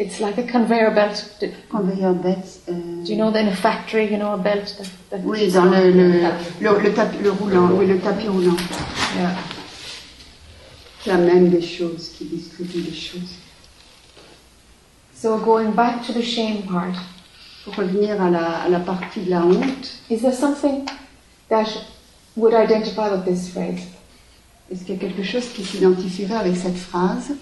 It's 0.00 0.18
like 0.18 0.38
a 0.38 0.44
conveyor 0.44 0.92
belt. 0.92 1.36
Do 1.40 1.52
Conveyor 1.70 2.14
belt, 2.14 2.46
euh, 2.68 3.04
you 3.04 3.16
know 3.16 3.28
in 3.34 3.48
a 3.48 3.54
factory, 3.54 4.10
you 4.10 4.16
know, 4.16 4.32
a 4.32 4.38
belt 4.38 4.74
that, 4.78 4.88
that 5.10 5.20
oui, 5.22 5.50
dans 5.52 5.66
le, 5.70 5.90
le, 5.90 6.08
le, 6.58 6.78
le 6.82 6.94
tapis, 6.94 7.18
le 7.22 7.30
roulant, 7.32 7.70
oui, 7.72 7.86
le 7.86 7.98
tapis 7.98 8.26
roulant, 8.28 8.56
Yeah. 9.16 9.36
qui 11.02 11.10
amène 11.10 11.50
des 11.50 11.60
choses, 11.60 12.12
qui 12.16 12.24
distribue 12.24 12.80
des 12.80 12.94
choses. 12.94 13.34
So 15.14 15.36
going 15.36 15.72
back 15.72 16.06
to 16.06 16.14
the 16.14 16.22
shame 16.22 16.62
part, 16.62 16.94
Pour 17.66 17.74
revenir 17.76 18.22
à 18.22 18.30
la, 18.30 18.62
à 18.62 18.68
la 18.70 18.80
partie 18.80 19.20
de 19.20 19.28
la 19.30 19.44
honte, 19.44 20.00
is 20.08 20.22
there 20.22 20.32
something 20.32 20.86
that 21.50 21.66
would 22.36 22.54
identify 22.54 23.10
with 23.10 23.26
this 23.26 23.50
phrase? 23.50 23.82
est-ce 24.72 24.84
qu'il 24.84 24.94
y 24.94 24.96
a 24.96 25.00
quelque 25.00 25.24
chose 25.24 25.46
qui 25.54 25.62
s'identifierait 25.62 26.36
avec 26.36 26.56
cette 26.56 26.78
phrase? 26.78 27.32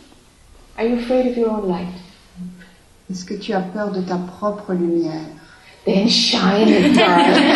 Are 0.77 0.85
you 0.85 0.97
afraid 0.99 1.27
of 1.31 1.37
your 1.37 1.51
own 1.51 1.69
light? 1.69 1.87
Est-ce 3.11 3.25
que 3.25 3.35
tu 3.35 3.53
as 3.55 3.61
peur 3.61 3.91
de 3.91 4.01
ta 4.03 4.17
propre 4.17 4.75
lumière? 4.75 5.23
Then 5.87 6.09
shine 6.09 6.69
it, 6.69 6.93
darling. 6.95 7.43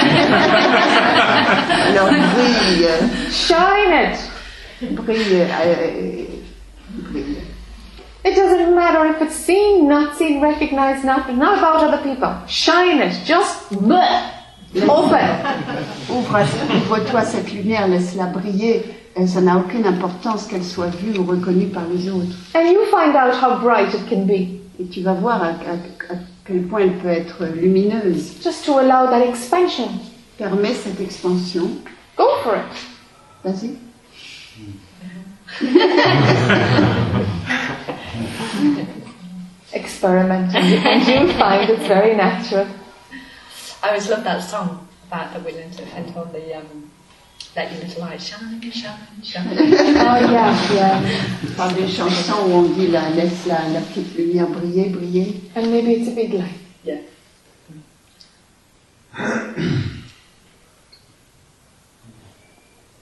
Alors 1.89 2.09
brille, 2.09 2.89
shine 3.31 3.93
it. 3.93 4.17
brille, 4.97 5.43
euh, 5.43 6.25
brille. 7.11 7.37
It 8.25 8.35
doesn't 8.37 8.73
matter 8.75 9.05
if 9.07 9.21
it's 9.21 9.35
seen, 9.35 9.89
not 9.89 10.15
seen, 10.17 10.41
recognized, 10.41 11.05
not 11.05 11.29
not 11.37 11.59
about 11.59 11.83
other 11.83 11.99
people. 12.03 12.33
Shine 12.47 13.03
it. 13.03 13.13
Just 13.27 13.73
bleh, 13.73 14.23
open. 14.89 15.29
Ouvre, 16.09 16.39
ouvre-toi 16.87 17.23
cette 17.25 17.53
lumière, 17.53 17.89
laisse-la 17.89 18.27
briller. 18.27 18.85
Euh, 19.19 19.27
Ça 19.27 19.41
n'a 19.43 19.57
aucune 19.59 19.85
importance 19.87 20.47
qu'elle 20.47 20.65
soit 20.65 20.87
vue 20.87 21.19
ou 21.19 21.25
reconnue 21.25 21.67
par 21.67 21.83
les 21.93 22.09
autres. 22.09 22.35
And 22.55 22.65
you 22.73 22.87
find 22.91 23.15
out 23.15 23.35
how 23.35 23.59
bright 23.61 23.93
it 23.93 24.09
can 24.09 24.25
be. 24.25 24.62
Et 24.81 24.87
tu 24.87 25.03
vas 25.03 25.15
voir 25.15 25.43
à, 25.43 25.49
à- 25.49 26.15
à 26.15 26.17
quel 26.47 26.63
point 26.67 26.81
elle 26.81 26.99
peut 26.99 27.09
être 27.09 27.45
lumineuse. 27.47 28.41
Just 28.43 28.65
to 28.65 28.79
allow 28.79 29.07
that 29.11 29.25
expansion. 29.29 29.89
Permets 30.39 30.75
cette 30.75 31.01
expansion. 31.01 31.69
Go 32.17 32.25
for 32.43 32.55
it. 32.57 32.63
Vas-y. 33.45 33.77
Experiment 39.73 40.55
and 40.55 40.69
you, 40.69 40.77
and 40.77 41.07
you'll 41.09 41.33
find 41.39 41.71
it's 41.71 41.87
very 41.87 42.15
natural. 42.15 42.67
I 43.83 43.89
always 43.89 44.09
love 44.11 44.23
that 44.25 44.43
song 44.43 44.87
about 45.09 45.33
that 45.33 45.43
we 45.45 45.53
learned 45.53 45.73
to 45.75 45.85
end 45.95 46.15
on 46.15 46.31
the 46.33 46.59
um, 46.59 46.92
let 47.55 47.71
your 47.73 47.83
little 47.83 48.01
light 48.03 48.21
shine, 48.21 48.61
shine, 48.71 48.99
shine. 49.23 49.47
Oh 49.51 50.33
yeah, 50.33 50.73
yeah. 50.75 51.03
Parle 51.57 51.75
des 51.75 51.89
chansons 51.89 52.47
où 52.49 52.53
on 52.53 52.63
dit 52.63 52.89
la, 52.89 53.11
laisse 53.11 53.47
la, 53.47 53.69
la 53.69 53.81
petite 53.81 54.17
lumière 54.17 54.49
briller, 54.49 54.89
briller. 54.89 55.41
And 55.55 55.71
maybe 55.71 55.93
it's 55.93 56.09
a 56.09 56.15
big 56.15 56.33
light. 56.33 56.59
yeah. 56.85 56.99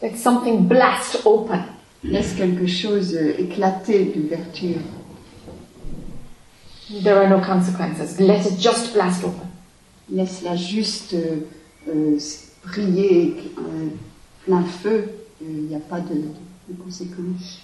Like 0.02 0.16
something 0.16 0.66
blast 0.66 1.22
open. 1.24 1.62
Laisse 2.02 2.34
quelque 2.34 2.66
chose 2.66 3.14
euh, 3.14 3.34
éclater 3.38 4.06
d'ouverture. 4.06 4.80
There 7.02 7.18
are 7.18 7.28
no 7.28 7.40
consequences. 7.40 8.18
Let 8.18 8.46
it 8.46 8.58
just 8.58 8.94
blast 8.94 9.22
open. 9.22 9.46
Laisse-la 10.10 10.56
juste 10.56 11.12
euh, 11.14 11.46
euh, 11.88 12.18
briller 12.64 13.34
euh, 13.58 13.88
plein 14.44 14.62
feu. 14.64 15.04
Il 15.40 15.68
n'y 15.68 15.74
a 15.74 15.80
pas 15.80 16.00
de, 16.00 16.14
de 16.68 16.82
conséquences. 16.82 17.60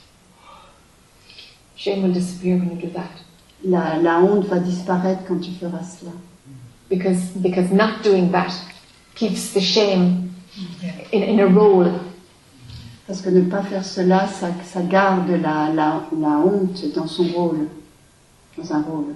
Shame 1.76 2.02
will 2.02 2.12
disappear 2.12 2.56
when 2.56 2.70
you 2.70 2.86
do 2.86 2.88
that. 2.94 3.10
La, 3.64 3.98
la 3.98 4.20
honte 4.20 4.46
va 4.46 4.58
disparaître 4.58 5.24
quand 5.28 5.38
tu 5.40 5.50
feras 5.52 5.98
cela. 5.98 6.12
Because, 6.88 7.32
because 7.36 7.70
not 7.70 8.02
doing 8.02 8.30
that 8.30 8.52
keeps 9.14 9.52
the 9.52 9.60
shame 9.60 10.30
in, 11.12 11.22
in 11.22 11.40
a 11.40 11.46
role. 11.46 11.92
Parce 13.06 13.20
que 13.20 13.28
ne 13.28 13.42
pas 13.42 13.62
faire 13.62 13.84
cela, 13.84 14.26
ça, 14.26 14.48
ça 14.64 14.82
garde 14.82 15.28
la, 15.30 15.70
la, 15.72 16.02
la 16.18 16.38
honte 16.38 16.92
dans 16.94 17.06
son 17.06 17.24
rôle, 17.24 17.68
dans 18.56 18.72
un 18.72 18.82
rôle. 18.82 19.14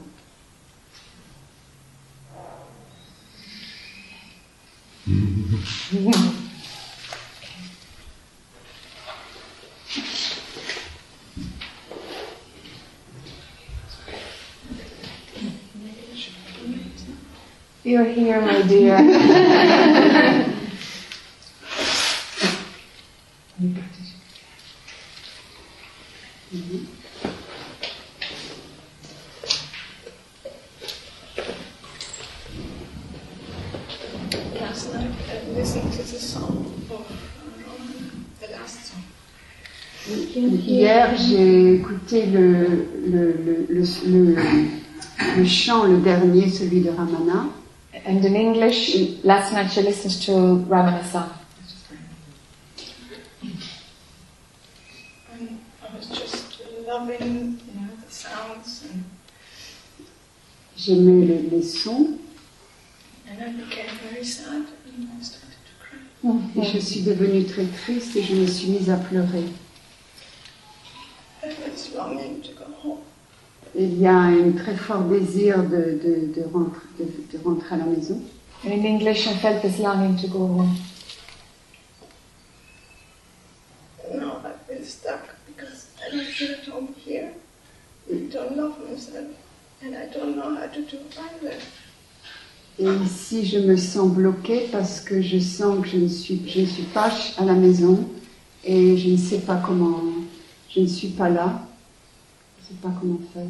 You're 17.83 18.05
here, 18.05 18.41
my 18.41 18.63
dear. 18.63 19.01
last 19.01 19.11
mm-hmm. 26.55 27.00
Hier, 40.15 41.17
j'ai 41.17 41.75
écouté 41.75 42.27
le, 42.27 42.67
le, 43.07 43.33
le, 43.33 43.67
le, 43.69 44.35
le- 44.35 44.65
le 45.37 45.45
chant, 45.45 45.85
le 45.85 45.99
dernier, 45.99 46.49
celui 46.51 46.81
de 46.81 46.91
Ramana. 46.91 47.47
And 48.07 48.25
in 48.25 48.35
English, 48.35 48.97
last 49.23 49.53
night 49.53 49.71
she 49.71 49.83
listened 49.83 50.21
to 50.27 50.65
Ramana 50.69 51.05
song. 51.05 51.29
And 55.33 55.59
I 55.83 55.97
was 55.97 56.09
just 56.09 56.61
loving, 56.87 57.61
you 57.67 57.81
know, 57.81 57.89
the 58.05 58.11
sounds, 58.13 58.85
and, 58.93 59.05
J'aimais 60.77 61.27
les, 61.27 61.43
les 61.51 61.63
sons 61.63 62.17
and 63.29 63.37
I 63.43 63.53
became 63.53 63.95
very 64.11 64.25
sad, 64.25 64.63
and 64.87 65.09
I 65.19 65.23
started 65.23 65.59
to 65.67 65.73
cry. 65.79 66.63
et 66.63 66.73
je 66.73 66.79
suis 66.79 67.03
devenue 67.03 67.45
très 67.45 67.67
triste 67.67 68.17
et 68.17 68.23
je 68.23 68.35
me 68.35 68.47
suis 68.47 68.69
mise 68.71 68.89
à 68.91 68.97
pleurer. 68.97 69.27
I 69.27 69.27
was 69.27 69.29
longing 69.29 69.45
to 69.45 69.45
go 69.45 69.45
home. 69.45 71.30
Il 73.75 73.99
y 74.01 74.07
a 74.07 74.17
un 74.17 74.53
très 74.53 74.77
fort 74.77 75.03
désir 75.03 75.63
de, 75.63 75.99
de, 76.03 76.33
de, 76.35 76.45
rentrer, 76.53 76.81
de, 76.99 77.39
de 77.39 77.45
rentrer 77.45 77.75
à 77.75 77.79
la 77.79 77.85
maison. 77.85 78.21
And 78.65 78.73
in 78.73 78.85
English, 78.85 79.27
I 79.27 79.35
felt 79.35 79.63
this 79.63 79.79
longing 79.79 80.17
to 80.19 80.29
go 80.29 80.47
home. 80.47 80.77
Now 84.13 84.43
I 84.45 84.53
feel 84.69 84.85
stuck 84.85 85.35
because 85.47 85.87
I 86.05 86.11
don't 86.15 86.27
feel 86.27 86.53
at 86.53 86.69
home 86.69 86.95
here. 86.95 87.33
I 88.13 88.29
don't 88.31 88.57
love 88.57 88.75
myself, 88.91 89.29
and 89.83 89.95
I 89.95 90.07
don't 90.13 90.37
know 90.37 90.55
how 90.57 90.67
to 90.67 90.83
do 90.83 90.99
either. 91.19 91.57
Et 92.79 92.89
ici, 93.05 93.47
je 93.47 93.59
me 93.59 93.77
sens 93.77 94.11
bloquée 94.11 94.69
parce 94.73 95.01
que 95.01 95.21
je 95.21 95.39
sens 95.39 95.81
que 95.83 95.89
je 95.89 95.97
ne 95.99 96.09
suis, 96.09 96.43
je 96.47 96.61
ne 96.61 96.67
suis 96.67 96.83
pas 96.85 97.11
à 97.39 97.45
la 97.45 97.55
maison 97.55 98.09
et 98.65 98.97
je 98.97 99.11
ne 99.11 99.17
sais 99.17 99.41
pas 99.41 99.63
comment, 99.65 100.03
je 100.75 100.81
ne 100.81 100.87
suis 100.87 101.09
pas 101.09 101.29
là. 101.29 101.63
Je 102.59 102.63
ne 102.63 102.69
sais 102.69 102.75
pas 102.83 102.91
comment 103.01 103.19
faire. 103.33 103.47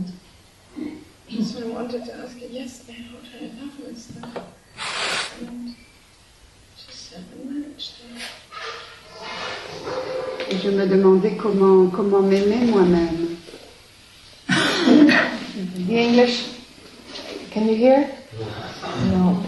So 1.45 1.61
I 1.61 1.65
wanted 1.71 2.05
to 2.07 2.13
ask 2.25 2.41
you, 2.41 2.49
yes, 2.51 2.83
I 2.89 2.93
know 3.03 3.19
I 3.23 3.51
love 3.61 3.79
myself, 3.87 4.35
and 5.41 5.75
just 6.77 7.15
haven't 7.15 7.45
managed 7.45 7.93
to. 7.97 8.03
Et 10.51 10.59
je 10.59 10.71
me 10.71 10.87
demandais 10.87 11.37
comment, 11.37 11.87
comment 11.91 12.23
m'aimer 12.23 12.67
moi-même. 12.67 13.37
The 14.49 15.93
English, 15.93 16.45
can 17.53 17.67
you 17.69 17.77
hear? 17.77 18.09
No. 19.13 19.43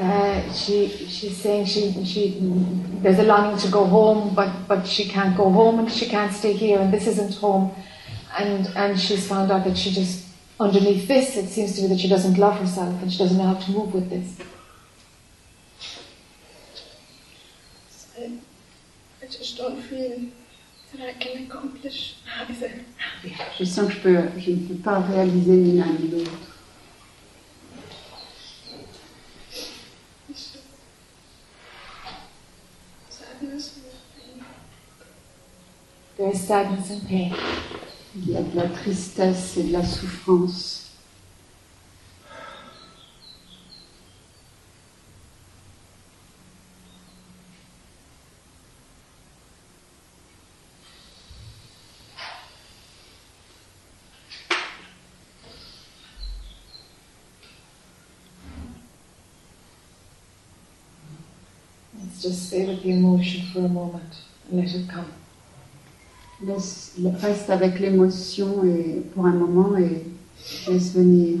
Uh, 0.00 0.52
she 0.52 0.88
she's 0.88 1.36
saying 1.36 1.64
she 1.64 2.04
she 2.04 2.38
there's 3.00 3.18
a 3.20 3.22
longing 3.22 3.56
to 3.56 3.68
go 3.68 3.84
home, 3.84 4.34
but 4.34 4.50
but 4.66 4.84
she 4.86 5.08
can't 5.08 5.36
go 5.36 5.48
home 5.50 5.78
and 5.78 5.90
she 5.90 6.06
can't 6.06 6.32
stay 6.32 6.52
here, 6.52 6.80
and 6.80 6.92
this 6.92 7.06
isn't 7.06 7.34
home, 7.36 7.70
and 8.36 8.66
and 8.74 8.98
she's 8.98 9.26
found 9.28 9.52
out 9.52 9.62
that 9.64 9.76
she 9.78 9.92
just 9.92 10.24
underneath 10.58 11.06
this 11.06 11.36
it 11.36 11.48
seems 11.48 11.74
to 11.76 11.82
be 11.82 11.88
that 11.88 11.98
she 12.00 12.08
doesn't 12.08 12.38
love 12.38 12.58
herself 12.58 13.00
and 13.02 13.12
she 13.12 13.18
doesn't 13.18 13.38
know 13.38 13.54
how 13.54 13.54
to 13.54 13.70
move 13.72 13.92
with 13.92 14.08
this. 14.10 14.36
I, 18.18 18.38
I 19.22 19.26
just 19.26 19.56
don't 19.56 19.80
feel 19.80 20.18
that 20.92 21.08
I 21.08 21.12
can 21.14 21.44
accomplish 21.44 22.16
either. 22.40 22.70
Je 23.58 23.64
sens 23.64 23.88
que 23.88 23.94
je, 23.94 24.00
peux, 24.00 24.40
je 24.40 24.50
ne 24.50 24.56
peux 24.68 24.74
pas 24.74 25.00
réaliser 25.00 25.52
ni 25.56 25.78
l'un 25.78 25.92
ni 25.98 26.08
l'autre. 26.08 26.30
So, 30.34 30.58
sadness 33.10 33.76
and 33.76 33.84
pain. 34.16 34.44
There 36.16 36.30
is 36.30 36.46
sadness 36.46 36.90
and 36.90 37.08
pain. 37.08 37.34
Il 38.14 38.30
y 38.30 38.36
a 38.36 38.42
de 38.42 38.54
la 38.54 38.68
tristesse 38.68 39.56
et 39.56 39.64
de 39.64 39.72
la 39.72 39.84
souffrance. 39.84 40.92
Let's 61.98 62.22
just 62.22 62.46
stay 62.46 62.66
with 62.66 62.84
the 62.84 62.90
emotion 62.90 63.46
for 63.52 63.64
a 63.64 63.68
moment 63.68 64.14
and 64.48 64.60
let 64.60 64.72
it 64.72 64.88
come. 64.88 65.23
Laisse, 66.46 66.92
reste 67.22 67.48
avec 67.48 67.80
l'émotion 67.80 68.64
et 68.64 69.02
pour 69.14 69.26
un 69.26 69.32
moment 69.32 69.76
et 69.76 70.02
laisse 70.70 70.92
venir. 70.94 71.38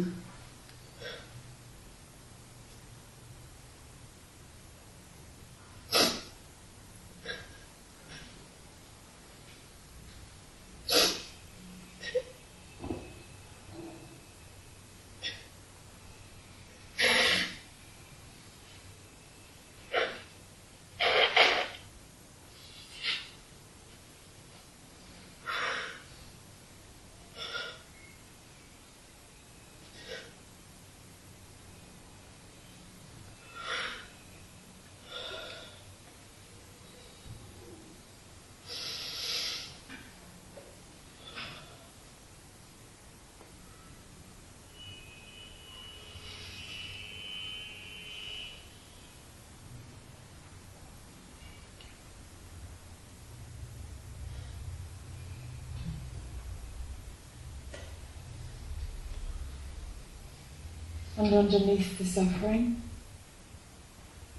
And 61.16 61.32
underneath 61.32 61.96
the 61.98 62.04
suffering, 62.04 62.76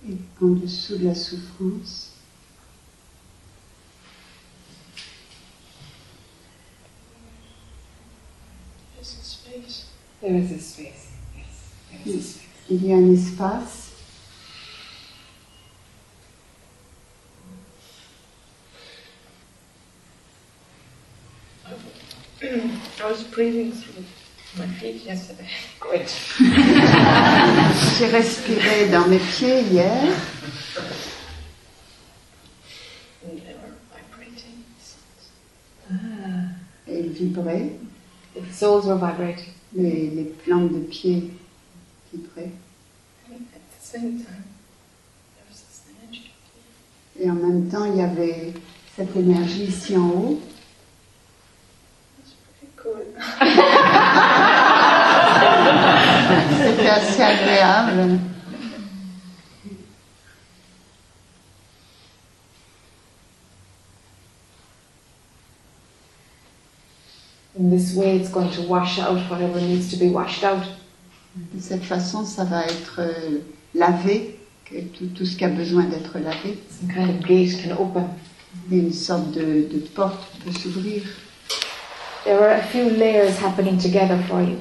Et 0.07 0.17
en 0.41 0.55
dessous 0.55 0.97
de 0.99 1.05
la 1.05 1.15
souffrance, 1.15 2.11
There's 8.95 9.13
a 9.13 9.23
space. 9.23 9.85
there 10.21 10.35
is 10.35 10.51
a 10.51 10.59
space. 10.59 11.11
Yes, 11.35 11.71
there 11.91 12.01
is 12.05 12.15
a 12.15 12.21
space. 12.21 12.41
il 12.69 12.83
y 12.83 12.91
a 12.91 12.95
un 12.97 13.13
espace 13.13 13.91
I 22.99 23.09
was 23.11 23.23
breathing 23.23 23.71
through 23.71 24.03
my 24.57 24.67
feet 24.75 25.03
yesterday. 25.03 25.47
J'ai 27.97 28.07
respiré 28.07 28.89
dans 28.91 29.07
mes 29.07 29.19
pieds 29.19 29.61
hier. 29.61 29.95
Ah, 35.89 35.95
et 36.87 37.03
were 38.85 38.97
vibrating. 38.97 39.53
Les, 39.73 40.09
les 40.09 40.23
plantes 40.23 40.71
de 40.71 40.79
pied 40.79 41.31
vibraient. 42.13 42.51
And 43.29 43.45
at 43.53 43.61
the 43.77 43.81
same 43.81 44.23
time, 44.23 44.45
there 45.35 45.45
was 45.49 45.61
this 45.61 45.83
energy. 46.01 46.31
Et 47.19 47.29
en 47.29 47.35
même 47.35 47.67
temps, 47.69 47.85
il 47.85 47.97
y 47.97 48.01
avait 48.01 48.53
cette 48.95 49.15
énergie 49.15 49.65
ici 49.65 49.97
en 49.97 50.07
haut. 50.07 50.39
It 52.19 52.23
was 52.23 52.33
pretty 52.57 52.71
cool. 52.77 53.03
C'était 56.85 56.99
assez 56.99 57.21
agréable. 57.23 58.19
In 67.57 67.69
this 67.71 67.95
way, 67.95 68.17
it's 68.17 68.29
going 68.29 68.51
to 68.51 68.61
wash 68.63 68.99
out 68.99 69.17
whatever 69.31 69.59
needs 69.59 69.89
to 69.91 69.97
be 69.97 70.11
washed 70.11 70.43
out. 70.43 70.63
De 71.35 71.59
cette 71.59 71.83
façon, 71.83 72.23
ça 72.23 72.43
va 72.43 72.65
être 72.65 72.99
euh, 72.99 73.39
lavé, 73.73 74.37
tout, 74.69 75.07
tout 75.07 75.25
ce 75.25 75.35
qui 75.35 75.43
a 75.43 75.49
besoin 75.49 75.85
d'être 75.85 76.19
lavé. 76.19 76.59
Some 76.69 76.89
kind 76.93 77.09
of 77.09 77.25
gate 77.25 77.63
can 77.63 77.75
open. 77.81 78.09
Et 78.71 78.77
une 78.77 78.93
sorte 78.93 79.31
de, 79.31 79.67
de 79.71 79.79
porte 79.95 80.23
peut 80.43 80.51
s'ouvrir. 80.51 81.01
There 82.25 82.39
are 82.39 82.59
a 82.59 82.61
few 82.61 82.91
layers 82.91 83.39
happening 83.39 83.77
together 83.79 84.19
for 84.27 84.41
you. 84.41 84.57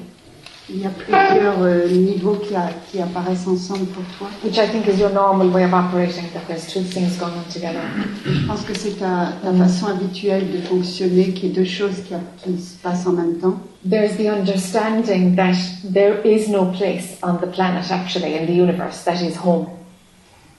Il 0.67 0.81
y 0.81 0.85
a 0.85 0.89
plusieurs 0.89 1.61
euh, 1.61 1.87
niveaux 1.89 2.37
qui, 2.37 2.55
a- 2.55 2.71
qui 2.89 2.99
apparaissent 2.99 3.45
ensemble 3.47 3.85
pour 3.85 4.03
toi. 4.17 4.27
which 4.43 4.57
I 4.57 4.67
think 4.67 4.87
is 4.87 4.99
your 4.99 5.11
normal 5.11 5.49
way 5.49 5.63
of 5.63 5.73
operating, 5.73 6.23
that 6.33 6.41
there's 6.47 6.65
two 6.65 6.81
things 6.81 7.17
going 7.19 7.33
on 7.37 7.51
together. 7.53 7.81
Et 8.25 8.31
je 8.33 8.47
pense 8.47 8.61
que 8.61 8.73
c'est 8.73 8.97
ta, 8.97 9.33
ta 9.43 9.53
façon 9.53 9.85
habituelle 9.87 10.51
de 10.51 10.57
fonctionner, 10.61 11.29
qui 11.33 11.47
est 11.47 11.49
deux 11.49 11.65
choses 11.65 12.01
qui, 12.07 12.15
a- 12.15 12.19
qui 12.43 12.59
se 12.59 12.75
passent 12.81 13.05
en 13.05 13.11
même 13.13 13.35
temps. 13.37 13.59
There's 13.87 14.17
the 14.17 14.27
understanding 14.27 15.35
that 15.35 15.53
there 15.93 16.15
is 16.25 16.49
no 16.49 16.65
place 16.65 17.19
on 17.21 17.35
the 17.35 17.47
planet, 17.51 17.91
actually, 17.91 18.33
in 18.35 18.47
the 18.47 18.55
universe, 18.57 19.03
that 19.05 19.21
is 19.21 19.35
home. 19.45 19.67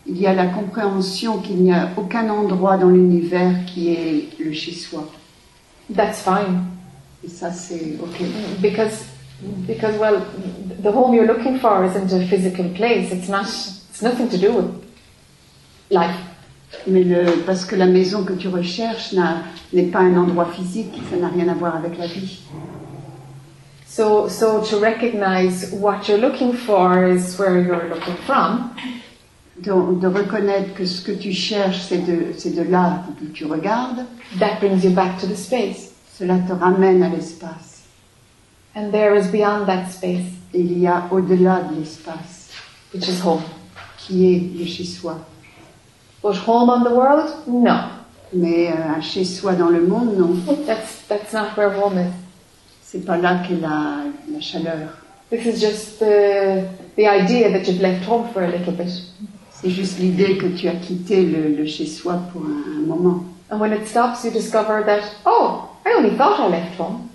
Il 0.07 0.19
y 0.21 0.29
a 0.29 0.35
la 0.35 0.47
compréhension 0.47 1.39
qu'il 1.39 1.57
n'y 1.57 1.73
a 1.73 1.89
aucun 1.97 2.29
endroit 2.31 2.77
dans 2.77 2.91
l'univers 2.91 3.65
qui 3.67 3.89
est 3.93 4.29
le 4.39 4.53
chez-soi. 4.53 5.05
That's 5.93 6.21
fine. 6.23 6.61
Et 7.25 7.29
ça, 7.29 7.51
c'est 7.51 7.97
OK. 8.01 8.25
Because, 8.61 9.05
because 9.67 9.99
well, 9.99 10.21
the 10.81 10.93
home 10.93 11.15
you're 11.15 11.27
looking 11.27 11.59
for 11.59 11.85
isn't 11.85 12.13
a 12.13 12.27
physical 12.27 12.69
place. 12.71 13.13
It's 13.13 13.29
not. 13.29 13.47
It's 13.47 14.03
nothing 14.03 14.29
to 14.31 14.39
do 14.39 14.53
with 14.53 14.85
life. 15.91 16.17
Mais 16.87 17.05
le, 17.05 17.43
parce 17.45 17.65
que 17.65 17.77
la 17.77 17.87
maison 17.87 18.25
que 18.25 18.35
tu 18.35 18.49
recherches 18.49 19.15
n'est 19.73 19.91
pas 19.91 20.01
un 20.01 20.17
endroit 20.17 20.47
physique, 20.47 20.93
ça 21.11 21.17
n'a 21.17 21.29
rien 21.29 21.49
à 21.49 21.55
voir 21.55 21.77
avec 21.77 21.97
la 21.99 22.07
vie. 22.07 22.41
So, 23.87 24.29
so 24.29 24.61
to 24.63 24.79
recognize 24.79 25.73
what 25.73 26.09
you're 26.09 26.19
looking 26.19 26.53
for 26.53 27.07
is 27.07 27.39
where 27.39 27.59
you're 27.59 27.89
looking 27.89 28.17
from. 28.27 28.71
De, 29.59 29.73
de 29.73 30.07
reconnaître 30.07 30.75
que 30.75 30.85
ce 30.85 31.01
que 31.01 31.13
tu 31.13 31.33
cherches, 31.33 31.87
c'est 31.89 32.05
de, 32.05 32.35
c'est 32.37 32.55
de 32.55 32.63
là 32.63 33.05
que 33.19 33.25
tu 33.33 33.47
regardes, 33.47 34.05
That 34.39 34.61
brings 34.61 34.85
you 34.85 34.91
back 34.91 35.19
to 35.21 35.27
the 35.27 35.37
space, 35.37 35.93
cela 36.13 36.39
te 36.41 36.53
ramène 36.53 37.03
à 37.03 37.09
l'espace. 37.09 37.76
And 38.77 38.93
there 38.93 39.17
is 39.17 39.27
beyond 39.33 39.67
that 39.67 39.91
space, 39.91 40.27
il 40.53 40.79
y 40.79 40.87
a 40.87 41.09
au-delà 41.11 41.63
de 41.63 41.75
l'espace, 41.81 42.51
which 42.95 43.09
is 43.09 43.21
home. 43.25 43.43
qui 43.99 44.35
est 44.35 44.59
le 44.59 44.65
chez-soi. 44.67 45.17
But 46.23 46.37
home 46.47 46.71
on 46.71 46.85
the 46.85 46.93
world, 46.93 47.29
no. 47.49 47.75
Mais 48.33 48.69
euh, 48.69 48.97
un 48.97 49.01
chez-soi 49.01 49.55
dans 49.55 49.69
le 49.69 49.87
monde, 49.87 50.17
non. 50.17 50.37
That's 50.67 51.03
that's 51.09 51.33
not 51.33 51.57
where 51.57 51.71
home 51.71 51.99
is. 51.99 52.13
C'est 52.83 53.05
pas 53.05 53.17
là 53.17 53.43
qu'est 53.47 53.61
la, 53.61 54.05
la 54.33 54.41
chaleur. 54.41 54.91
This 55.31 55.45
is 55.47 55.61
just 55.61 55.99
the 55.99 56.63
the 56.97 57.07
idea 57.09 57.51
that 57.51 57.67
you've 57.67 57.81
left 57.81 58.05
home 58.09 58.29
for 58.33 58.43
a 58.43 58.49
little 58.49 58.73
bit. 58.73 58.93
C'est 59.51 59.71
juste 59.71 59.99
l'idée 59.99 60.37
que 60.37 60.47
tu 60.47 60.69
as 60.69 60.75
quitté 60.77 61.23
le, 61.25 61.57
le 61.57 61.67
chez-soi 61.67 62.21
pour 62.33 62.43
un, 62.43 62.79
un 62.83 62.87
moment. 62.87 63.25
And 63.51 63.59
when 63.59 63.73
it 63.73 63.87
stops, 63.87 64.25
you 64.25 64.31
discover 64.31 64.85
that, 64.85 65.03
oh, 65.25 65.71
I 65.87 65.95
only 65.97 66.17
thought 66.17 66.39
I 66.41 66.49
left 66.49 66.79
home. 66.79 67.09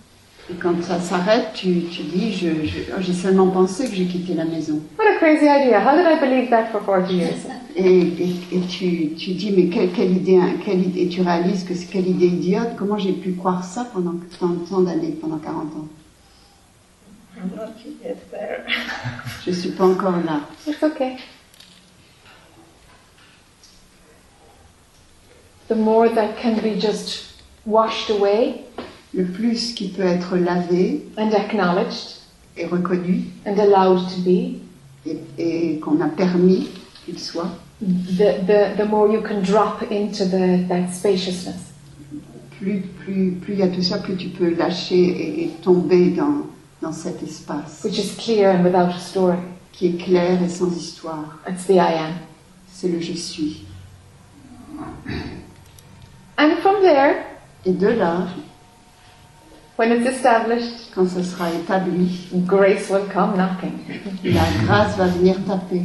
Et 0.51 0.55
quand 0.61 0.81
ça 0.83 0.99
s'arrête, 0.99 1.53
tu, 1.53 1.83
tu 1.91 2.01
dis, 2.03 2.33
je, 2.33 2.65
je- 2.65 2.79
oh, 2.91 2.99
j'ai 2.99 3.13
seulement 3.13 3.47
pensé 3.47 3.87
que 3.89 3.95
j'ai 3.95 4.05
quitté 4.05 4.33
la 4.33 4.43
maison. 4.43 4.81
What 4.99 5.05
a 5.05 5.17
crazy 5.17 5.45
idea. 5.45 5.79
How 5.79 5.95
did 5.95 6.05
I 6.05 6.19
believe 6.19 6.49
that 6.49 6.65
for 6.71 6.81
40 6.83 7.09
years? 7.13 7.35
Et, 7.75 7.99
et, 7.99 8.35
et 8.51 8.59
tu, 8.67 9.13
tu 9.15 9.31
dis, 9.31 9.51
mais 9.55 9.67
quelle, 9.69 9.91
quelle 9.91 10.11
idée, 10.11 10.37
hein, 10.37 10.55
quelle 10.65 10.81
idée, 10.81 11.03
et 11.03 11.07
tu 11.07 11.21
réalises 11.21 11.63
que 11.63 11.73
c'est 11.73 11.85
quelle 11.85 12.07
idée 12.07 12.27
idiote, 12.27 12.75
comment 12.77 12.97
j'ai 12.97 13.13
pu 13.13 13.33
croire 13.33 13.63
ça 13.63 13.87
pendant 13.93 14.15
tant, 14.39 14.53
tant 14.69 14.81
d'années, 14.81 15.15
pendant 15.21 15.37
40 15.37 15.63
ans? 15.75 15.87
I'm 17.37 17.49
not 17.55 17.71
yet 18.03 18.17
there. 18.29 18.65
Je 19.45 19.51
suis 19.51 19.69
pas 19.71 19.85
encore 19.85 20.17
là. 20.25 20.41
It's 20.67 20.83
okay. 20.83 21.15
The 25.69 25.75
more 25.75 26.09
that 26.09 26.35
can 26.41 26.55
be 26.61 26.77
just 26.77 27.23
washed 27.65 28.09
away 28.09 28.65
Le 29.13 29.25
plus 29.25 29.73
qui 29.73 29.89
peut 29.89 30.03
être 30.03 30.37
lavé 30.37 31.05
and 31.17 31.31
acknowledged 31.31 32.17
et 32.57 32.65
reconnu, 32.65 33.25
and 33.45 33.57
allowed 33.59 34.07
to 34.09 34.21
be, 34.21 34.59
et, 35.05 35.17
et 35.37 35.79
qu'on 35.79 35.99
a 36.01 36.07
permis 36.07 36.69
qu'il 37.05 37.19
soit, 37.19 37.49
the, 37.81 38.45
the, 38.45 38.77
the 38.77 38.87
more 38.87 39.11
you 39.11 39.21
can 39.21 39.41
drop 39.41 39.81
into 39.91 40.25
the, 40.25 40.67
that 40.67 40.91
spaciousness. 40.93 41.71
plus, 42.61 42.81
plus, 43.03 43.31
plus 43.41 43.53
il 43.53 43.59
y 43.59 43.63
a 43.63 43.67
tout 43.67 43.81
ça, 43.81 43.97
plus 43.97 44.15
tu 44.15 44.29
peux 44.29 44.53
lâcher 44.53 44.95
et, 44.95 45.43
et 45.45 45.47
tomber 45.61 46.11
dans, 46.11 46.45
dans 46.81 46.93
cet 46.93 47.23
espace 47.23 47.81
which 47.83 47.97
is 47.97 48.15
clear 48.17 48.55
and 48.55 48.63
without 48.63 48.95
a 48.95 48.99
story. 48.99 49.37
qui 49.71 49.87
est 49.87 49.97
clair 50.03 50.41
et 50.43 50.49
sans 50.49 50.71
histoire. 50.75 51.39
It's 51.49 51.65
the 51.65 51.71
I 51.71 51.95
am. 51.97 52.13
C'est 52.71 52.87
le 52.87 52.99
je 52.99 53.13
suis. 53.13 53.65
And 56.37 56.55
from 56.61 56.81
there, 56.81 57.25
Et 57.65 57.71
de 57.71 57.87
là, 57.87 58.27
when 59.81 59.91
it's 59.91 60.05
established, 60.05 60.91
quand 60.93 61.09
ce 61.09 61.23
sera 61.23 61.49
établi, 61.49 62.29
grace 62.45 62.87
will 62.91 63.07
come 63.11 63.35
knocking. 63.35 63.79
la 64.23 64.43
grâce 64.63 64.95
va 64.95 65.07
venir 65.07 65.37
taper. 65.47 65.81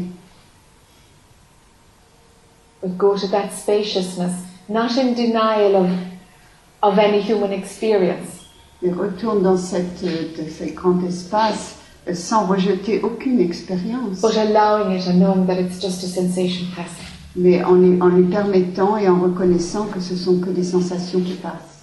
But 2.82 2.98
go 2.98 3.16
to 3.16 3.26
that 3.28 3.52
spaciousness, 3.54 4.34
not 4.68 4.98
in 4.98 5.14
denial 5.14 5.76
of, 5.76 5.90
of 6.82 6.98
any 6.98 7.22
human 7.22 7.52
experience, 7.52 8.44
Et 8.82 8.92
retourne 8.92 9.42
dans 9.42 9.56
cette, 9.56 10.04
de 10.04 10.50
ce 10.50 10.64
grand 10.74 11.02
espace 11.02 11.76
euh, 12.06 12.14
sans 12.14 12.44
rejeter 12.44 13.00
aucune 13.02 13.40
expérience, 13.40 14.20
but 14.20 14.36
allowing 14.36 14.94
it 14.94 15.06
and 15.06 15.18
knowing 15.18 15.46
that 15.46 15.58
it's 15.58 15.80
just 15.80 16.04
a 16.04 16.06
sensation 16.06 16.66
passing. 16.76 17.06
mais 17.34 17.64
en 17.64 17.76
lui, 17.76 17.98
en 18.02 18.08
lui 18.08 18.24
permettant 18.24 18.98
et 18.98 19.08
en 19.08 19.18
reconnaissant 19.18 19.86
que 19.86 20.00
ce 20.00 20.14
sont 20.14 20.38
que 20.38 20.50
des 20.50 20.64
sensations 20.64 21.20
qui 21.20 21.36
passent. 21.36 21.75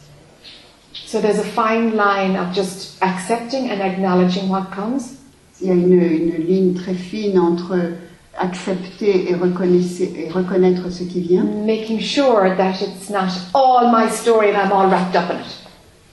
So 1.14 1.22
there's 1.22 1.38
a 1.38 1.44
fine 1.44 1.96
line 1.96 2.36
of 2.36 2.56
just 2.56 2.98
accepting 3.04 3.70
and 3.70 3.84
acknowledging 3.84 4.50
what 4.50 4.72
comes, 4.72 5.20
Il 5.62 5.68
y 5.68 5.70
a 5.70 5.76
une, 5.76 5.94
une 5.94 6.44
ligne 6.48 6.74
très 6.74 6.96
fine 6.96 7.38
entre 7.38 7.78
accepter 8.36 9.30
et 9.30 9.36
reconnaître, 9.36 10.02
et 10.02 10.28
reconnaître 10.32 10.90
ce 10.90 11.04
qui 11.04 11.22
vient 11.22 11.44
making 11.44 12.00
sure 12.00 12.56
that 12.58 12.82
it's 12.82 13.12
not 13.12 13.30
all 13.54 13.92
my 13.92 14.10
story 14.10 14.50
and 14.50 14.58
I'm 14.58 14.72
all 14.72 14.90
wrapped 14.90 15.16
up 15.16 15.30
in 15.30 15.38
it. 15.38 15.60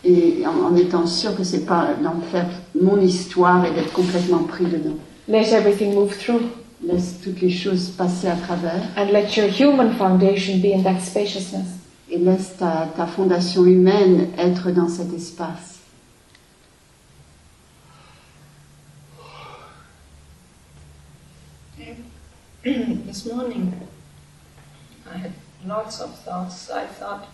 et 0.05 0.47
en, 0.47 0.67
en 0.67 0.77
étant 0.77 1.07
sûr 1.07 1.35
que 1.35 1.45
c'est 1.45 1.65
pas 1.65 1.95
d'en 2.03 2.21
faire 2.31 2.51
mon 2.79 3.01
histoire 3.01 3.65
et 3.65 3.71
d'être 3.71 3.95
complètement 3.95 4.43
pris 4.43 4.67
dedans. 4.67 4.99
Let 5.29 5.55
everything 5.55 5.95
move 5.95 6.15
through 6.15 6.43
Laisse 6.85 7.21
toutes 7.25 7.41
les 7.41 7.51
choses 7.51 7.89
passer 7.97 8.29
à 8.29 8.37
travers 8.37 8.83
and 8.99 9.11
let 9.11 9.35
your 9.35 9.49
human 9.49 9.93
foundation 9.95 10.59
be 10.61 10.75
in 10.75 10.83
that 10.83 11.01
spaciousness. 11.01 11.80
Et 12.11 12.19
laisse 12.19 12.57
ta, 12.59 12.89
ta 12.97 13.07
fondation 13.07 13.65
humaine 13.65 14.29
être 14.37 14.71
dans 14.71 14.89
cet 14.89 15.13
espace. 15.13 15.79
this 22.63 23.27
morning, 23.27 23.73
I 25.11 25.17
had 25.17 25.33
lots 25.67 26.01
of 26.01 26.15
thoughts. 26.21 26.71
I 26.71 26.87
thought 26.87 27.29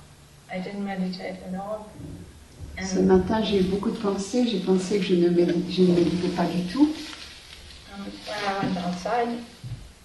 I 0.51 0.59
didn't 0.61 0.85
meditate 0.85 1.37
at 1.49 1.55
all. 1.59 1.91
Ce 2.83 2.99
And 2.99 3.07
matin, 3.09 3.43
j'ai 3.43 3.61
eu 3.61 3.65
beaucoup 3.65 3.91
de 3.91 3.97
pensées. 3.97 4.47
J'ai 4.47 4.61
pensé 4.61 4.99
que 4.99 5.05
je 5.05 5.15
ne, 5.15 5.29
médite- 5.31 5.71
je 5.71 5.83
ne 5.83 5.95
méditais 5.95 6.29
pas 6.29 6.45
du 6.45 6.63
tout. 6.65 6.91
um, 7.95 8.05
when 8.05 8.39
I 8.45 8.67
went 8.67 8.79
outside, 8.87 9.29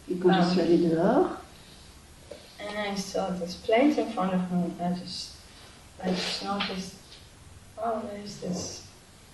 Et 0.10 0.16
quand 0.16 0.34
je 0.42 0.50
suis 0.52 0.62
allée 0.62 0.78
dehors, 0.78 1.28
and 2.68 2.78
I 2.78 2.96
saw 2.96 3.30
this 3.30 3.56
plate 3.56 3.98
in 3.98 4.12
front 4.12 4.34
of 4.34 4.52
me, 4.52 4.72
I 4.84 4.94
just, 4.94 5.36
I 6.04 6.10
just 6.10 6.44
noticed, 6.44 6.96
oh, 7.78 8.02
there's 8.12 8.38
this, 8.38 8.88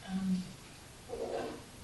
um, 0.09 0.41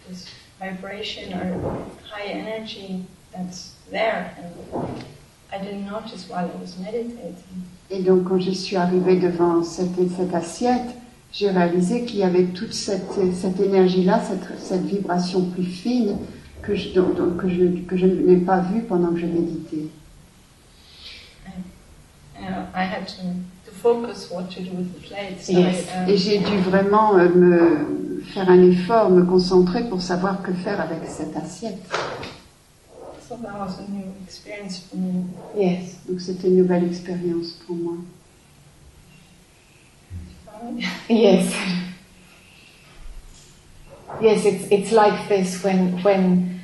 this 0.07 0.27
vibration 0.59 1.33
or 1.33 1.85
high 2.09 2.25
energy 2.27 3.05
that's 3.33 3.75
there, 3.91 4.35
and 4.37 5.03
I 5.51 5.57
didn't 5.57 5.85
notice 5.85 6.27
while 6.29 6.49
I 6.51 6.59
was 6.61 6.77
meditating. 6.77 7.63
et 7.89 8.01
donc 8.01 8.23
quand 8.27 8.39
je 8.39 8.51
suis 8.51 8.75
arrivée 8.75 9.17
devant 9.19 9.63
cette, 9.63 9.89
cette 10.17 10.33
assiette, 10.33 10.95
j'ai 11.31 11.49
réalisé 11.49 12.05
qu'il 12.05 12.19
y 12.19 12.23
avait 12.23 12.45
toute 12.45 12.73
cette, 12.73 13.11
cette 13.35 13.59
énergie-là, 13.59 14.21
cette, 14.21 14.59
cette 14.59 14.85
vibration 14.85 15.45
plus 15.49 15.63
fine 15.65 16.17
que 16.61 16.75
je, 16.75 16.89
donc- 16.93 17.37
que 17.37 17.49
je, 17.49 17.65
que 17.85 17.97
je 17.97 18.05
n'ai 18.05 18.37
pas 18.37 18.59
vue 18.61 18.81
pendant 18.83 19.13
que 19.13 19.19
je 19.19 19.25
méditais. 19.25 19.87
Uh, 21.45 21.51
I 22.32 22.32
had 22.32 22.32
to, 22.32 22.32
to 22.32 22.32
focus 22.32 22.32
what 22.32 22.32
to 22.32 22.32
do 22.32 22.32
with 22.32 22.32
the 22.32 22.32
plate. 22.32 22.32
So 22.32 22.32
Yes. 25.49 25.87
Et 26.07 26.17
j'ai 26.17 26.39
dû 26.39 26.57
vraiment 26.57 27.17
euh, 27.17 27.29
me 27.29 28.21
faire 28.33 28.49
un 28.49 28.61
effort, 28.71 29.09
me 29.09 29.23
concentrer 29.23 29.83
pour 29.89 30.01
savoir 30.01 30.41
que 30.41 30.53
faire 30.53 30.79
avec 30.79 30.99
cette 31.07 31.35
assiette. 31.35 31.79
so 33.33 33.37
that 33.37 33.57
was 33.57 33.79
a 33.79 33.89
new 33.89 34.13
experience 34.23 34.79
for 34.79 34.97
me. 34.97 35.25
Yes. 35.55 35.97
Donc 36.07 36.19
c'était 36.19 36.47
une 36.47 36.57
nouvelle 36.57 36.85
expérience 36.85 37.53
pour 37.65 37.75
moi. 37.75 37.95
Yes. 41.09 41.53
Yes, 44.21 44.45
it's, 44.45 44.67
it's 44.71 44.91
like 44.91 45.27
this 45.27 45.63
when, 45.63 46.01
when, 46.03 46.61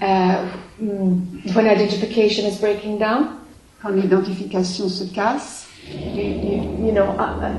uh, 0.00 0.48
mm, 0.80 1.54
when 1.54 1.66
identification 1.66 2.46
is 2.46 2.58
breaking 2.58 2.98
down. 2.98 3.45
Quand 3.82 3.90
l'identification 3.90 4.88
se 4.88 5.04
casse, 5.04 5.64
You, 5.88 6.20
you, 6.20 6.86
you 6.86 6.92
know, 6.92 7.14
uh, 7.16 7.52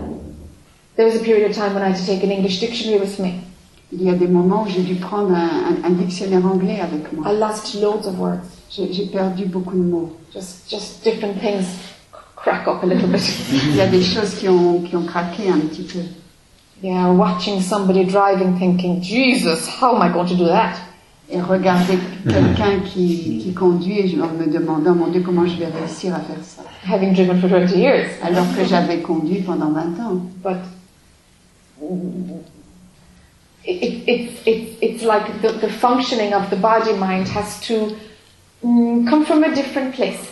there 0.98 1.06
was 1.06 1.16
a 1.16 1.24
period 1.24 1.50
of 1.50 1.56
time 1.56 1.74
when 1.74 1.82
I 1.82 1.90
had 1.92 1.96
to 1.96 2.06
take 2.06 2.24
an 2.24 2.32
English 2.32 2.60
dictionary 2.60 3.00
with 3.00 3.20
me. 3.20 3.36
Il 3.94 4.04
y 4.04 4.10
a 4.10 4.14
des 4.16 4.28
moments 4.28 4.64
où 4.64 4.68
j'ai 4.68 4.82
dû 4.82 4.96
prendre 4.96 5.34
un, 5.34 5.48
un- 5.70 5.86
un 5.86 5.92
dictionnaire 5.92 6.46
anglais 6.46 6.82
avec 6.82 7.14
moi. 7.14 7.32
I 7.32 7.38
lost 7.40 7.76
loads 7.76 8.06
of 8.06 8.20
words. 8.20 8.44
J'ai 8.70 9.06
perdu 9.06 9.46
beaucoup 9.46 9.78
de 9.78 9.82
mots. 9.84 10.12
Just, 10.34 10.70
just 10.70 11.04
different 11.06 11.40
things 11.40 11.64
crack 12.36 12.68
up 12.68 12.84
a 12.84 12.86
little 12.86 13.08
bit. 13.08 13.22
Il 13.70 13.78
y 13.78 13.82
a 13.82 13.88
des 13.88 14.02
choses 14.04 14.36
qui 14.36 14.50
ont, 14.50 14.82
qui 14.82 14.96
ont 14.98 15.06
craqué 15.06 15.50
un 15.50 15.60
petit 15.60 15.84
peu. 15.84 16.00
Yeah, 16.84 17.08
watching 17.14 17.62
somebody 17.62 18.04
driving, 18.04 18.58
thinking, 18.60 19.02
Jesus, 19.02 19.70
how 19.82 19.96
am 19.96 20.02
I 20.02 20.12
going 20.14 20.28
to 20.28 20.36
do 20.36 20.48
that? 20.48 20.76
Et 21.30 21.42
regarder 21.42 21.98
quelqu'un 22.24 22.80
qui, 22.86 23.40
qui 23.44 23.54
conduit 23.54 24.00
et 24.00 24.08
je 24.08 24.22
en 24.22 24.30
me 24.30 24.46
demandant, 24.46 24.96
mon 24.96 25.08
Dieu, 25.08 25.22
comment 25.26 25.46
je 25.46 25.58
vais 25.58 25.66
réussir 25.68 26.16
à 26.16 26.20
faire 26.20 26.42
ça 26.42 26.64
Having 26.90 27.14
driven 27.14 27.40
for 27.42 27.50
20 27.50 27.76
years, 27.76 28.08
Alors 28.24 28.46
que 28.56 28.64
j'avais 28.64 29.02
conduit 29.02 29.42
pendant 29.42 29.72
20 29.72 29.82
ans. 30.00 30.22
but 30.42 30.56
it, 33.66 33.84
it, 33.84 34.04
it's 34.08 34.42
it's 34.46 34.78
it's 34.82 35.04
like 35.04 35.42
the, 35.42 35.52
the 35.60 35.70
functioning 35.70 36.34
of 36.34 36.50
the 36.50 36.56
body 36.56 36.94
mind 36.94 37.28
has 37.28 37.60
to 37.68 37.96
mm, 38.64 39.06
come 39.10 39.26
from 39.26 39.44
a 39.44 39.54
different 39.54 39.94
place. 39.94 40.32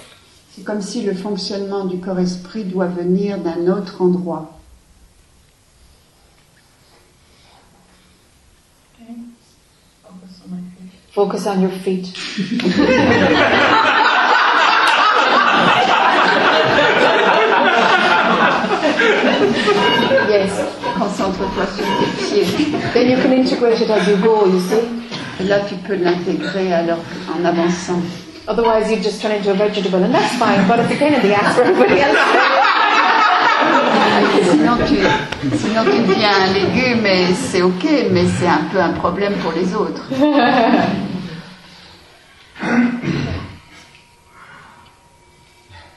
C'est 0.52 0.64
comme 0.64 0.82
si 0.82 1.02
le 1.02 1.14
fonctionnement 1.14 1.84
du 1.84 1.98
corps-esprit 1.98 2.64
doit 2.64 2.88
venir 2.88 3.38
d'un 3.39 3.68
autre 3.68 4.02
endroit. 4.02 4.55
Focus 11.16 11.47
on 11.47 11.61
your 11.61 11.72
feet. 11.72 12.11
yes. 20.28 20.51
Concentre-toi 20.97 21.66
sur 21.68 21.86
tes 21.86 22.11
pieds. 22.20 22.72
Then 22.93 23.09
you 23.09 23.16
can 23.16 23.32
integrate 23.32 23.80
it 23.80 23.89
as 23.89 24.05
you 24.09 24.18
go, 24.18 24.45
you 24.45 24.59
see. 24.59 24.84
Et 25.39 25.45
là, 25.45 25.61
tu 25.61 25.76
peux 25.76 25.95
l'intégrer 25.95 26.74
alors 26.74 26.99
en 27.34 27.45
avançant. 27.45 28.01
Otherwise, 28.49 28.91
you 28.91 28.97
just 29.01 29.22
turn 29.22 29.32
into 29.32 29.51
a 29.51 29.53
vegetable, 29.53 30.03
and 30.03 30.13
that's 30.13 30.36
fine, 30.36 30.68
but 30.68 30.80
it's 30.80 30.91
a 30.91 30.97
pain 30.97 31.13
in 31.13 31.22
the 31.22 31.34
ass 31.34 31.55
for 31.55 31.63
everybody 31.63 32.01
else. 32.01 32.74
Sinon 34.51 34.78
tu, 34.88 34.95
sinon 35.57 35.84
tu 35.84 35.99
deviens 36.07 36.32
un 36.43 36.53
légume 36.53 37.05
et 37.05 37.34
c'est 37.34 37.61
ok, 37.61 37.86
mais 38.11 38.24
c'est 38.39 38.47
un 38.47 38.63
peu 38.72 38.80
un 38.80 38.91
problème 38.93 39.34
pour 39.41 39.51
les 39.53 39.74
autres. 39.76 40.03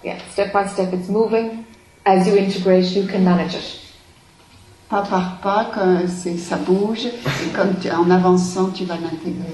yeah, 0.02 0.18
step 0.30 0.52
by 0.52 0.66
step, 0.68 0.92
it's 0.92 1.08
moving. 1.08 1.64
As 2.06 2.26
you 2.26 2.36
integrate, 2.38 2.84
you 2.96 3.06
can 3.06 3.24
manage 3.24 3.54
it. 3.54 3.80
Pas 4.88 5.02
par 5.02 5.38
pas, 5.42 5.70
quand 5.74 6.08
ça 6.38 6.56
bouge, 6.56 7.04
et 7.06 7.48
comme 7.54 7.74
tu- 7.80 7.90
en 7.90 8.10
avançant, 8.10 8.70
tu 8.70 8.84
vas 8.86 8.96
l'intégrer. 8.96 9.52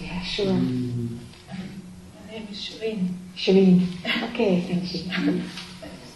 Yeah, 0.00 0.22
sure. 0.22 0.52
My 0.52 2.30
name 2.30 2.46
is 2.52 2.56
Shireen. 2.60 3.08
Shireen. 3.34 3.86
Okay, 4.32 4.60
thank 4.68 4.94
you. 4.94 5.00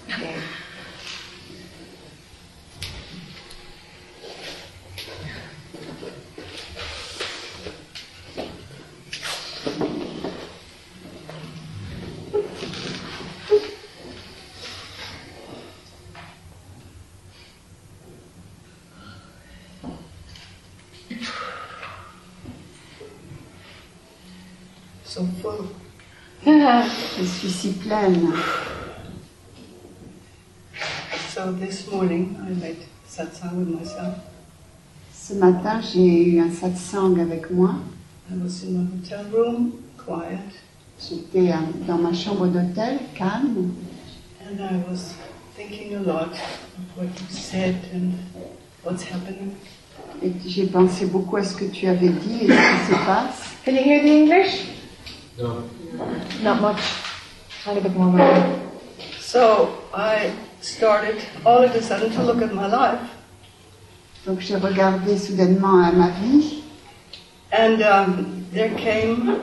Okay. 0.08 0.36
So 25.04 25.26
full. 25.42 25.70
Je 26.44 27.24
suis 27.24 27.50
si 27.50 27.72
pleine. 27.72 28.32
So 31.36 31.52
this 31.52 31.86
morning 31.92 32.34
I 32.40 32.48
made 32.48 32.78
satsang 33.06 33.58
with 33.58 33.68
myself. 33.68 34.14
Ce 35.12 35.34
matin, 35.34 35.82
j'ai 35.82 36.30
eu 36.30 36.40
un 36.40 36.50
satsang 36.50 37.20
avec 37.20 37.50
moi. 37.50 37.74
I 38.30 38.42
was 38.42 38.62
in 38.62 38.72
my 38.72 38.86
hotel 38.86 39.26
room, 39.30 39.72
quiet, 39.98 40.40
J'étais 40.98 41.52
euh, 41.52 41.56
dans 41.86 41.98
ma 41.98 42.14
chambre 42.14 42.46
d'hôtel, 42.46 43.00
calme, 43.14 43.74
and 44.40 44.58
I 44.58 44.82
was 44.88 45.12
thinking 45.54 45.96
a 45.96 46.00
lot 46.00 46.32
of 46.32 46.96
what 46.96 47.04
you 47.04 47.28
said 47.28 47.76
and 47.92 48.14
what's 48.82 49.04
happening. 49.04 49.52
et 50.22 50.32
j'ai 50.46 50.64
pensé 50.64 51.04
beaucoup 51.04 51.36
à 51.36 51.44
ce 51.44 51.54
que 51.54 51.66
tu 51.66 51.86
avais 51.86 52.08
dit 52.08 52.44
et 52.44 52.48
ce 52.48 52.86
qui 52.86 52.94
se 52.94 53.04
passe. 53.04 53.56
Can 53.62 53.72
you 53.72 53.82
hear 53.82 54.02
the 54.02 54.22
English? 54.22 54.68
No. 55.38 55.64
Not 56.42 56.62
much. 56.62 56.80
Tiny 57.62 57.80
bit 57.82 57.94
more. 57.94 58.18
So 59.20 59.68
I 59.92 60.30
started 60.60 61.16
all 61.44 61.62
of 61.62 61.74
a 61.74 61.82
sudden 61.82 62.10
to 62.12 62.22
look 62.22 62.42
at 62.42 62.52
my 62.52 62.66
life, 62.66 63.00
Donc 64.24 64.40
j'ai 64.40 64.56
regardé 64.56 65.16
soudainement 65.18 65.84
à 65.84 65.92
ma 65.92 66.08
vie 66.08 66.64
and 67.52 67.80
um, 67.82 68.44
there 68.52 68.74
came 68.76 69.40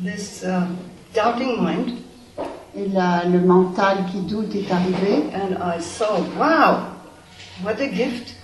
this 0.00 0.44
um, 0.44 0.78
doubting 1.12 1.62
mind, 1.62 2.04
et 2.76 2.86
là, 2.88 3.24
le 3.24 3.40
mental 3.40 4.04
qui 4.10 4.20
doute 4.20 4.54
est 4.54 4.70
arrivé. 4.70 5.24
and 5.34 5.58
I 5.60 5.80
saw, 5.80 6.20
wow, 6.38 6.92
what 7.62 7.80
a 7.80 7.88
gift! 7.88 8.34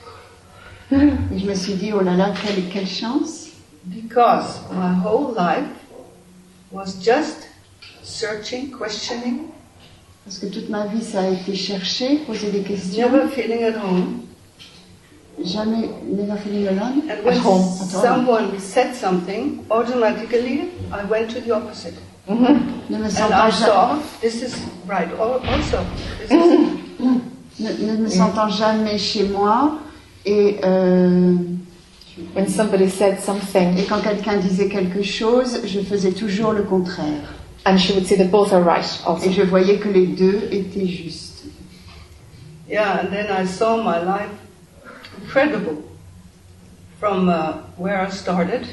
Et 0.91 1.39
je 1.39 1.47
me 1.47 1.55
suis 1.55 1.75
dit, 1.75 1.93
oh 1.93 2.01
là 2.01 2.15
là, 2.15 2.33
quelle, 2.43 2.69
quelle 2.69 2.87
chance. 2.87 3.51
Because 3.87 4.61
my 4.73 4.93
whole 4.93 5.33
life 5.35 5.69
was 6.71 6.95
just 6.95 7.49
searching, 8.03 8.71
questioning, 8.71 9.53
Parce 10.25 10.39
que 10.39 10.47
toute 10.47 10.71
ma 10.71 10.87
vie, 10.87 11.03
ça 11.03 11.21
a 11.21 11.29
été 11.29 11.55
chercher, 11.55 12.17
poser 12.27 12.51
des 12.51 12.61
questions. 12.63 13.11
never 13.11 13.29
feeling 13.29 13.63
at 13.63 13.77
home. 13.77 14.23
Jamais, 15.45 15.91
never 16.07 16.37
feeling 16.39 16.69
alone. 16.69 17.03
And 17.11 17.25
when 17.25 17.35
At 17.37 17.41
home. 17.45 17.65
At 17.83 17.89
someone 17.91 18.59
said 18.59 18.95
something, 18.95 19.65
automatically 19.71 20.71
I 20.93 21.05
went 21.05 21.29
to 21.35 21.41
the 21.41 21.53
opposite. 21.53 21.95
Ne 22.27 22.99
me 22.99 23.05
And 23.05 23.35
I 23.35 23.51
saw 23.51 23.99
this 24.23 24.43
is 24.43 24.55
right 24.89 25.09
al- 25.19 25.43
also. 25.47 25.85
This 26.21 26.31
is, 26.31 27.61
ne, 27.61 27.87
ne 27.87 27.97
me 28.03 28.09
sentant 28.09 28.49
jamais 28.49 28.97
chez 28.99 29.25
moi. 29.29 29.79
Et, 30.25 30.57
euh, 30.65 31.35
When 32.35 32.47
somebody 32.49 32.89
said 32.89 33.19
something, 33.21 33.77
et 33.77 33.85
quand 33.87 34.01
quelqu'un 34.01 34.37
disait 34.39 34.69
quelque 34.69 35.03
chose, 35.03 35.61
je 35.67 35.81
faisais 35.81 36.13
toujours 36.13 36.53
le 36.53 36.63
contraire. 36.63 37.35
And 37.67 37.79
she 37.79 37.93
would 37.95 38.07
see 38.07 38.17
that 38.17 38.31
both 38.31 38.53
are 38.53 38.63
right 38.63 38.85
also. 39.07 39.29
Et 39.29 39.33
je 39.33 39.43
voyais 39.43 39.79
que 39.79 39.89
les 39.89 40.07
deux 40.07 40.49
étaient 40.51 40.87
justes. 40.87 41.45
yeah, 42.69 43.01
and 43.01 43.11
then 43.13 43.27
I 43.31 43.47
saw 43.47 43.77
my 43.83 43.99
life 44.03 44.31
incredible 45.23 45.83
from 46.99 47.29
uh, 47.29 47.59
where 47.77 48.01
I 48.01 48.11
started 48.11 48.67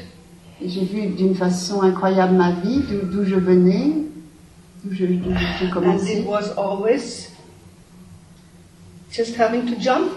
Et 0.63 0.69
J'ai 0.69 0.85
vu 0.85 1.07
d'une 1.07 1.33
façon 1.35 1.81
incroyable 1.81 2.35
ma 2.35 2.51
vie, 2.51 2.81
d'où 2.87 3.01
d'où 3.07 3.25
je 3.25 3.35
venais, 3.35 3.93
d'où 4.83 4.93
je- 4.93 5.05
d'où 5.05 5.31
j'ai 5.33 5.65
and 5.65 5.67
it 5.67 5.71
commencé. 5.73 6.21
was 6.27 6.51
always 6.55 7.29
just 9.11 9.35
having 9.37 9.65
to 9.65 9.75
jump 9.79 10.11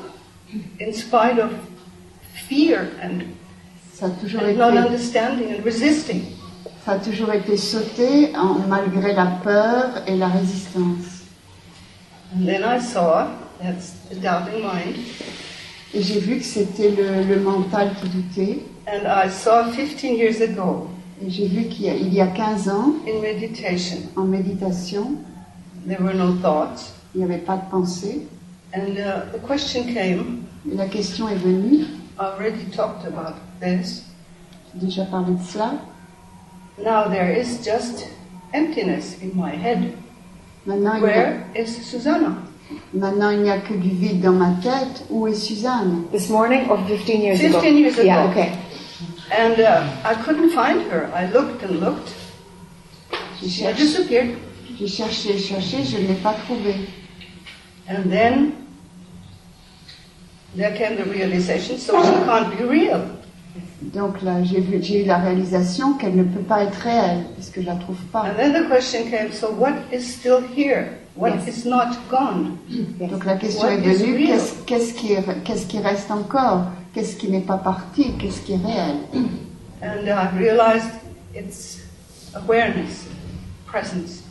in 0.78 0.92
spite 0.92 1.38
of 1.38 1.50
fear 2.48 2.88
and, 3.02 3.22
Ça 3.94 4.06
a 4.06 4.10
toujours 4.10 4.42
and 4.42 4.56
not 4.58 4.72
été, 4.74 4.78
understanding 4.86 5.50
and 5.54 5.64
resisting. 5.64 6.22
Ça 6.84 6.92
a 6.92 6.98
toujours 6.98 7.32
été 7.32 7.56
sauté 7.56 8.32
en- 8.36 8.58
malgré 8.68 9.12
la 9.14 9.26
peur 9.42 10.02
et 10.06 10.16
la 10.16 10.28
résistance. 10.28 11.22
And 12.36 12.44
then 12.46 12.62
I 12.64 12.80
saw 12.80 13.26
that's 13.60 13.94
the 14.10 14.16
doubting 14.20 14.62
mind, 14.62 14.96
Et 15.94 16.02
j'ai 16.02 16.18
vu 16.18 16.38
que 16.38 16.44
c'était 16.44 16.90
le, 16.90 17.22
le 17.24 17.40
mental 17.40 17.90
qui 18.00 18.08
doutait. 18.08 18.58
and 18.86 19.06
I 19.06 19.30
saw 19.30 19.70
15 19.72 20.02
years 20.18 20.40
ago 20.42 20.88
Et 21.24 21.30
j'ai 21.30 21.46
vu 21.46 21.64
qu'il 21.68 21.86
y, 21.86 22.14
y 22.16 22.20
a 22.20 22.26
15 22.26 22.68
ans, 22.68 22.94
in 23.06 23.20
meditation, 23.22 23.98
en 24.16 24.24
méditation, 24.24 25.12
there 25.86 26.02
were 26.02 26.14
no 26.14 26.32
thoughts, 26.42 26.92
il 27.14 27.18
n'y 27.18 27.24
avait 27.24 27.38
pas 27.44 27.56
de 27.56 27.70
pensée. 27.70 28.26
and 28.74 28.96
uh, 28.98 29.30
the 29.32 29.40
question 29.46 29.84
came. 29.84 30.42
Et 30.70 30.74
la 30.76 30.86
question 30.86 31.28
est 31.28 31.36
venue, 31.36 31.84
I 32.18 32.24
already 32.36 32.64
talked 32.74 33.06
about 33.06 33.36
this. 33.60 34.02
j'ai 34.74 34.86
déjà 34.86 35.04
parlé 35.04 35.32
de 35.34 35.42
cela. 35.48 35.74
Now 36.78 37.08
there 37.08 37.30
is 37.30 37.64
just 37.64 38.08
emptiness 38.52 39.20
in 39.22 39.36
my 39.36 39.50
head. 39.50 39.96
Maintenant 40.66 40.94
il, 40.96 41.02
y 41.02 41.04
a, 41.04 41.06
Where 41.06 41.46
is 41.54 41.66
Susanna? 41.86 42.36
maintenant, 42.92 43.30
il 43.30 43.42
n'y 43.42 43.50
a 43.50 43.58
que 43.60 43.74
du 43.74 43.90
vide 43.90 44.20
dans 44.22 44.32
ma 44.32 44.54
tête. 44.62 45.04
Où 45.10 45.26
est 45.28 45.34
Suzanne 45.34 46.04
This 46.10 46.30
morning 46.30 46.68
or 46.70 46.78
15 46.88 47.20
years 47.20 47.40
ago? 47.40 47.60
15 47.60 47.76
years 47.78 47.94
ago. 47.98 48.06
Yeah, 48.06 48.24
okay. 48.30 48.52
And 49.30 49.60
uh, 49.60 49.84
I 50.04 50.14
couldn't 50.14 50.50
find 50.50 50.82
her. 50.90 51.10
I 51.14 51.26
looked 51.30 51.62
and 51.62 51.80
looked. 51.80 52.12
J'ai 53.40 53.48
She 53.48 53.62
had 53.64 53.74
cherché, 53.74 53.78
disappeared. 53.78 54.36
j'ai 54.78 54.86
cherché, 54.88 55.38
cherché, 55.38 55.84
je 55.84 55.98
ne 55.98 56.08
l'ai 56.08 56.14
pas 56.22 56.34
trouvée. 56.46 56.86
And 57.88 58.10
then 58.10 58.52
there 60.56 60.74
came 60.76 60.96
the 60.96 61.04
realization, 61.04 61.76
so 61.78 62.02
she 62.02 62.10
can't 62.24 62.56
be 62.56 62.64
real. 62.64 63.04
Donc 63.82 64.22
là, 64.22 64.42
j'ai 64.42 65.02
eu 65.02 65.04
la 65.04 65.18
réalisation 65.18 65.94
qu'elle 65.94 66.16
ne 66.16 66.24
peut 66.24 66.40
pas 66.40 66.64
être 66.64 66.74
réelle, 66.74 67.24
parce 67.36 67.50
que 67.50 67.60
je 67.60 67.66
la 67.66 67.76
trouve 67.76 68.00
pas. 68.12 68.22
And 68.22 68.36
then 68.36 68.52
the 68.52 68.68
question 68.68 69.04
came, 69.10 69.30
so 69.32 69.52
what 69.52 69.74
is 69.92 70.00
still 70.02 70.40
here? 70.56 70.88
What 71.16 71.30
Yes. 71.46 71.58
is 71.64 71.68
not 71.68 71.90
gone? 72.10 72.56
Donc 72.98 73.24
la 73.24 73.36
question 73.36 73.68
What 73.68 73.74
est 73.74 73.94
venue, 73.94 74.28
qu'est-ce 74.66 74.94
qui, 74.94 75.78
reste 75.78 76.10
encore? 76.10 76.64
Qu'est-ce 76.92 77.16
qui 77.16 77.28
n'est 77.30 77.40
pas 77.40 77.58
parti? 77.58 78.12
Qu'est-ce 78.18 78.40
qui 78.40 78.54
est 78.54 78.56
réel? 78.56 78.96
And 79.80 80.06
I 80.08 80.28
realized 80.36 80.90
it's 81.36 81.78
awareness, 82.34 83.06
presence. 83.66 84.22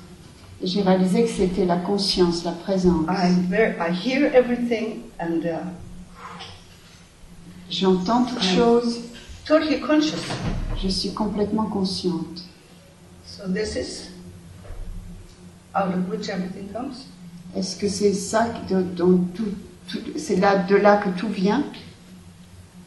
J'ai 0.61 0.81
réalisé 0.81 1.23
que 1.23 1.29
c'était 1.29 1.65
la 1.65 1.77
conscience, 1.77 2.43
la 2.43 2.51
présence. 2.51 3.05
I'm 3.07 3.45
very, 3.49 3.75
I 3.79 3.91
hear 3.91 4.29
everything 4.33 5.03
and 5.19 5.45
uh, 5.45 5.59
J'entends 7.69 8.23
toutes 8.25 8.43
choses, 8.43 8.99
totally 9.45 9.79
conscious. 9.79 10.21
je 10.81 10.87
suis 10.89 11.13
complètement 11.13 11.65
consciente. 11.65 12.43
So 13.25 13.47
this 13.47 13.75
is 13.75 14.09
out 15.75 15.93
of 15.93 16.09
which 16.09 16.29
everything 16.29 16.69
comes. 16.73 17.07
Est-ce 17.55 17.77
que 17.77 17.87
c'est 17.87 18.13
ça 18.13 18.47
de- 18.69 18.81
dont 18.81 19.19
tout, 19.33 19.53
tout- 19.87 20.17
c'est 20.17 20.35
là 20.37 20.57
de 20.57 20.75
là 20.75 20.97
que 20.97 21.09
tout 21.09 21.29
vient? 21.29 21.63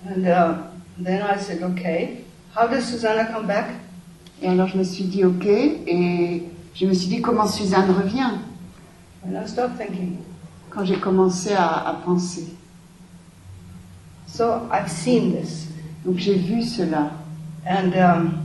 And 0.08 0.24
uh, 0.24 0.54
then 1.02 1.22
I 1.22 1.38
said, 1.38 1.62
okay, 1.62 2.24
how 2.54 2.68
does 2.68 2.84
Susanna 2.84 3.24
come 3.26 3.46
back? 3.46 3.70
Et 4.42 4.48
alors 4.48 4.68
je 4.68 4.76
me 4.78 4.84
suis 4.84 5.04
dit 5.04 5.24
ok, 5.24 5.46
et 5.46 6.42
je 6.74 6.86
me 6.86 6.92
suis 6.92 7.08
dit 7.08 7.20
comment 7.22 7.46
Suzanne 7.46 7.90
revient? 7.90 8.38
And 9.24 9.34
I 9.34 9.46
stopped 9.48 9.78
thinking. 9.78 10.18
quand 10.70 10.84
j'ai 10.84 10.98
commencé 10.98 11.52
à, 11.54 11.88
à 11.88 11.94
penser. 11.94 12.48
So 14.26 14.68
I've 14.70 14.90
seen 14.90 15.32
this. 15.32 15.68
Donc 16.06 16.18
j'ai 16.18 16.36
vu 16.36 16.62
cela. 16.62 17.10
And 17.68 17.92
um, 17.96 18.38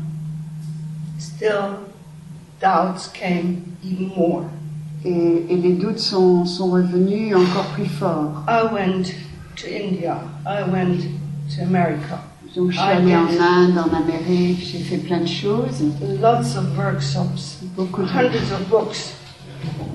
still 1.19 1.77
doubts 2.59 3.07
came 3.07 3.77
even 3.83 4.11
more. 4.17 4.45
Et, 5.05 5.45
et 5.49 5.55
les 5.55 5.73
doutes 5.73 5.99
sont, 5.99 6.45
sont 6.45 6.71
revenus 6.71 7.35
encore 7.35 7.67
plus 7.75 7.85
forts. 7.85 8.43
I 8.47 8.63
went 8.63 9.13
to 9.57 9.67
India. 9.67 10.17
I 10.45 10.63
went 10.63 11.01
to 11.55 11.61
America. 11.63 12.19
Donc 12.55 12.71
je 12.71 12.77
suis 12.77 12.87
allée 12.87 13.15
en. 13.15 13.27
Inde, 13.27 13.77
en 13.77 13.95
Amérique, 13.95 14.59
j'ai 14.71 14.79
fait 14.79 14.97
plein 14.97 15.21
de 15.21 15.27
choses, 15.27 15.83
Lots 16.19 16.57
of 16.57 16.77
workshops, 16.77 17.59
beaucoup 17.77 18.01
de, 18.01 18.07
hundreds 18.07 18.51
of 18.51 18.67
books. 18.69 19.13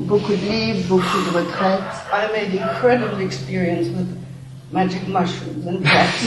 beaucoup 0.01 0.33
de 0.33 0.51
livres, 0.51 0.89
beaucoup 0.89 1.19
de 1.31 1.37
retraites. 1.37 1.83
I 2.13 2.29
made 2.33 2.55
incredible 2.55 3.21
experience 3.21 3.89
with 3.89 4.07
magic 4.73 5.07
mushrooms 5.09 5.67
and 5.67 5.83
drugs. 5.83 6.23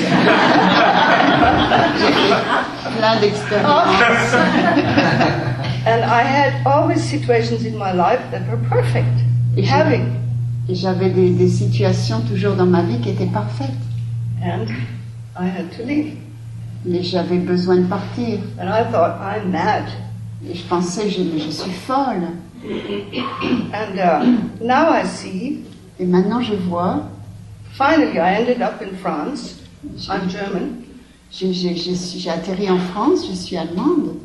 plein 2.95 3.19
d'expériences. 3.19 4.33
and 5.85 6.03
I 6.03 6.23
had 6.23 6.65
always 6.65 7.03
situations 7.03 7.65
in 7.65 7.77
my 7.77 7.91
life 7.91 8.21
that 8.31 8.47
were 8.49 8.59
perfect. 8.69 9.07
Et 9.57 9.63
Having. 9.65 10.05
Et 10.69 10.75
j'avais 10.75 11.09
des, 11.09 11.31
des 11.31 11.49
situations 11.49 12.21
toujours 12.21 12.55
dans 12.55 12.65
ma 12.65 12.83
vie 12.83 12.99
qui 13.01 13.09
étaient 13.09 13.25
parfaites. 13.31 13.69
And 14.41 14.67
I 15.37 15.47
had 15.47 15.71
to 15.77 15.83
leave. 15.83 16.15
Mais 16.85 17.03
j'avais 17.03 17.39
besoin 17.39 17.77
de 17.77 17.87
partir. 17.87 18.39
And 18.59 18.69
I 18.69 18.83
thought, 18.89 19.19
I'm 19.19 19.51
mad. 19.51 19.85
Et 20.47 20.55
je 20.55 20.63
pensais, 20.63 21.09
je, 21.09 21.23
je 21.37 21.51
suis 21.51 21.71
folle. 21.71 22.29
And 23.73 23.97
uh, 23.97 24.25
now 24.61 24.91
I 24.91 25.05
see, 25.05 25.63
Et 25.99 26.05
maintenant 26.05 26.41
je 26.41 26.53
vois, 26.55 27.03
finally, 27.79 28.19
I 28.19 28.33
ended 28.33 28.61
up 28.61 28.81
in 28.81 28.95
France. 28.97 29.61
I'm 30.09 30.27
German. 30.27 30.85
j'ai 31.31 32.29
atterri 32.29 32.69
en 32.69 32.79
France, 32.91 33.25
je 33.25 33.33
suis 33.33 33.55
allemande. 33.55 34.19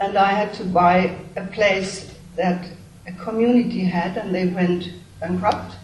And 0.00 0.18
I 0.18 0.32
had 0.32 0.52
to 0.58 0.64
buy 0.64 1.16
a 1.36 1.46
place 1.46 2.10
that 2.36 2.58
a 3.06 3.12
community 3.24 3.84
had, 3.84 4.18
and 4.18 4.34
they 4.34 4.46
went 4.46 4.90
bankrupt. 5.20 5.78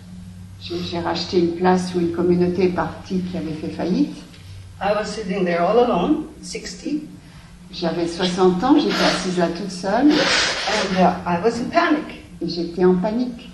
J'ai 0.61 0.99
racheté 0.99 1.39
une 1.39 1.57
place 1.57 1.95
où 1.95 2.01
une 2.01 2.13
communauté 2.13 2.65
est 2.65 2.75
partie 2.75 3.21
qui 3.21 3.39
avait 3.39 3.55
fait 3.55 3.71
faillite. 3.71 4.17
I 4.83 4.93
was 4.93 5.07
sitting 5.07 5.45
there 5.47 5.63
all 5.63 5.79
alone, 5.79 6.27
60, 6.43 7.09
J'avais 7.73 8.09
60 8.09 8.63
ans, 8.65 8.79
j'étais 8.79 9.05
assise 9.05 9.39
là 9.39 9.49
toute 9.49 9.71
seule 9.71 10.11
and 10.11 10.97
uh, 10.97 11.15
I 11.27 11.39
was 11.43 11.61
in 11.61 11.71
panic. 11.71 12.25
j'étais 12.43 12.85
en 12.85 12.97
panique. 12.97 13.50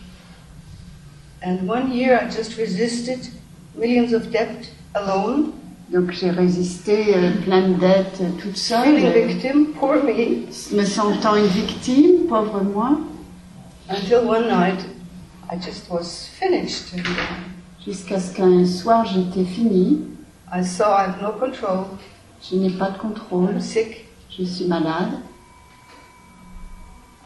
And 1.46 1.68
one 1.68 1.92
year 1.92 2.18
I 2.20 2.28
just 2.28 2.58
resisted 2.58 3.28
millions 3.76 4.12
of 4.12 4.32
debt 4.32 4.68
alone, 4.96 5.52
Donc 5.92 6.10
j'ai 6.10 6.30
résisté 6.30 7.14
euh, 7.14 7.30
plein 7.44 7.68
de 7.68 7.74
dettes 7.74 8.20
euh, 8.20 8.30
toute 8.42 8.56
seule, 8.56 8.96
feeling 8.96 9.06
euh, 9.06 9.26
victim, 9.26 9.66
poor 9.78 10.02
me, 10.02 10.76
me 10.76 10.84
sentant 10.84 11.36
une 11.36 11.46
victime, 11.46 12.26
pauvre 12.28 12.64
moi, 12.64 12.98
until 13.88 14.26
one 14.26 14.48
night 14.48 14.84
I 15.48 15.56
just 15.56 15.88
was 15.88 16.28
finished. 16.40 16.92
And, 16.92 17.02
uh, 17.02 17.86
jusqu'à 17.86 18.18
ce 18.18 18.34
qu'un 18.34 18.66
soir 18.66 19.04
j'étais 19.04 19.44
finie, 19.44 20.00
I 20.52 20.64
saw 20.64 20.96
I 20.98 21.04
have 21.04 21.22
no 21.22 21.30
control, 21.30 21.86
je 22.42 22.56
n'ai 22.56 22.70
pas 22.70 22.90
de 22.90 22.98
contrôle, 22.98 23.50
I'm 23.52 23.60
sick, 23.60 24.06
je 24.36 24.42
suis 24.42 24.66
malade, 24.66 25.20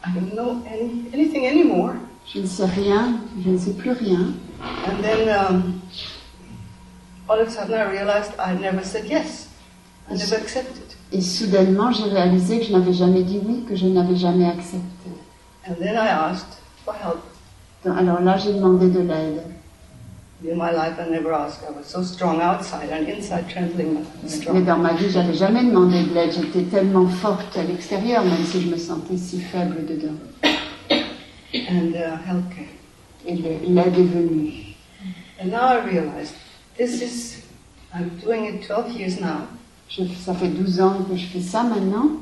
I 0.05 0.11
don't 0.13 0.35
know 0.35 0.61
any, 0.67 1.07
anything 1.11 1.47
anymore. 1.47 1.95
Je 2.27 2.39
ne 2.39 2.45
sais 2.45 2.65
rien, 2.65 3.15
je 3.43 3.49
ne 3.49 3.57
sais 3.57 3.73
plus 3.73 3.91
rien. 3.91 4.33
And 4.87 5.01
then 5.01 5.29
um, 5.29 5.81
all 7.27 7.39
of 7.39 7.47
a 7.47 7.51
sudden 7.51 7.73
I 7.73 7.89
realized 7.89 8.31
I 8.39 8.53
never 8.53 8.83
said 8.83 9.05
yes. 9.05 9.49
I 10.09 10.13
never 10.13 10.35
accepted. 10.35 10.83
Et 11.11 11.21
soudainement 11.21 11.91
j'ai 11.91 12.05
réalisé 12.05 12.59
que 12.59 12.65
je 12.65 12.71
n'avais 12.71 12.93
jamais 12.93 13.23
dit 13.23 13.39
oui, 13.45 13.65
que 13.67 13.75
je 13.75 13.87
n'avais 13.87 14.15
jamais 14.15 14.47
accepté. 14.47 15.09
And 15.67 15.75
then 15.79 15.95
I 15.95 16.07
asked 16.07 16.59
for 16.85 16.93
help. 16.93 17.21
Donc, 17.85 17.97
alors 17.97 18.21
là 18.21 18.37
j'ai 18.37 18.53
demandé 18.53 18.89
de 18.89 18.99
l'aide. 18.99 19.43
In 20.43 20.55
my 20.55 20.71
life 20.71 20.97
I 20.97 21.07
never 21.11 21.33
asked. 21.33 21.63
I 21.63 21.71
was 21.71 21.85
so 21.85 22.01
strong 22.01 22.41
outside 22.41 22.89
and 22.91 23.07
inside 23.07 23.47
trembling 23.47 23.97
and 23.97 24.53
Mais 24.53 24.61
dans 24.61 24.77
ma 24.77 24.93
vie, 24.93 25.09
j'avais 25.11 25.35
jamais 25.35 25.63
demandé 25.63 26.01
de 26.01 26.13
l'aide. 26.15 26.31
J'étais 26.31 26.63
tellement 26.63 27.07
forte 27.07 27.55
à 27.55 27.63
l'extérieur, 27.63 28.23
même 28.23 28.43
si 28.43 28.59
je 28.61 28.67
me 28.69 28.77
sentais 28.77 29.17
si 29.17 29.39
faible 29.39 29.85
dedans. 29.85 30.15
And 31.53 31.95
uh, 31.95 32.17
help 32.25 32.49
came. 32.55 32.69
Et 33.25 33.35
le- 33.35 33.73
l'aide 33.73 33.97
est 33.97 34.03
venue. 34.03 34.75
And 35.39 35.49
now 35.51 35.67
I 35.67 35.83
realized 35.85 36.35
this 36.77 37.01
is, 37.01 37.43
I'm 37.93 38.09
doing 38.23 38.45
it 38.45 38.67
12 38.67 38.91
years 38.91 39.19
now. 39.19 39.47
Je- 39.89 40.03
ça 40.23 40.33
fait 40.33 40.47
12 40.47 40.79
ans 40.81 41.03
que 41.09 41.15
je 41.17 41.25
fais 41.27 41.41
ça 41.41 41.63
maintenant. 41.63 42.21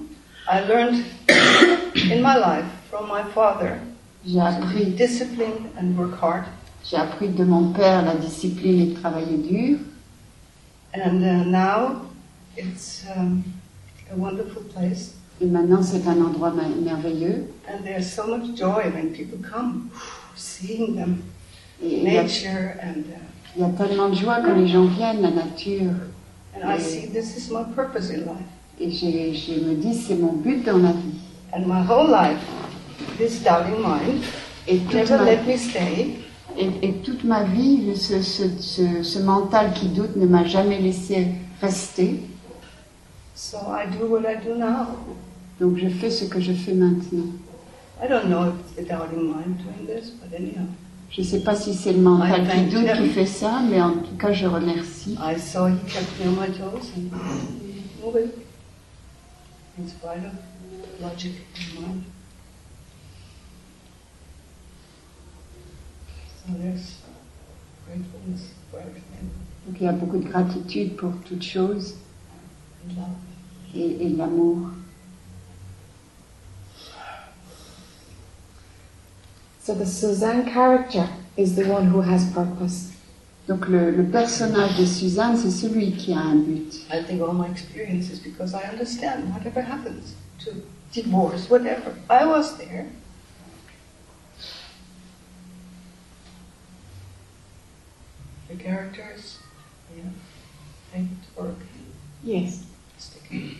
I 0.51 0.61
learned 0.67 1.03
in 2.11 2.21
my 2.23 2.36
life 2.38 2.65
from 2.89 3.07
my 3.07 3.23
father 3.36 3.80
J'ai 4.25 4.34
to 4.34 4.39
be 4.39 4.65
appris, 4.65 4.86
disciplined 4.97 5.69
and 5.77 5.95
work 5.95 6.19
hard. 6.19 6.45
j'ai 6.84 6.97
appris 6.97 7.30
de 7.30 7.43
mon 7.43 7.71
père 7.71 8.03
la 8.03 8.15
discipline 8.15 8.80
et 8.82 8.86
de 8.88 8.99
travailler 8.99 9.38
dur. 9.38 9.77
And 10.95 11.23
uh, 11.23 11.43
now 11.45 12.01
it's 12.57 13.05
um, 13.15 13.43
a 14.11 14.15
wonderful 14.15 14.63
place. 14.73 15.13
Et 15.41 15.45
maintenant, 15.45 15.81
c'est 15.81 16.05
un 16.07 16.21
endroit 16.21 16.53
merveilleux. 16.83 17.45
And 17.67 17.83
there's 17.83 18.11
so 18.11 18.27
much 18.27 18.57
joy 18.57 18.91
when 18.93 19.11
people 19.11 19.37
come, 19.41 19.89
seeing 20.35 20.95
them, 20.95 21.19
Et 21.81 21.99
il 21.99 22.13
y, 22.13 22.17
a, 22.17 22.23
nature, 22.23 22.75
and 22.83 22.99
uh, 22.99 23.55
il 23.55 23.61
y 23.61 23.65
a 23.65 23.69
tellement 23.69 24.09
de 24.09 24.15
joie 24.15 24.39
quand 24.43 24.55
les 24.55 24.67
gens 24.67 24.85
viennent, 24.85 25.21
la 25.21 25.31
nature. 25.31 25.93
and 26.55 26.69
I 26.69 26.77
see 26.79 27.07
this 27.07 27.37
is 27.37 27.49
my 27.51 27.63
purpose 27.73 28.09
in 28.09 28.25
life. 28.25 28.47
Et 28.81 28.91
j'ai- 28.91 29.33
je 29.33 29.53
me 29.61 29.75
dis, 29.75 29.93
c'est 29.93 30.15
mon 30.15 30.33
but 30.33 30.65
dans 30.65 30.77
la 30.77 30.91
vie. 30.91 31.19
And 31.53 31.65
my 31.67 31.81
whole 31.87 32.09
life, 32.11 32.39
this 33.17 33.41
doubting 33.41 33.81
mind 33.81 34.21
Et 34.67 34.79
toute 34.79 34.93
never 34.93 35.17
ma, 35.17 35.23
let 35.25 35.43
me 35.47 35.57
stay. 35.57 36.15
et, 36.57 36.69
et 36.81 36.91
toute 37.03 37.23
ma 37.23 37.43
vie, 37.43 37.95
ce, 37.95 38.21
ce, 38.21 38.43
ce, 38.59 39.03
ce 39.03 39.19
mental 39.19 39.71
qui 39.73 39.87
doute 39.87 40.15
ne 40.17 40.25
m'a 40.25 40.43
jamais 40.43 40.79
laissé 40.79 41.27
rester. 41.61 42.19
So 43.35 43.57
I 43.71 43.85
do 43.97 44.05
what 44.07 44.25
I 44.29 44.35
do 44.35 44.55
now. 44.55 44.87
Donc 45.60 45.78
je 45.78 45.89
fais 45.89 46.10
ce 46.10 46.26
que 46.26 46.39
je 46.39 46.53
fais 46.53 46.74
maintenant. 46.74 47.26
Je 51.12 51.22
ne 51.22 51.26
sais 51.26 51.39
pas 51.41 51.55
si 51.55 51.74
c'est 51.74 51.93
le 51.93 51.99
mental 52.01 52.47
qui 52.47 52.64
doute 52.76 52.86
qui 52.97 53.10
fait 53.10 53.26
ça, 53.26 53.62
mais 53.70 53.82
en 53.82 53.93
tout 53.93 54.16
cas, 54.18 54.32
je 54.32 54.45
remercie. 54.45 55.16
Donc 69.68 69.76
il 69.80 69.84
y 69.84 69.88
a 69.88 69.91
beaucoup 69.91 70.18
de 70.18 70.28
gratitude 70.28 70.95
pour 70.95 71.12
toutes 71.26 71.43
choses 71.43 71.95
and 72.88 72.95
love. 72.95 73.76
et, 73.76 74.05
et 74.05 74.10
l'amour. 74.10 74.70
So 79.70 79.76
the 79.76 79.86
Suzanne 79.86 80.51
character 80.51 81.07
is 81.38 81.55
the 81.55 81.63
one 81.65 81.86
who 81.86 82.01
has 82.01 82.32
purpose. 82.32 82.91
Donc 83.45 83.67
le, 83.67 83.91
le 83.91 84.03
personnage 84.09 84.76
de 84.78 84.84
Suzanne, 84.84 85.38
c'est 85.38 85.51
celui 85.51 85.91
qui 85.91 86.11
a 86.11 86.17
un 86.17 86.38
but. 86.38 86.74
I 86.89 87.03
think 87.03 87.22
all 87.22 87.34
my 87.34 87.47
experiences 87.49 88.17
because 88.17 88.55
I 88.55 88.63
understand 88.63 89.32
whatever 89.32 89.61
happens 89.61 90.15
to 90.39 90.53
divorce, 90.91 91.51
whatever. 91.51 91.93
I 92.09 92.26
was 92.26 92.57
there. 92.57 92.88
The 98.47 98.55
characters, 98.55 99.38
yeah, 99.95 100.09
paint 100.91 101.09
or 101.38 101.53
Yes. 102.24 102.63
stick. 102.97 103.57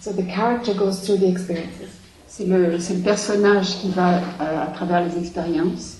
So 0.00 0.12
the 0.12 0.24
character 0.24 0.74
goes 0.74 1.00
through 1.06 1.16
the 1.16 1.30
experiences. 1.30 1.99
C'est 2.32 2.44
le, 2.44 2.78
c'est 2.78 2.94
le 2.94 3.00
personnage 3.00 3.80
qui 3.80 3.90
va 3.90 4.18
euh, 4.18 4.62
à 4.62 4.66
travers 4.68 5.04
les 5.04 5.18
expériences. 5.18 5.96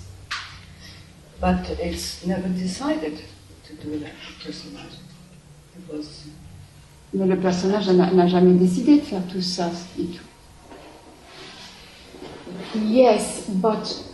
But 1.41 1.77
it's 1.83 2.25
never 2.25 2.47
decided 2.47 3.17
to 3.67 3.73
do 3.83 3.99
that 3.99 4.13
personality. 4.41 5.01
It 5.75 5.93
was 5.93 6.27
Mais 7.13 7.25
le 7.25 7.37
personnage 7.37 7.89
n'a 7.89 8.11
n'a 8.11 8.27
jamais 8.27 8.53
décidé 8.53 8.99
de 8.99 9.01
faire 9.01 9.27
tout 9.27 9.41
ça 9.41 9.69
et 9.99 10.05
tout. 10.05 10.23
Yes, 12.79 13.43
but 13.49 14.05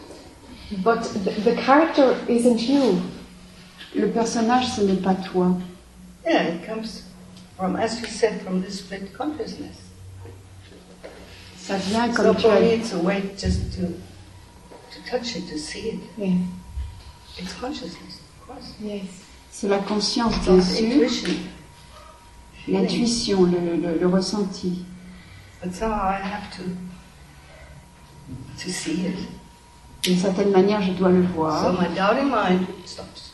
but 0.79 1.03
the, 1.23 1.29
the 1.43 1.55
character 1.55 2.15
isn't 2.27 2.67
you. 2.67 2.99
Le 3.95 4.09
personnage, 4.09 4.65
ce 4.75 4.81
n'est 4.81 5.01
pas 5.03 5.13
toi. 5.13 5.55
yeah, 6.25 6.47
it 6.47 6.65
comes 6.65 7.03
from 7.55 7.75
as 7.75 7.99
you 8.01 8.07
said 8.07 8.41
from 8.41 8.63
this 8.63 8.79
split 8.79 9.13
consciousness. 9.13 9.86
Ça 11.67 11.77
vient 11.77 12.07
So 12.13 12.23
comme 12.23 12.35
tu 12.35 12.41
for 12.43 12.51
as 12.53 12.59
me 12.61 12.73
it's 12.75 12.93
a 12.93 12.97
way 12.99 13.23
just 13.37 13.59
to 13.75 13.87
to 13.87 15.09
touch 15.09 15.35
it, 15.35 15.49
to 15.49 15.57
see 15.57 15.89
it. 15.89 15.99
Yes. 16.17 16.37
It's 17.39 17.53
consciousness, 17.53 18.21
of 18.41 18.47
course. 18.47 18.73
Yes. 18.81 19.03
C'est 19.51 19.67
la 19.67 19.79
conscience, 19.79 20.33
bien 20.45 20.61
sûr, 20.61 21.09
l'intuition, 22.67 23.43
le, 23.43 23.75
le- 23.75 23.97
le 23.99 24.07
ressenti. 24.07 24.85
But 25.63 25.73
somehow 25.73 26.07
I 26.09 26.21
have 26.21 26.49
to 26.57 26.63
to 28.63 28.69
see 28.69 29.05
it. 29.07 29.17
D'une 30.03 30.17
certaine 30.19 30.51
manière, 30.51 30.81
je 30.81 30.91
dois 30.93 31.09
le 31.09 31.23
So 31.23 31.29
voir. 31.33 31.73
my 31.81 31.87
doubting 31.95 32.29
mind 32.29 32.67
stops. 32.85 33.33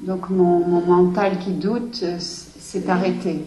Donc 0.00 0.30
mon, 0.30 0.60
mon 0.66 0.80
mental 0.86 1.38
qui 1.40 1.50
doute 1.52 2.00
euh, 2.02 2.18
s'est 2.20 2.88
arrêté. 2.88 3.44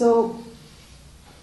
So 0.00 0.34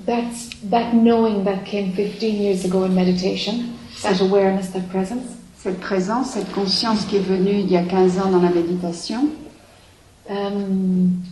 that's 0.03 0.49
that 0.71 0.95
knowing 0.95 1.43
that 1.43 1.63
came 1.63 1.93
15 1.93 2.41
years 2.41 2.65
ago 2.65 2.85
in 2.85 2.95
meditation, 2.95 3.77
that 4.01 4.19
awareness, 4.19 4.69
that 4.71 4.89
presence. 4.89 5.37
Cette 5.59 5.79
présence, 5.79 6.31
cette 6.31 6.51
conscience 6.53 7.05
qui 7.05 7.17
est 7.17 7.27
venue 7.27 7.59
il 7.59 7.71
y 7.71 7.77
a 7.77 7.83
15 7.83 8.17
ans 8.17 8.31
dans 8.31 8.41
la 8.41 8.49
méditation, 8.49 9.29
Um, 10.29 11.23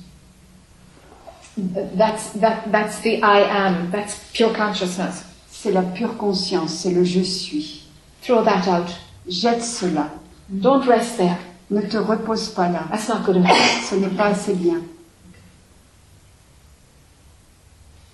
that's 1.97 2.29
that 2.39 2.71
that's 2.71 3.01
the 3.01 3.21
I 3.21 3.41
am. 3.41 3.91
That's 3.91 4.15
pure 4.31 4.53
consciousness. 4.53 5.25
c'est 5.49 5.71
la 5.71 5.81
pure 5.81 6.15
conscience, 6.17 6.73
c'est 6.75 6.91
le 6.91 7.03
je 7.03 7.21
suis. 7.21 7.87
Throw 8.21 8.43
that 8.43 8.67
out. 8.69 8.87
Jette 9.27 9.63
cela. 9.63 10.11
Don't 10.47 10.85
rest 10.87 11.17
there. 11.17 11.39
Ne 11.71 11.81
te 11.81 11.97
repose 11.97 12.49
pas 12.49 12.69
là. 12.69 12.83
That's 12.89 13.09
not 13.09 13.25
good 13.25 13.37
enough. 13.37 13.89
Ce 13.89 13.95
n'est 13.95 14.15
pas 14.15 14.27
assez 14.27 14.53
bien. 14.53 14.79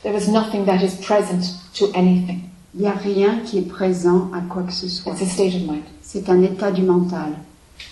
There 0.04 0.16
is 0.16 0.28
nothing 0.28 0.66
that 0.66 0.82
is 0.82 0.96
present 1.06 1.44
to 1.76 1.92
anything. 1.94 2.50
Il 2.74 2.82
n'y 2.82 2.88
a 2.88 2.94
rien 2.94 3.40
qui 3.46 3.60
est 3.60 3.68
présent 3.70 4.30
à 4.34 4.42
quoi 4.50 4.64
que 4.64 4.72
ce 4.74 4.88
soit. 4.88 5.14
It's 5.14 5.22
a 5.22 5.26
state 5.26 5.56
of 5.56 5.62
mind. 5.68 5.84
C'est 6.02 6.28
un 6.30 6.42
état 6.42 6.72
du 6.72 6.82
mental. 6.84 7.34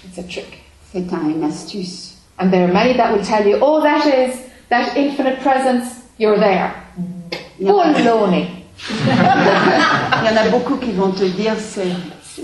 It's 0.05 0.17
a 0.17 0.23
trick. 0.23 0.63
C'est 0.91 1.11
un- 1.13 1.29
une 1.29 1.43
astuce. 1.43 2.15
And 2.39 2.49
there 2.49 2.63
are 2.67 2.73
many 2.73 2.95
that 2.95 3.11
will 3.13 3.23
tell 3.23 3.45
you, 3.47 3.57
oh, 3.61 3.81
that 3.81 4.05
is 4.07 4.35
that 4.69 4.95
infinite 4.97 5.39
presence. 5.41 6.01
You're 6.17 6.37
there. 6.39 6.71
Il 7.59 7.67
y 7.67 7.71
en 7.71 7.79
a, 7.79 7.91
Baloney. 7.93 8.47
il 8.89 10.25
y 10.25 10.29
en 10.29 10.37
a 10.37 10.49
beaucoup 10.49 10.77
qui 10.77 10.91
vont 10.93 11.11
te 11.11 11.25
dire, 11.25 11.53
c'est, 11.59 11.91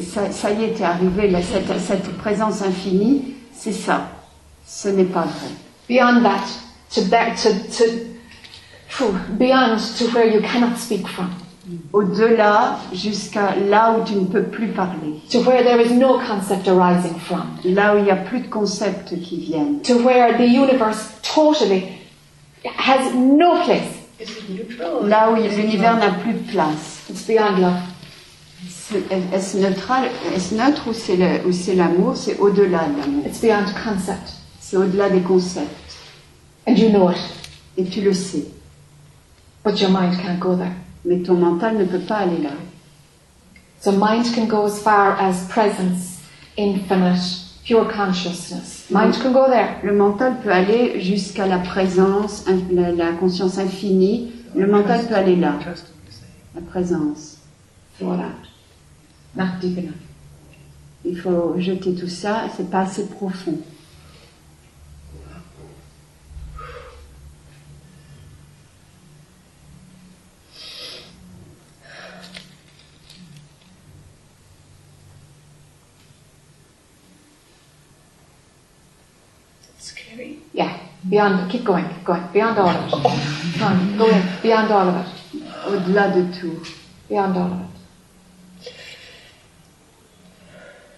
ça, 0.03 0.29
ça 0.31 0.51
y 0.51 0.65
est, 0.65 0.73
t'es 0.73 0.83
arrivé, 0.83 1.29
là, 1.29 1.39
cette, 1.41 1.79
cette 1.79 2.17
présence 2.17 2.61
infinie, 2.61 3.35
c'est 3.53 3.71
ça. 3.71 4.09
Ce 4.67 4.89
n'est 4.89 5.05
pas 5.05 5.23
vrai. 5.23 5.49
Beyond 5.87 6.21
that, 6.23 6.43
to 6.93 7.01
that, 7.09 7.35
to 7.41 7.49
to 7.77 7.83
beyond 9.37 9.77
to 9.97 10.05
where 10.13 10.25
you 10.27 10.41
cannot 10.41 10.77
speak 10.77 11.07
from, 11.07 11.29
Au-delà, 11.93 12.77
jusqu'à 12.93 13.55
là 13.69 13.97
où 13.97 14.03
tu 14.05 14.13
ne 14.15 14.25
peux 14.25 14.43
plus 14.43 14.67
parler. 14.67 15.19
to 15.31 15.39
where 15.41 15.63
there 15.63 15.79
is 15.81 15.91
no 15.93 16.19
concept 16.19 16.67
arising 16.67 17.15
from, 17.19 17.43
Là 17.63 17.95
où 17.95 17.97
il 17.97 18.03
n'y 18.03 18.11
a 18.11 18.15
plus 18.15 18.41
de 18.41 18.47
concepts 18.47 19.19
qui 19.21 19.37
viennent. 19.37 19.81
to 19.81 19.95
where 20.03 20.37
the 20.37 20.47
universe 20.47 21.09
totally 21.23 21.85
has 22.77 23.13
no 23.15 23.55
place. 23.63 23.81
Is 24.19 24.29
it 24.29 24.49
neutral? 24.49 25.07
Là 25.09 25.31
où 25.31 25.35
l'univers 25.35 25.97
n'a 25.97 26.11
plus 26.11 26.33
de 26.33 26.51
place. 26.51 27.01
It's 27.09 27.25
beyond 27.27 27.57
love. 27.59 27.73
Est-ce 29.33 29.57
neutre 30.55 30.87
ou 30.87 30.93
c'est 30.93 31.15
le- 31.17 31.47
ou 31.47 31.51
c'est 31.51 31.75
l'amour? 31.75 32.15
C'est 32.15 32.37
au-delà 32.39 32.85
de 32.87 32.99
l'amour. 33.01 33.25
It's 33.25 33.41
beyond 33.41 33.65
concept. 33.83 34.33
C'est 34.59 34.77
au-delà 34.77 35.09
des 35.09 35.21
concepts. 35.21 35.67
And 36.67 36.75
you 36.75 36.89
know 36.89 37.09
it. 37.09 37.17
Et 37.77 37.85
tu 37.85 38.01
le 38.01 38.13
sais. 38.13 38.45
But 39.65 39.81
your 39.81 39.89
mind 39.89 40.19
can't 40.21 40.39
go 40.39 40.55
there. 40.55 40.75
Mais 41.03 41.23
ton 41.23 41.33
mental 41.37 41.75
ne 41.75 41.85
peut 41.85 42.05
pas 42.07 42.17
aller 42.17 42.37
là. 42.37 42.51
So 43.81 43.91
mind 43.91 44.25
can 44.33 44.45
go 44.45 44.65
as 44.65 44.79
far 44.79 45.17
as 45.19 45.47
presence, 45.49 46.19
infinite, 46.55 47.19
pure 47.65 47.91
consciousness. 47.91 48.85
Mind 48.91 49.15
can 49.21 49.31
go 49.33 49.47
there. 49.49 49.79
Le 49.83 49.93
mental 49.93 50.35
peut 50.43 50.51
aller 50.51 51.01
jusqu'à 51.01 51.47
la 51.47 51.57
présence, 51.57 52.45
la, 52.71 52.91
la 52.91 53.13
conscience 53.13 53.57
infinie. 53.57 54.31
Le 54.55 54.67
mental 54.67 55.07
peut 55.07 55.15
aller 55.15 55.35
là, 55.35 55.53
la 56.53 56.61
présence. 56.61 57.37
Enough. 57.99 58.21
Il 61.03 61.17
faut 61.17 61.55
jeter 61.57 61.95
tout 61.95 62.07
ça, 62.07 62.43
c'est 62.55 62.69
pas 62.69 62.81
assez 62.81 63.07
profond. 63.07 63.57
Beyond. 81.15 81.49
Keep 81.49 81.63
going. 81.63 81.87
Keep 81.87 82.03
going. 82.03 82.23
Beyond 82.33 82.57
all 82.59 82.67
of 82.69 82.87
it. 82.87 82.91
Come 82.91 83.71
on. 83.71 83.97
Go 83.97 84.09
in. 84.09 84.21
Beyond 84.41 84.69
all 84.71 84.89
of 84.89 84.95
it. 84.97 85.41
Au-delà 85.65 86.09
de 86.13 86.23
tout. 86.37 86.67
Beyond 87.07 87.37
all 87.37 87.51
of 87.53 87.61
it. 87.61 88.73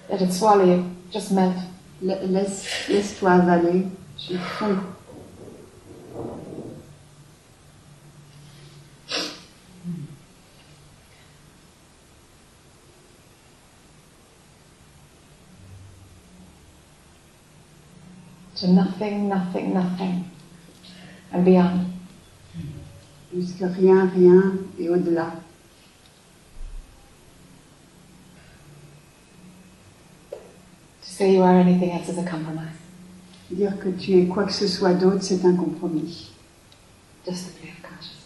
Let 0.09 0.21
it 0.23 0.33
swallow 0.33 0.65
you. 0.65 0.85
Just 1.11 1.31
melt. 1.31 1.55
La- 2.01 2.15
Laisse, 2.23 2.65
laisse-toi 2.89 3.29
avaler. 3.31 3.85
Je 4.17 4.37
fonds. 4.37 4.79
To 18.59 18.67
nothing, 18.67 19.29
nothing, 19.29 19.73
nothing. 19.73 20.25
And 21.31 21.45
beyond. 21.45 21.93
Jusqu'à 23.31 23.67
rien, 23.67 24.07
rien 24.07 24.57
et 24.79 24.89
au-delà. 24.89 25.31
To 30.31 30.37
say 31.01 31.33
you 31.35 31.43
are 31.43 31.59
anything 31.59 31.91
else 31.91 32.09
is 32.09 32.17
a 32.17 32.23
compromise. 32.23 32.73
Dire 33.51 33.77
que 33.77 33.89
tu 33.91 34.13
es 34.13 34.27
quoi 34.27 34.45
que 34.45 34.53
ce 34.53 34.67
soit 34.67 34.93
d'autre, 34.93 35.21
c'est 35.21 35.45
un 35.45 35.55
compromis. 35.55 36.31
Just 37.25 37.49
a 37.49 37.51
play 37.59 37.69
of 37.69 37.81
consciousness. 37.83 38.25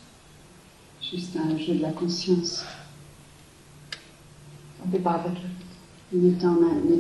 Juste 1.02 1.36
un 1.36 1.58
jeu 1.58 1.76
de 1.76 1.82
la 1.82 1.92
conscience. 1.92 2.64
Don't 4.80 4.92
be 4.92 4.98
bothered. 4.98 5.38
Ne 6.14 6.32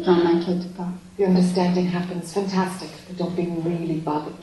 t'en 0.03 0.25
inquiète 0.25 0.73
pas. 0.73 0.87
The 1.17 1.27
understanding 1.27 1.87
happens. 1.87 2.33
Fantastic. 2.33 2.89
But 3.07 3.17
don't 3.17 3.35
be 3.35 3.47
really 3.65 3.99
bothered 3.99 4.33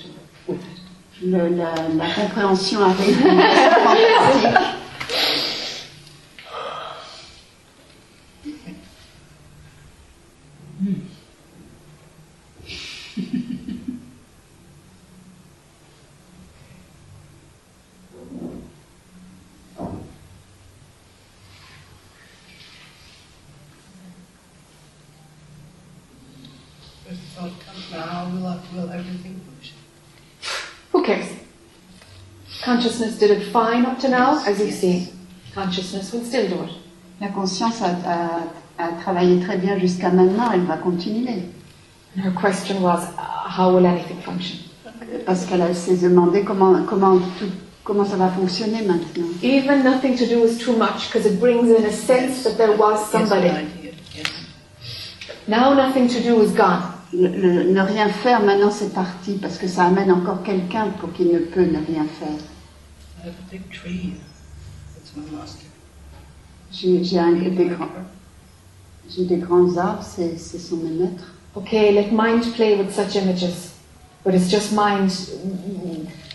with 0.47 0.59
it. 0.59 0.83
Le- 1.23 1.49
la, 1.49 1.75
la 1.95 2.07
compréhension 2.15 2.81
arrive. 2.83 3.17
Fantastique. 27.39 28.59
will 28.75 28.91
everything 28.91 29.41
function? 29.41 29.77
Who 30.93 31.03
cares? 31.03 31.29
Consciousness 32.79 33.19
did 33.19 33.31
it 33.33 33.43
fine 33.53 33.85
up 33.87 33.99
to 33.99 34.09
now, 34.09 34.39
as 34.47 34.61
you 34.61 34.71
see. 34.71 35.09
Consciousness 35.53 36.13
will 36.13 36.23
still 36.25 36.47
do 36.49 36.63
it. 36.63 36.71
La 37.21 37.29
conscience 37.31 37.83
a, 37.83 37.91
a- 38.07 38.85
a 38.85 38.93
travaillé 39.03 39.41
très 39.41 39.57
bien 39.59 39.77
jusqu'à 39.81 40.11
maintenant, 40.11 40.53
elle 40.55 40.61
va 40.65 40.77
continuer. 40.77 41.43
And 42.17 42.21
her 42.25 42.31
question 42.41 42.81
was, 42.81 43.03
uh, 43.19 43.49
how 43.49 43.75
will 43.75 43.85
anything 43.85 44.21
function? 44.23 44.59
Parce 45.27 45.45
qu'elle 45.47 45.75
s'est 45.75 45.97
demandé 45.97 46.45
comment, 46.45 46.85
comment, 46.85 47.19
tout- 47.41 47.51
comment 47.83 48.05
ça 48.05 48.15
va 48.17 48.29
fonctionner 48.29 48.83
maintenant. 48.83 49.27
Even 49.43 49.83
nothing 49.83 50.17
to 50.17 50.27
do 50.27 50.45
is 50.45 50.57
too 50.59 50.77
much 50.77 51.11
because 51.11 51.27
it 51.27 51.41
brings 51.41 51.69
in 51.71 51.85
a 51.85 51.91
sense 51.91 52.45
that 52.45 52.57
there 52.57 52.77
was 52.79 53.01
somebody. 53.11 53.51
Now 55.49 55.75
nothing 55.75 56.07
to 56.09 56.21
do 56.21 56.41
is 56.43 56.53
gone. 56.53 56.83
Le, 57.13 57.27
le- 57.27 57.73
ne 57.73 57.81
rien 57.81 58.09
faire 58.09 58.41
maintenant 58.45 58.71
c'est 58.71 58.95
parti 58.95 59.33
parce 59.43 59.59
que 59.59 59.67
ça 59.67 59.87
amène 59.87 60.13
encore 60.13 60.45
quelqu'un 60.45 60.91
pour 61.01 61.13
qui 61.13 61.25
ne 61.25 61.39
peut 61.41 61.65
ne 61.65 61.79
rien 61.85 62.05
faire. 62.21 62.39
I 63.21 63.27
have 63.27 63.35
a 63.39 63.51
big 63.51 63.71
tree. 63.71 64.15
That's 64.95 65.17
my 65.17 65.25
master. 65.39 65.67
J'ai 66.71 67.03
j'ai 67.03 67.19
un- 67.19 67.33
des, 67.33 67.65
grands, 67.67 67.89
j'ai 69.09 69.25
des 69.25 69.37
grands 69.39 69.77
arbres, 69.77 70.03
c'est 70.03 70.37
c'est 70.39 70.59
son 70.59 70.77
maître. 70.77 71.25
Okay, 71.57 71.93
let 71.93 72.13
mind 72.13 72.45
play 72.55 72.77
with 72.77 72.95
such 72.95 73.17
images, 73.17 73.73
but 74.25 74.35
it's 74.35 74.49
just 74.51 74.73
mind 74.73 75.11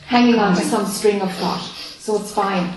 hanging 0.10 0.40
on 0.40 0.56
to 0.56 0.62
some 0.62 0.86
string 0.86 1.22
of 1.22 1.32
thought, 1.36 1.62
so 2.00 2.18
it's 2.18 2.32
fine. 2.34 2.68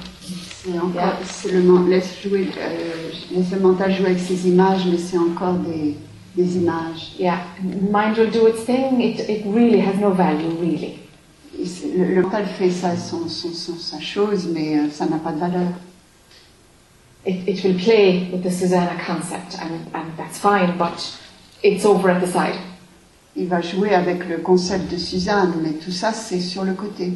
C'est 0.62 0.78
encore, 0.78 1.14
c'est 1.24 1.50
le, 1.52 1.88
laisse, 1.88 2.20
jouer, 2.22 2.48
euh, 2.58 3.10
laisse 3.32 3.50
le 3.52 3.60
mental 3.60 3.92
jouer 3.94 4.06
avec 4.06 4.18
ces 4.18 4.48
images, 4.48 4.84
mais 4.86 4.98
c'est 4.98 5.16
encore 5.18 5.54
des, 5.54 5.96
des 6.36 6.56
images. 6.56 7.12
Yeah, 7.18 7.38
mind 7.62 8.16
will 8.18 8.30
do 8.30 8.46
its 8.48 8.64
thing. 8.64 9.00
It, 9.00 9.20
it 9.28 9.44
really 9.46 9.80
has 9.80 9.96
no 10.00 10.10
value, 10.10 10.50
really. 10.60 10.98
Le, 11.58 12.14
le 12.14 12.22
mental 12.22 12.44
fait 12.46 12.70
ça, 12.70 12.96
son, 12.96 13.28
son- 13.28 13.52
son- 13.52 13.78
sa 13.78 13.98
chose, 14.00 14.48
mais 14.52 14.78
euh, 14.78 14.90
ça 14.90 15.06
n'a 15.06 15.16
pas 15.18 15.32
de 15.32 15.38
valeur. 15.38 15.68
It, 17.26 17.48
it 17.48 17.64
will 17.64 17.76
play 17.76 18.28
with 18.32 18.42
the 18.42 18.50
Susanna 18.50 18.92
concept, 19.06 19.56
and, 19.60 19.88
and 19.94 20.04
that's 20.16 20.38
fine, 20.38 20.76
but 20.78 21.00
it's 21.62 21.84
over 21.84 22.10
at 22.10 22.20
the 22.20 22.26
side. 22.26 22.56
Il 23.34 23.48
va 23.48 23.60
jouer 23.60 23.94
avec 23.94 24.28
le 24.28 24.38
concept 24.38 24.90
de 24.92 24.96
Suzanne, 24.98 25.54
mais 25.62 25.72
tout 25.72 25.90
ça, 25.92 26.12
c'est 26.12 26.40
sur 26.40 26.64
le 26.64 26.74
côté. 26.74 27.12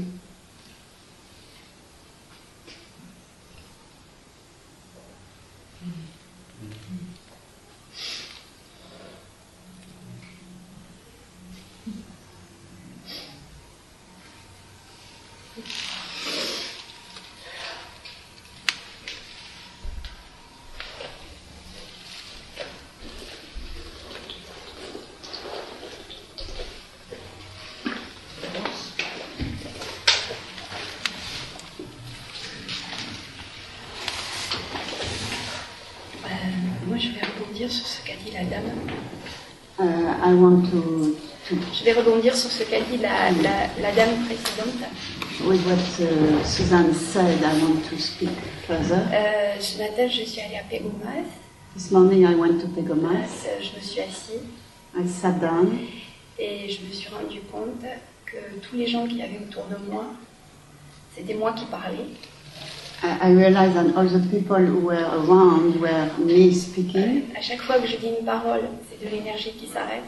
Euh, 36.25 36.29
moi, 36.87 36.97
je 36.99 37.09
vais 37.09 37.21
rebondir 37.21 37.71
sur 37.71 37.87
ce 37.87 38.05
qu'a 38.05 38.15
dit 38.25 38.33
la 38.33 38.45
dame. 38.45 38.71
Euh, 39.81 40.13
I 40.25 40.35
want 40.35 40.63
to, 40.71 41.17
to 41.49 41.57
Je 41.73 41.80
vais 41.93 42.01
rebondir 42.01 42.37
sur 42.37 42.51
ce 42.51 42.63
qu'a 42.63 42.81
dit 42.81 42.99
la, 42.99 43.31
la, 43.43 43.67
la 43.81 43.93
dame 43.93 44.25
précédente. 44.27 44.89
with 45.47 45.65
what 45.67 46.05
uh, 46.05 46.45
Suzanne 46.45 46.93
said, 46.93 47.43
I 47.43 47.55
want 47.63 47.83
to 47.89 47.97
speak 47.99 48.29
further. 48.67 49.01
Euh, 49.13 49.59
ce 49.59 49.79
matin, 49.79 50.07
je 50.09 50.25
suis 50.25 50.41
allée 50.41 50.57
à 50.57 50.65
Pégomas. 50.69 51.25
This 51.75 51.91
morning 51.91 52.27
I 52.27 52.35
went 52.35 52.61
to 52.61 52.69
Pegomas. 52.69 53.47
Euh, 53.47 53.61
je 53.61 53.77
me 53.77 53.83
suis 53.83 54.01
assise 54.01 54.43
I 54.97 55.09
sat 55.09 55.41
down 55.41 55.71
et 56.39 56.69
je 56.69 56.87
me 56.87 56.93
suis 56.93 57.09
rendu 57.09 57.41
compte 57.51 57.85
que 58.27 58.37
tous 58.61 58.77
les 58.77 58.87
gens 58.87 59.07
qui 59.07 59.23
avaient 59.23 59.41
autour 59.49 59.65
de 59.67 59.77
moi, 59.91 60.05
c'était 61.17 61.35
moi 61.35 61.53
qui 61.53 61.65
parlais. 61.67 62.07
I, 63.03 63.31
I 63.31 63.35
realized 63.35 63.75
that 63.75 63.97
all 63.97 64.07
the 64.07 64.21
people 64.31 64.59
who 64.59 64.81
were 64.87 65.07
around 65.07 65.81
were 65.81 66.09
me 66.19 66.53
speaking. 66.53 67.23
À 67.35 67.41
chaque 67.41 67.63
fois 67.63 67.79
que 67.79 67.87
je 67.87 67.97
dis 67.97 68.09
une 68.19 68.27
parole, 68.27 68.63
c'est 68.91 69.03
de 69.03 69.11
l'énergie 69.11 69.53
qui 69.53 69.67
s'arrête. 69.67 70.05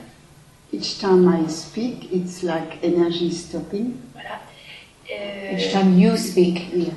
Each 0.73 0.99
time 1.01 1.29
I 1.29 1.47
speak, 1.49 2.09
it's 2.13 2.43
like 2.43 2.79
energy 2.83 3.31
stopping. 3.31 4.01
Voilà. 4.15 4.41
Euh, 5.11 5.57
Each 5.59 5.71
time 5.73 5.99
you 5.99 6.17
speak, 6.17 6.73
Yeah. 6.75 6.89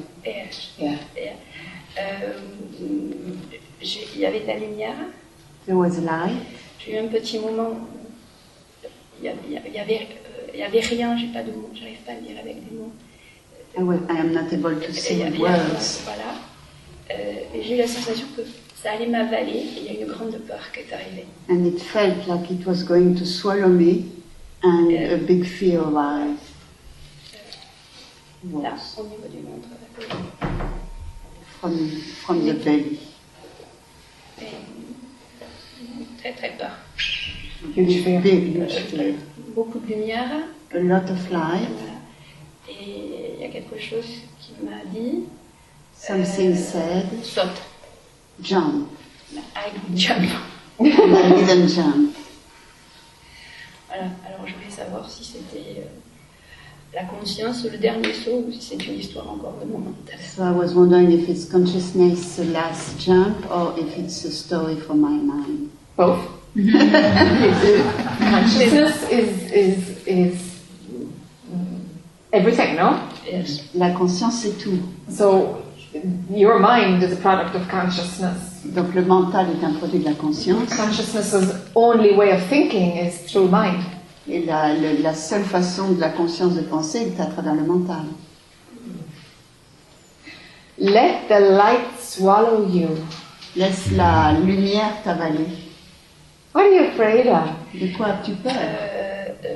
yeah. 0.80 0.98
et, 1.18 1.30
euh, 2.00 2.34
j'ai- 3.82 4.08
Il 4.16 4.22
y 4.22 4.26
avait 4.26 4.40
de 4.42 4.48
la 4.48 4.58
lumière. 4.60 4.96
There 5.66 5.78
was 5.78 6.00
light. 6.02 6.42
J'ai 6.80 6.94
eu 6.94 6.98
un 7.00 7.08
petit 7.08 7.40
moment 7.40 7.76
il 9.20 9.26
y 9.26 9.30
avait, 9.30 9.40
il 9.68 9.74
y 9.74 9.80
avait, 9.80 10.02
euh, 10.02 10.52
il 10.54 10.60
y 10.60 10.64
avait 10.64 10.80
rien, 10.82 11.18
j'ai 11.18 11.28
pas 11.28 11.42
de 11.44 11.52
mots, 11.52 11.70
j'arrive 11.74 11.98
pas 12.06 12.12
à 12.14 12.16
dire 12.16 12.38
avec 12.40 12.56
des 12.70 12.76
mots. 12.76 12.92
I, 13.78 13.82
was, 13.84 13.98
I 14.10 14.18
am 14.20 14.32
not 14.32 14.54
able 14.54 14.80
to 14.80 14.94
say 14.94 15.18
words. 15.38 16.02
Voilà. 16.06 16.36
Euh, 17.12 17.34
j'ai 17.62 17.76
eu 17.76 17.78
la 17.78 17.88
sensation 17.88 18.28
que 18.38 18.42
ça 18.86 18.92
allait 18.92 19.08
m'avaler 19.08 19.52
et 19.52 19.80
il 19.80 19.84
y 19.86 19.98
a 19.98 20.02
une 20.02 20.08
grande 20.08 20.38
peur 20.48 20.60
qui 20.72 20.82
est 20.82 20.94
arrivée. 20.94 21.26
And 21.50 21.66
it 21.66 21.82
felt 21.82 22.28
like 22.28 22.52
it 22.52 22.68
was 22.68 22.84
going 22.84 23.16
to 23.16 23.26
swallow 23.26 23.68
me, 23.68 24.06
and 24.62 24.92
a 24.92 25.18
big 25.18 25.44
fear 25.44 25.80
arrived. 25.82 26.38
Là, 28.54 28.74
Was 28.76 28.96
au 29.00 29.04
niveau 29.06 29.28
du 29.28 29.42
ventre. 29.42 29.70
from, 31.60 31.76
from 32.24 32.46
the 32.46 32.54
belly. 32.64 33.00
Et, 34.40 34.46
très 36.20 36.34
très 36.34 36.52
peur. 36.56 36.78
Huge 37.76 38.04
fear. 38.04 38.22
Big, 38.22 38.56
huge 38.56 38.72
fear. 38.92 39.16
Beaucoup 39.56 39.80
de 39.80 39.88
lumière. 39.96 40.44
A 40.72 40.78
lot 40.78 41.10
of 41.12 41.32
light. 41.32 41.70
Et 42.70 43.34
il 43.36 43.42
y 43.42 43.46
a 43.46 43.50
quelque 43.50 43.80
chose 43.80 44.06
qui 44.40 44.54
m'a 44.64 44.86
dit 44.94 45.24
Something 45.98 46.52
Euh, 46.52 46.56
said, 46.56 47.24
saute. 47.24 47.62
Jump. 48.42 48.90
I 49.56 49.72
jump. 49.96 50.30
I 50.80 51.46
didn't 51.46 51.70
jump. 51.70 52.16
Voilà. 53.88 54.10
Alors 54.26 54.46
je 54.46 54.54
voulais 54.54 54.70
savoir 54.70 55.10
si 55.10 55.24
c'était 55.24 55.80
euh, 55.80 55.86
la 56.94 57.06
conscience, 57.06 57.64
le 57.64 57.78
dernier 57.78 58.14
saut, 58.14 58.44
ou 58.48 58.52
si 58.52 58.62
c'est 58.62 58.86
une 58.88 59.00
histoire 59.00 59.30
encore 59.30 59.58
de 59.62 59.66
mon 59.72 59.80
mental. 59.80 60.20
So 60.20 60.44
I 60.44 60.52
was 60.52 60.74
wondering 60.74 61.12
if 61.12 61.30
it's 61.30 61.46
consciousness, 61.46 62.36
the 62.36 62.44
last 62.52 63.00
jump, 63.00 63.50
or 63.52 63.74
if 63.78 63.98
it's 63.98 64.26
a 64.26 64.32
story 64.32 64.76
from 64.76 65.00
my 65.00 65.18
mind. 65.18 65.70
Both. 65.98 66.20
Consciousness 66.56 69.04
is, 69.12 69.52
is, 69.52 70.08
is 70.08 70.62
everything, 72.32 72.76
no? 72.76 73.00
Yes. 73.26 73.62
La 73.74 73.92
conscience, 73.92 74.42
c'est 74.42 74.58
tout. 74.58 74.80
So 75.10 75.65
your 76.30 76.60
mind 76.60 77.02
is 77.04 77.12
a 77.14 77.16
product 77.18 77.56
of 77.56 77.68
consciousness. 77.70 78.64
Donc 78.66 78.94
le 78.96 79.04
mental 79.04 79.48
est 79.52 79.64
un 79.66 79.74
produit 79.74 80.00
de 80.00 80.06
la 80.06 80.14
conscience. 80.14 80.70
Consciousness's 80.76 81.54
only 81.76 82.16
way 82.16 82.32
of 82.32 82.42
thinking 82.50 82.98
is 82.98 83.26
through 83.32 83.50
mind. 83.50 83.84
Et 84.28 84.44
la, 84.46 84.74
le- 84.74 85.02
la 85.04 85.14
seule 85.14 85.44
façon 85.44 85.92
de 85.94 86.02
la 86.02 86.10
conscience 86.10 86.56
de 86.56 86.62
penser 86.62 87.14
est 87.16 87.22
à 87.22 87.26
travers 87.28 87.54
le 87.54 87.64
mental. 87.64 88.06
Let 90.78 91.28
the 91.30 91.40
light 91.40 92.00
swallow 92.00 92.68
you. 92.68 92.90
Laisse 93.56 93.92
la 93.92 94.34
lumière 94.34 95.02
t'avaler. 95.04 95.48
What 96.54 96.64
are 96.64 96.70
you 96.72 96.84
afraid 96.90 97.28
of? 97.28 97.50
De 97.74 97.88
quoi 97.96 98.08
as-tu 98.08 98.32
peur? 98.34 98.52
Euh, 98.54 99.26
euh, 99.46 99.56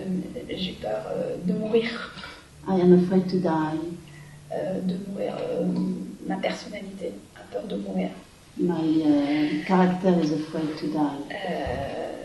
J'ai 0.55 0.77
peur 0.81 1.01
euh, 1.13 1.35
de 1.45 1.53
mourir, 1.53 1.89
I 2.67 2.79
am 2.81 2.93
afraid 3.03 3.27
to 3.29 3.37
die. 3.37 3.79
Euh, 4.51 4.79
de 4.81 4.95
mourir. 5.09 5.35
euh, 5.39 5.65
ma 6.27 6.35
personnalité 6.37 7.13
a 7.35 7.41
peur 7.51 7.63
de 7.67 7.75
mourir. 7.77 8.09
My 8.57 9.03
uh, 9.03 9.63
character 9.65 10.09
is 10.21 10.31
afraid 10.33 10.75
to 10.79 10.87
die. 10.87 11.33
Euh, 11.33 12.15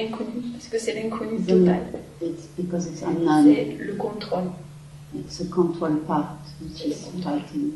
inconnu, 0.00 0.42
parce 0.52 0.68
que 0.68 0.78
c'est 0.78 0.94
l'inconnu 0.94 1.40
total. 1.42 1.82
It's 2.20 2.46
because 2.56 2.86
it's 2.86 3.02
unknown. 3.02 3.44
C'est 3.44 3.76
le 3.78 3.94
contrôle. 3.94 4.50
It's 5.14 5.40
a 5.40 5.44
control 5.46 5.96
part, 6.06 6.38
which 6.60 6.84
is 6.86 6.94
fighting. 7.22 7.72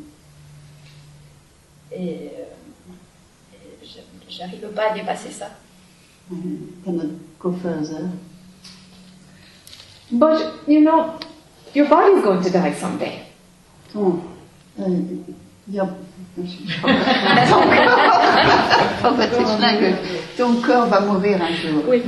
Et, 1.91 2.31
euh, 2.33 3.53
et 3.53 3.85
je- 3.85 4.35
j'arrive 4.35 4.67
pas 4.75 4.91
à 4.91 4.93
dépasser 4.95 5.31
ça. 5.31 5.49
I 6.31 6.35
cannot 6.83 7.11
go 7.39 7.53
further. 7.61 8.09
But 10.11 10.39
you 10.67 10.81
know, 10.81 11.13
your 11.77 11.87
body's 11.87 12.23
going 12.23 12.41
to 12.43 12.49
die 12.49 12.73
someday. 12.73 13.21
Ton, 13.93 14.19
euh, 14.79 14.85
ton 17.49 17.61
corps, 19.17 19.67
ton 20.37 20.61
corps 20.61 20.85
va 20.87 20.99
mourir 21.01 21.39
un 21.41 21.53
jour. 21.53 21.83
Oui. 21.87 22.01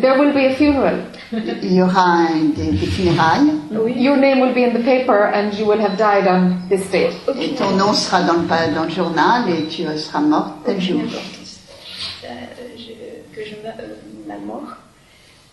There 0.00 0.18
will 0.20 0.32
be 0.32 0.46
a 0.46 0.54
funeral. 0.54 1.00
Il 1.32 1.74
y 1.74 1.82
aura 1.82 2.02
un- 2.28 2.50
des, 2.56 2.70
des 2.72 2.86
funérailles 2.86 3.50
Your 3.96 4.16
name 4.16 4.40
will 4.40 4.52
be 4.54 4.58
in 4.64 4.72
the 4.72 4.84
paper 4.84 5.30
and 5.34 5.52
you 5.58 5.66
will 5.66 5.80
have 5.80 5.96
died 5.96 6.26
on 6.28 6.68
this 6.68 6.88
date. 6.90 7.12
et 7.40 7.54
ton 7.54 7.70
nom 7.76 7.92
sera 7.92 8.22
dans 8.22 8.34
le, 8.34 8.74
dans 8.74 8.84
le 8.84 8.90
journal 8.90 9.48
et 9.50 9.66
tu 9.66 9.82
seras 9.96 10.20
morte 10.20 10.52
tel 10.64 10.80
jour. 10.80 11.00
Euh, 11.02 12.28
je- 12.76 13.34
que 13.34 13.44
je 13.44 13.54
me, 13.56 13.68
euh, 13.68 13.96
ma 14.28 14.38
mort, 14.38 14.76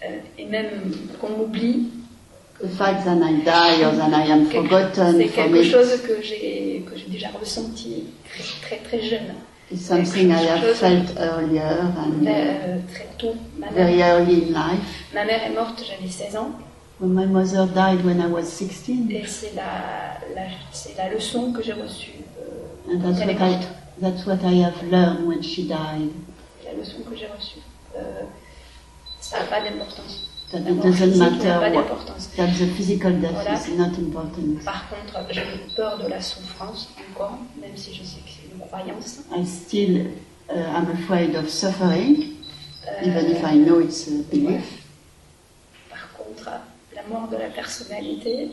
euh, 0.04 0.18
et 0.38 0.46
même 0.46 0.66
qu'on 1.20 1.30
m'oublie, 1.30 1.90
The 2.60 2.70
fact 2.70 3.06
that 3.06 3.22
I 3.22 3.34
die 3.44 3.84
or 3.86 3.92
that 3.96 4.14
I 4.14 4.32
am 4.32 4.48
forgotten 4.50 5.18
c'est 5.18 5.28
quelque 5.28 5.64
chose 5.64 6.02
que 6.02 6.22
j'ai 6.24 6.84
que 6.90 6.98
j'ai 6.98 7.06
déjà 7.08 7.30
ressenti 7.40 8.06
très 8.26 8.44
très, 8.62 8.78
très 8.78 9.02
jeune, 9.08 9.36
is 9.70 9.78
something 9.78 10.32
I 10.32 10.44
have 10.44 10.76
felt 10.76 11.16
earlier 11.20 11.62
and 11.62 12.26
uh, 12.26 12.30
euh, 12.30 12.78
très 12.92 13.08
tôt. 13.18 13.36
Ma 13.60 13.68
very 13.70 13.98
mère, 13.98 14.20
early 14.20 14.46
in 14.46 14.54
life. 14.54 15.04
ma 15.14 15.24
mère 15.26 15.44
est 15.44 15.54
morte, 15.54 15.84
j'avais 15.88 16.10
16 16.10 16.36
ans, 16.38 16.52
When 17.00 17.14
my 17.14 17.28
mother 17.28 17.68
died 17.68 18.04
when 18.04 18.20
I 18.20 18.26
was 18.26 18.46
16, 18.46 19.12
et 19.12 19.24
c'est 19.28 19.54
la, 19.54 20.18
la 20.34 20.48
c'est 20.72 20.98
la 20.98 21.10
leçon 21.14 21.52
que 21.54 21.62
j'ai 21.62 21.74
reçue. 21.74 22.14
euh, 22.42 22.92
and 22.92 23.04
what 23.04 23.22
I 23.22 23.60
that's 24.02 24.26
what 24.26 24.40
I 24.44 24.64
have 24.64 24.82
learned 24.90 25.28
when 25.28 25.44
she 25.44 25.68
died. 25.68 26.10
la 26.66 26.74
leçon 26.74 27.04
que 27.08 27.16
j'ai 27.16 27.28
reçue. 27.28 27.60
Euh, 27.96 28.24
ça 29.22 29.40
n'a 29.40 29.46
pas 29.46 29.62
d'importance. 29.62 30.32
That 30.52 30.66
it 30.66 30.82
doesn't 30.82 31.18
matter 31.20 31.60
pas 31.60 31.72
what, 31.74 31.88
that 32.38 32.58
the 32.58 32.68
physical 32.68 33.12
death 33.20 33.34
Voilà. 33.36 33.54
is 33.54 33.68
not 33.78 33.98
important. 33.98 34.64
Par 34.64 34.86
contre, 34.90 35.26
j'ai 35.34 35.44
peur 35.76 35.98
de 35.98 36.08
la 36.08 36.22
souffrance 36.22 36.88
encore, 37.12 37.38
même 37.62 37.76
si 37.76 37.94
je 37.94 38.04
sais 38.04 38.22
que 38.22 38.30
c'est 38.30 38.48
une 38.56 38.62
croyance. 38.66 39.20
I 39.36 39.44
still 39.46 40.08
uh, 40.50 40.54
am 40.78 40.88
afraid 40.92 41.36
of 41.36 41.50
suffering, 41.50 42.36
Euh, 42.88 43.02
even 43.06 43.26
if 43.32 43.44
I 43.44 43.58
know 43.58 43.80
it's 43.82 44.08
a 44.08 44.24
belief. 44.32 44.64
Par 45.90 46.08
contre, 46.18 46.50
la 46.96 47.04
mort 47.10 47.28
de 47.30 47.36
la 47.36 47.50
personnalité, 47.50 48.50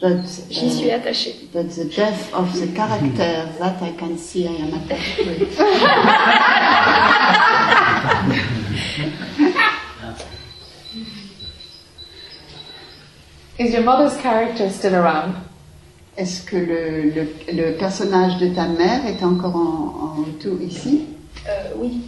But, 0.00 0.24
j'y 0.50 0.68
suis 0.68 0.88
uh, 0.90 0.94
attachée. 0.96 1.48
but 1.52 1.68
the 1.70 1.84
death 1.84 2.32
of 2.34 2.52
the 2.58 2.66
character, 2.74 3.46
that 3.60 3.80
I 3.80 3.92
can 3.96 4.18
see 4.18 4.48
I 4.48 4.56
am 4.56 4.74
attached 4.74 5.18
to 5.18 5.46
Is 13.62 13.72
your 13.72 13.82
mother's 13.84 14.16
character 14.20 14.68
still 14.70 14.94
around? 14.96 15.34
Est-ce 16.16 16.42
que 16.42 16.56
le, 16.56 17.10
le, 17.10 17.28
le 17.52 17.76
personnage 17.76 18.36
de 18.38 18.48
ta 18.48 18.66
mère 18.66 19.06
est 19.06 19.22
encore 19.22 19.54
en, 19.56 20.18
en 20.20 20.24
tout 20.40 20.58
ici? 20.60 21.02
Euh, 21.48 21.70
oui, 21.76 22.00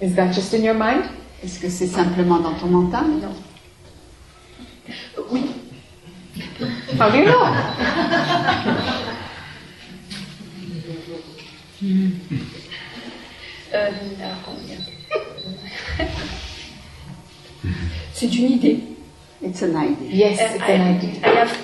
Is 0.00 0.14
that 0.14 0.32
just 0.32 0.54
in 0.54 0.62
your 0.62 0.74
mind? 0.74 1.04
Est-ce 1.42 1.58
que 1.58 1.68
c'est 1.68 1.86
simplement 1.88 2.38
dans 2.38 2.54
ton 2.54 2.66
mental? 2.66 3.04
Non. 3.20 3.34
Euh, 5.18 5.22
oui, 5.32 5.42
How 7.00 7.10
do 7.10 7.16
you 7.18 7.24
know? 7.24 7.44
euh, 13.74 13.90
alors 14.22 14.36
comment 14.44 14.58
dire? 14.66 14.78
C'est 18.12 18.34
une 18.36 18.50
idée. 18.52 18.80
It's 19.44 19.62
an 19.62 19.76
idea. 19.76 20.10
Yes, 20.10 20.40
Euh, 20.40 20.56
it's 20.56 20.64
I- 20.68 20.72
an 20.72 20.96
idea. 20.96 21.10
I 21.22 21.36
have- 21.38 21.58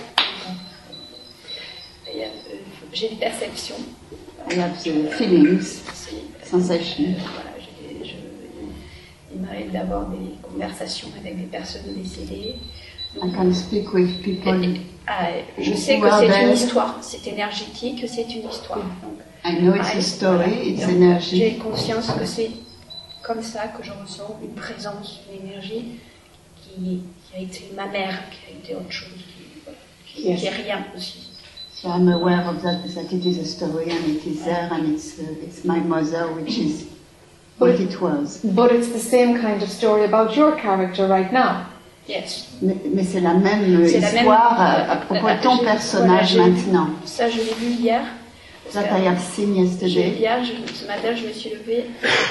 I 2.06 2.20
have, 2.22 2.30
euh, 2.52 2.56
J'ai 2.92 3.08
des 3.10 3.16
perceptions. 3.16 3.76
I 4.50 4.58
have 4.58 4.76
the 4.82 5.10
feelings. 5.12 5.82
Euh, 6.52 6.58
voilà, 6.58 7.50
j'ai- 7.58 8.04
je- 8.04 8.14
il 9.34 9.40
m'arrive 9.40 9.70
d'avoir 9.72 10.06
des 10.08 10.34
conversations 10.42 11.08
avec 11.20 11.36
des 11.38 11.46
personnes 11.46 11.94
décédées. 11.96 12.56
I 13.16 13.32
can 13.32 13.52
speak 13.52 13.92
with 13.94 14.20
people. 14.22 14.64
Et- 14.64 14.80
ah, 15.06 15.28
je 15.58 15.72
sais 15.74 15.98
que 16.00 16.06
c'est 16.10 16.42
une 16.42 16.52
histoire, 16.52 16.98
c'est 17.00 17.26
énergétique, 17.28 18.04
c'est 18.08 18.22
une 18.34 18.48
histoire. 18.48 18.78
Donc, 18.78 19.20
I 19.44 19.56
know 19.60 19.74
it's 19.74 19.86
ah, 19.94 19.98
a 19.98 20.00
story, 20.00 20.36
voilà. 20.44 20.62
it's 20.64 20.82
energy. 20.84 21.36
J'ai 21.36 21.54
conscience 21.56 22.08
que 22.10 22.24
c'est 22.26 22.50
comme 23.22 23.42
ça 23.42 23.68
que 23.68 23.82
je 23.84 23.92
ressens 23.92 24.36
une 24.42 24.54
présence, 24.54 25.20
une 25.32 25.48
énergie 25.48 25.84
qui, 26.62 27.02
qui 27.30 27.36
a 27.36 27.40
été 27.42 27.70
ma 27.76 27.86
mère, 27.86 28.18
qui 28.30 28.52
a 28.52 28.58
été 28.58 28.74
autre 28.74 28.90
chose, 28.92 29.08
qui, 29.16 29.60
voilà, 29.64 29.78
qui, 30.06 30.22
Yes. 30.22 30.40
qui 30.40 30.46
est 30.46 30.50
rien 30.50 30.84
aussi. 30.96 31.26
So 31.74 31.88
I'm 31.88 32.08
aware 32.08 32.46
of 32.48 32.62
that, 32.62 32.80
that 32.94 33.10
it 33.14 33.24
is 33.24 33.38
a 33.40 33.44
story 33.44 33.90
and 33.90 34.06
it 34.10 34.26
is 34.26 34.44
there 34.44 34.68
and 34.70 34.92
it's, 34.92 35.18
uh, 35.18 35.22
it's 35.42 35.64
my 35.64 35.80
mother, 35.80 36.26
which 36.36 36.58
is 36.58 36.86
what 37.58 37.80
it 37.80 37.98
was. 38.00 38.40
But 38.44 38.70
it's 38.72 38.88
the 38.92 38.98
same 38.98 39.40
kind 39.40 39.62
of 39.62 39.70
story 39.70 40.04
about 40.04 40.36
your 40.36 40.56
character 40.56 41.06
right 41.08 41.32
now. 41.32 41.66
Yes. 42.06 42.48
Mais, 42.60 42.76
mais 42.92 43.04
c'est 43.04 43.20
la 43.20 43.32
même 43.34 43.86
C'est 43.86 44.00
la 44.00 44.10
même- 44.12 44.16
histoire 44.18 44.60
à, 44.60 44.90
à 44.92 44.96
propos 44.96 45.26
de 45.28 45.42
ton 45.42 45.58
personnage 45.58 46.34
voilà, 46.34 46.50
maintenant. 46.50 46.88
Ça, 47.06 47.30
je 47.30 47.36
l'ai 47.38 47.54
vu 47.54 47.70
hier. 47.80 48.02
That 48.72 48.84
I 48.98 49.06
have 49.06 49.20
seen 49.20 49.54
yesterday. 49.56 50.16
Hier, 50.18 50.44
je- 50.44 50.72
ce 50.74 50.86
matin, 50.86 51.14
je 51.14 51.26
me 51.26 51.32
suis 51.32 51.50
levée 51.50 51.86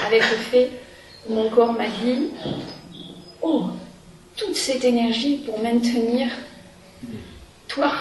avec 0.06 0.22
le 0.22 0.36
fait 0.38 0.70
où 1.28 1.34
mon 1.34 1.50
corps 1.50 1.72
m'a 1.72 1.86
dit 2.02 2.28
Oh, 3.42 3.64
toute 4.40 4.56
cette 4.56 4.84
énergie 4.84 5.38
pour 5.44 5.62
maintenir 5.62 6.28
toi. 7.68 7.92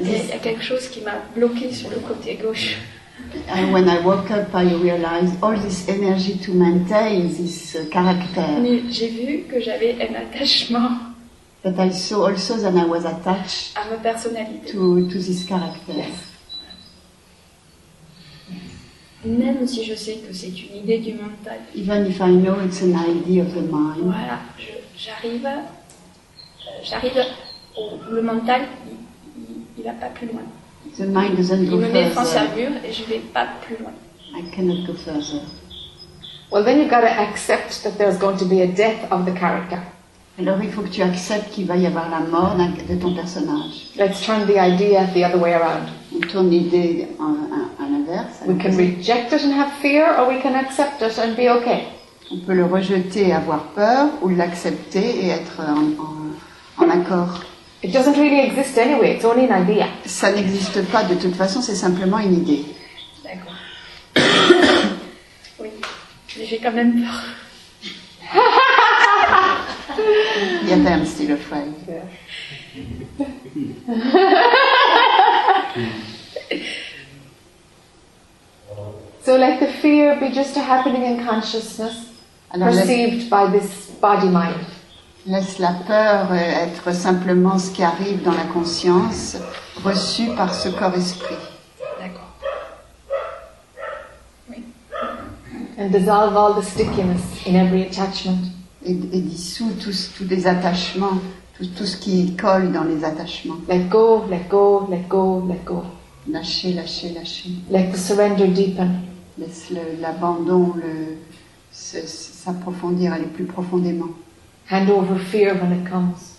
Et 0.00 0.04
Il 0.04 0.28
y 0.28 0.32
a 0.32 0.38
quelque 0.38 0.62
chose 0.62 0.88
qui 0.88 1.00
m'a 1.02 1.16
bloqué 1.34 1.72
sur 1.72 1.90
le 1.90 1.96
côté 1.96 2.38
gauche. 2.42 2.76
And 3.48 3.72
when 3.72 3.88
I 3.88 3.98
woke 4.04 4.30
up, 4.30 4.48
I 4.54 4.64
realized 4.74 5.34
all 5.42 5.56
this 5.58 5.88
energy 5.88 6.36
to 6.44 6.52
maintain 6.52 7.28
this 7.28 7.74
uh, 7.74 7.88
character. 7.90 8.42
Mais 8.60 8.82
j'ai 8.90 9.08
vu 9.08 9.44
que 9.50 9.60
j'avais 9.60 9.96
un 10.00 10.14
attachement 10.14 10.90
But 11.64 11.78
I 11.78 11.90
saw 11.92 12.26
also 12.28 12.56
that 12.58 12.74
I 12.76 12.84
was 12.84 13.06
attached 13.06 13.74
à 13.76 13.88
ma 13.90 13.96
personnalité. 13.96 14.72
to, 14.72 15.06
to 15.08 15.18
this 15.18 15.46
character. 15.46 15.94
Même 19.24 19.66
si 19.66 19.84
je 19.84 19.94
sais 19.94 20.16
que 20.16 20.34
c'est 20.34 20.48
une 20.48 20.76
idée 20.82 20.98
du 20.98 21.14
mental. 21.14 21.58
Even 21.74 22.06
if 22.06 22.20
I 22.20 22.30
know 22.36 22.56
it's 22.64 22.82
an 22.82 22.94
idea 22.94 23.42
of 23.42 23.54
the 23.54 23.62
mind. 23.62 24.02
Voilà, 24.04 24.40
je- 24.58 24.83
j'arrive, 24.96 25.46
euh, 25.46 25.60
j'arrive, 26.82 27.24
le 28.10 28.22
mental, 28.22 28.62
il, 28.86 28.96
il, 29.38 29.56
il 29.78 29.84
va 29.84 29.92
pas 29.92 30.08
plus 30.08 30.26
loin. 30.26 30.42
The 30.96 31.06
mind 31.06 31.36
doesn't 31.36 31.62
Il 31.62 31.70
go 31.70 31.76
me 31.76 31.88
met 31.88 32.10
face 32.10 32.36
à 32.36 32.44
mur 32.54 32.70
et 32.84 32.92
je 32.92 33.04
vais 33.04 33.18
pas 33.18 33.46
plus 33.62 33.76
loin. 33.76 33.92
I 34.36 34.42
cannot 34.54 34.86
go 34.86 34.92
further. 34.94 35.40
Well, 36.50 36.62
then 36.62 36.78
you've 36.78 36.90
got 36.90 37.00
to 37.00 37.08
accept 37.08 37.82
that 37.82 37.98
there's 37.98 38.18
going 38.18 38.36
to 38.38 38.44
be 38.44 38.60
a 38.62 38.66
death 38.66 39.10
of 39.10 39.24
the 39.24 39.32
character. 39.36 39.78
Alors 40.38 40.60
il 40.62 40.70
faut 40.70 40.82
que 40.82 40.88
tu 40.88 41.00
acceptes 41.02 41.52
qu'il 41.52 41.66
va 41.66 41.76
y 41.76 41.86
avoir 41.86 42.10
la 42.10 42.20
mort 42.20 42.56
de 42.56 42.94
ton 42.96 43.14
personnage. 43.14 43.90
Let's 43.96 44.20
turn 44.20 44.46
the 44.46 44.58
idea 44.58 45.06
the 45.14 45.24
other 45.24 45.38
way 45.38 45.54
around. 45.54 45.88
On 46.14 46.20
tourne 46.26 46.50
l'idée 46.50 47.06
à 47.20 47.84
l'inverse. 47.88 48.42
We 48.46 48.58
can 48.60 48.76
reject 48.76 49.32
it 49.32 49.44
and 49.44 49.52
have 49.52 49.72
fear, 49.80 50.06
or 50.18 50.28
we 50.28 50.40
can 50.40 50.54
accept 50.54 51.02
it 51.02 51.18
and 51.18 51.36
be 51.36 51.48
okay. 51.48 51.86
On 52.30 52.38
peut 52.38 52.54
le 52.54 52.64
rejeter 52.64 53.28
et 53.28 53.32
avoir 53.32 53.64
peur, 53.74 54.08
ou 54.22 54.28
l'accepter 54.30 55.24
et 55.24 55.28
être 55.28 55.60
en, 55.60 56.82
en- 56.82 56.84
en 56.86 56.90
accord. 56.90 57.40
It 57.82 57.92
doesn't 57.92 58.14
really 58.16 58.40
exist 58.40 58.78
anyway, 58.78 59.14
it's 59.16 59.24
only 59.24 59.44
an 59.50 59.62
idea. 59.62 59.86
Ça 60.06 60.32
n'existe 60.32 60.82
pas 60.90 61.04
de 61.04 61.14
toute 61.16 61.34
façon, 61.36 61.60
c'est 61.60 61.74
simplement 61.74 62.18
une 62.18 62.34
idée. 62.34 62.64
D'accord. 63.22 63.52
oui, 65.60 65.68
j'ai 66.48 66.58
quand 66.58 66.72
même 66.72 67.02
peur. 67.04 67.22
Yeah, 70.66 70.76
I'm 70.76 71.04
still 71.06 71.32
afraid. 71.32 71.72
So 79.22 79.36
let 79.36 79.60
the 79.60 79.66
fear 79.66 80.16
be 80.20 80.28
just 80.30 80.56
a 80.56 80.60
happening 80.60 81.02
in 81.04 81.24
consciousness, 81.24 82.10
perceived 82.58 83.30
by 83.30 83.46
this 83.58 83.90
body 84.00 84.28
mind. 84.28 84.54
laisse 85.26 85.58
la 85.58 85.72
peur 85.86 86.28
euh, 86.30 86.34
être 86.34 86.92
simplement 86.94 87.58
ce 87.58 87.70
qui 87.70 87.82
arrive 87.82 88.22
dans 88.22 88.32
la 88.34 88.44
conscience, 88.52 89.36
reçu 89.82 90.26
par 90.36 90.54
ce 90.54 90.68
corps-esprit. 90.68 91.36
D'accord. 91.98 92.28
And 95.78 95.90
dissolve 95.90 96.36
all 96.36 96.54
the 96.54 96.62
stickiness 96.64 97.22
in 97.46 97.54
every 97.56 97.82
attachment. 97.82 98.38
Et, 98.84 98.92
et 98.92 99.20
dissout 99.20 99.72
tous, 99.82 100.10
tous 100.16 100.24
les 100.28 100.46
attachements, 100.46 101.18
tout, 101.56 101.66
tout 101.76 101.86
ce 101.86 101.96
qui 101.96 102.36
colle 102.36 102.70
dans 102.70 102.84
les 102.84 103.02
attachements. 103.04 103.56
Let 103.68 103.88
go, 103.88 104.24
let 104.28 104.46
go, 104.50 104.86
let 104.90 105.08
go, 105.08 105.42
let 105.48 105.64
go. 105.64 105.82
Lâcher, 106.30 106.74
lâcher, 106.74 107.10
lâcher. 107.10 107.50
Let 107.70 107.90
the 107.92 107.96
surrender 107.96 108.46
deepen. 108.48 109.00
Laisse 109.38 109.70
le- 109.70 110.00
l'abandon 110.00 110.74
le, 110.76 111.16
se- 111.72 112.06
s'approfondir, 112.44 113.12
aller 113.12 113.26
plus 113.26 113.44
profondément. 113.44 114.10
Hand 114.70 114.90
over 114.90 115.18
fear 115.18 115.54
when 115.54 115.72
it 115.72 115.88
comes. 115.88 116.32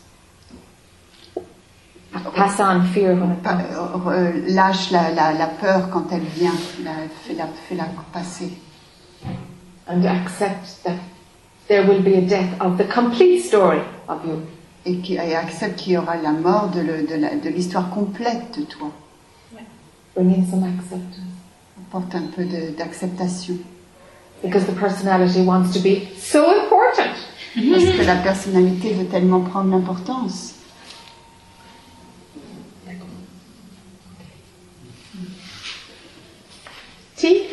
Pass 2.36 2.60
on 2.60 2.84
fear 2.94 3.14
when 3.15 3.32
it 3.32 3.44
comes. 3.44 3.64
Euh, 4.07 4.32
lâche 4.48 4.91
la, 4.91 5.11
la, 5.11 5.34
la 5.34 5.48
peur 5.48 5.90
quand 5.91 6.11
elle 6.11 6.22
vient, 6.22 6.53
fais-la 7.23 7.48
fais 7.68 7.76
la 7.76 7.86
passer. 8.14 8.57
And 9.88 10.03
accept 10.06 10.84
that 10.84 10.98
there 11.68 11.86
will 11.88 12.02
be 12.02 12.15
a 12.15 12.22
death 12.22 12.60
of 12.60 12.77
the 12.77 12.86
complete 12.86 13.41
story 13.41 13.82
of 14.07 14.26
you. 14.26 14.41
Et, 14.88 14.98
qui, 15.02 15.15
et 15.15 15.36
accepte 15.36 15.77
qu'il 15.77 15.94
y 15.94 15.98
aura 15.98 16.15
la 16.15 16.32
mort 16.32 16.69
de, 16.69 16.80
le, 16.80 17.07
de 17.44 17.49
l'histoire 17.49 17.90
complète 17.90 18.57
de 18.57 18.64
toi. 18.65 18.91
Bring 20.15 20.32
in 20.32 20.45
some 20.45 20.64
acceptance. 20.64 21.26
Apporte 21.77 22.15
un 22.15 22.27
peu 22.36 22.45
d'acceptation. 22.77 23.56
because 24.41 24.66
the 24.66 24.74
personality 24.74 25.41
wants 25.41 25.74
to 25.74 25.80
be 25.80 26.07
so 26.18 26.52
important. 26.62 27.16
Mhm. 27.56 27.72
Parce 27.72 27.86
que 27.98 28.03
la 28.03 28.16
personnalité 28.16 28.94
veut 28.94 29.06
tellement 29.06 29.41
prendre 29.41 29.72
l'importance. 29.72 30.56
D'accord. 32.86 33.07
Si? 37.16 37.44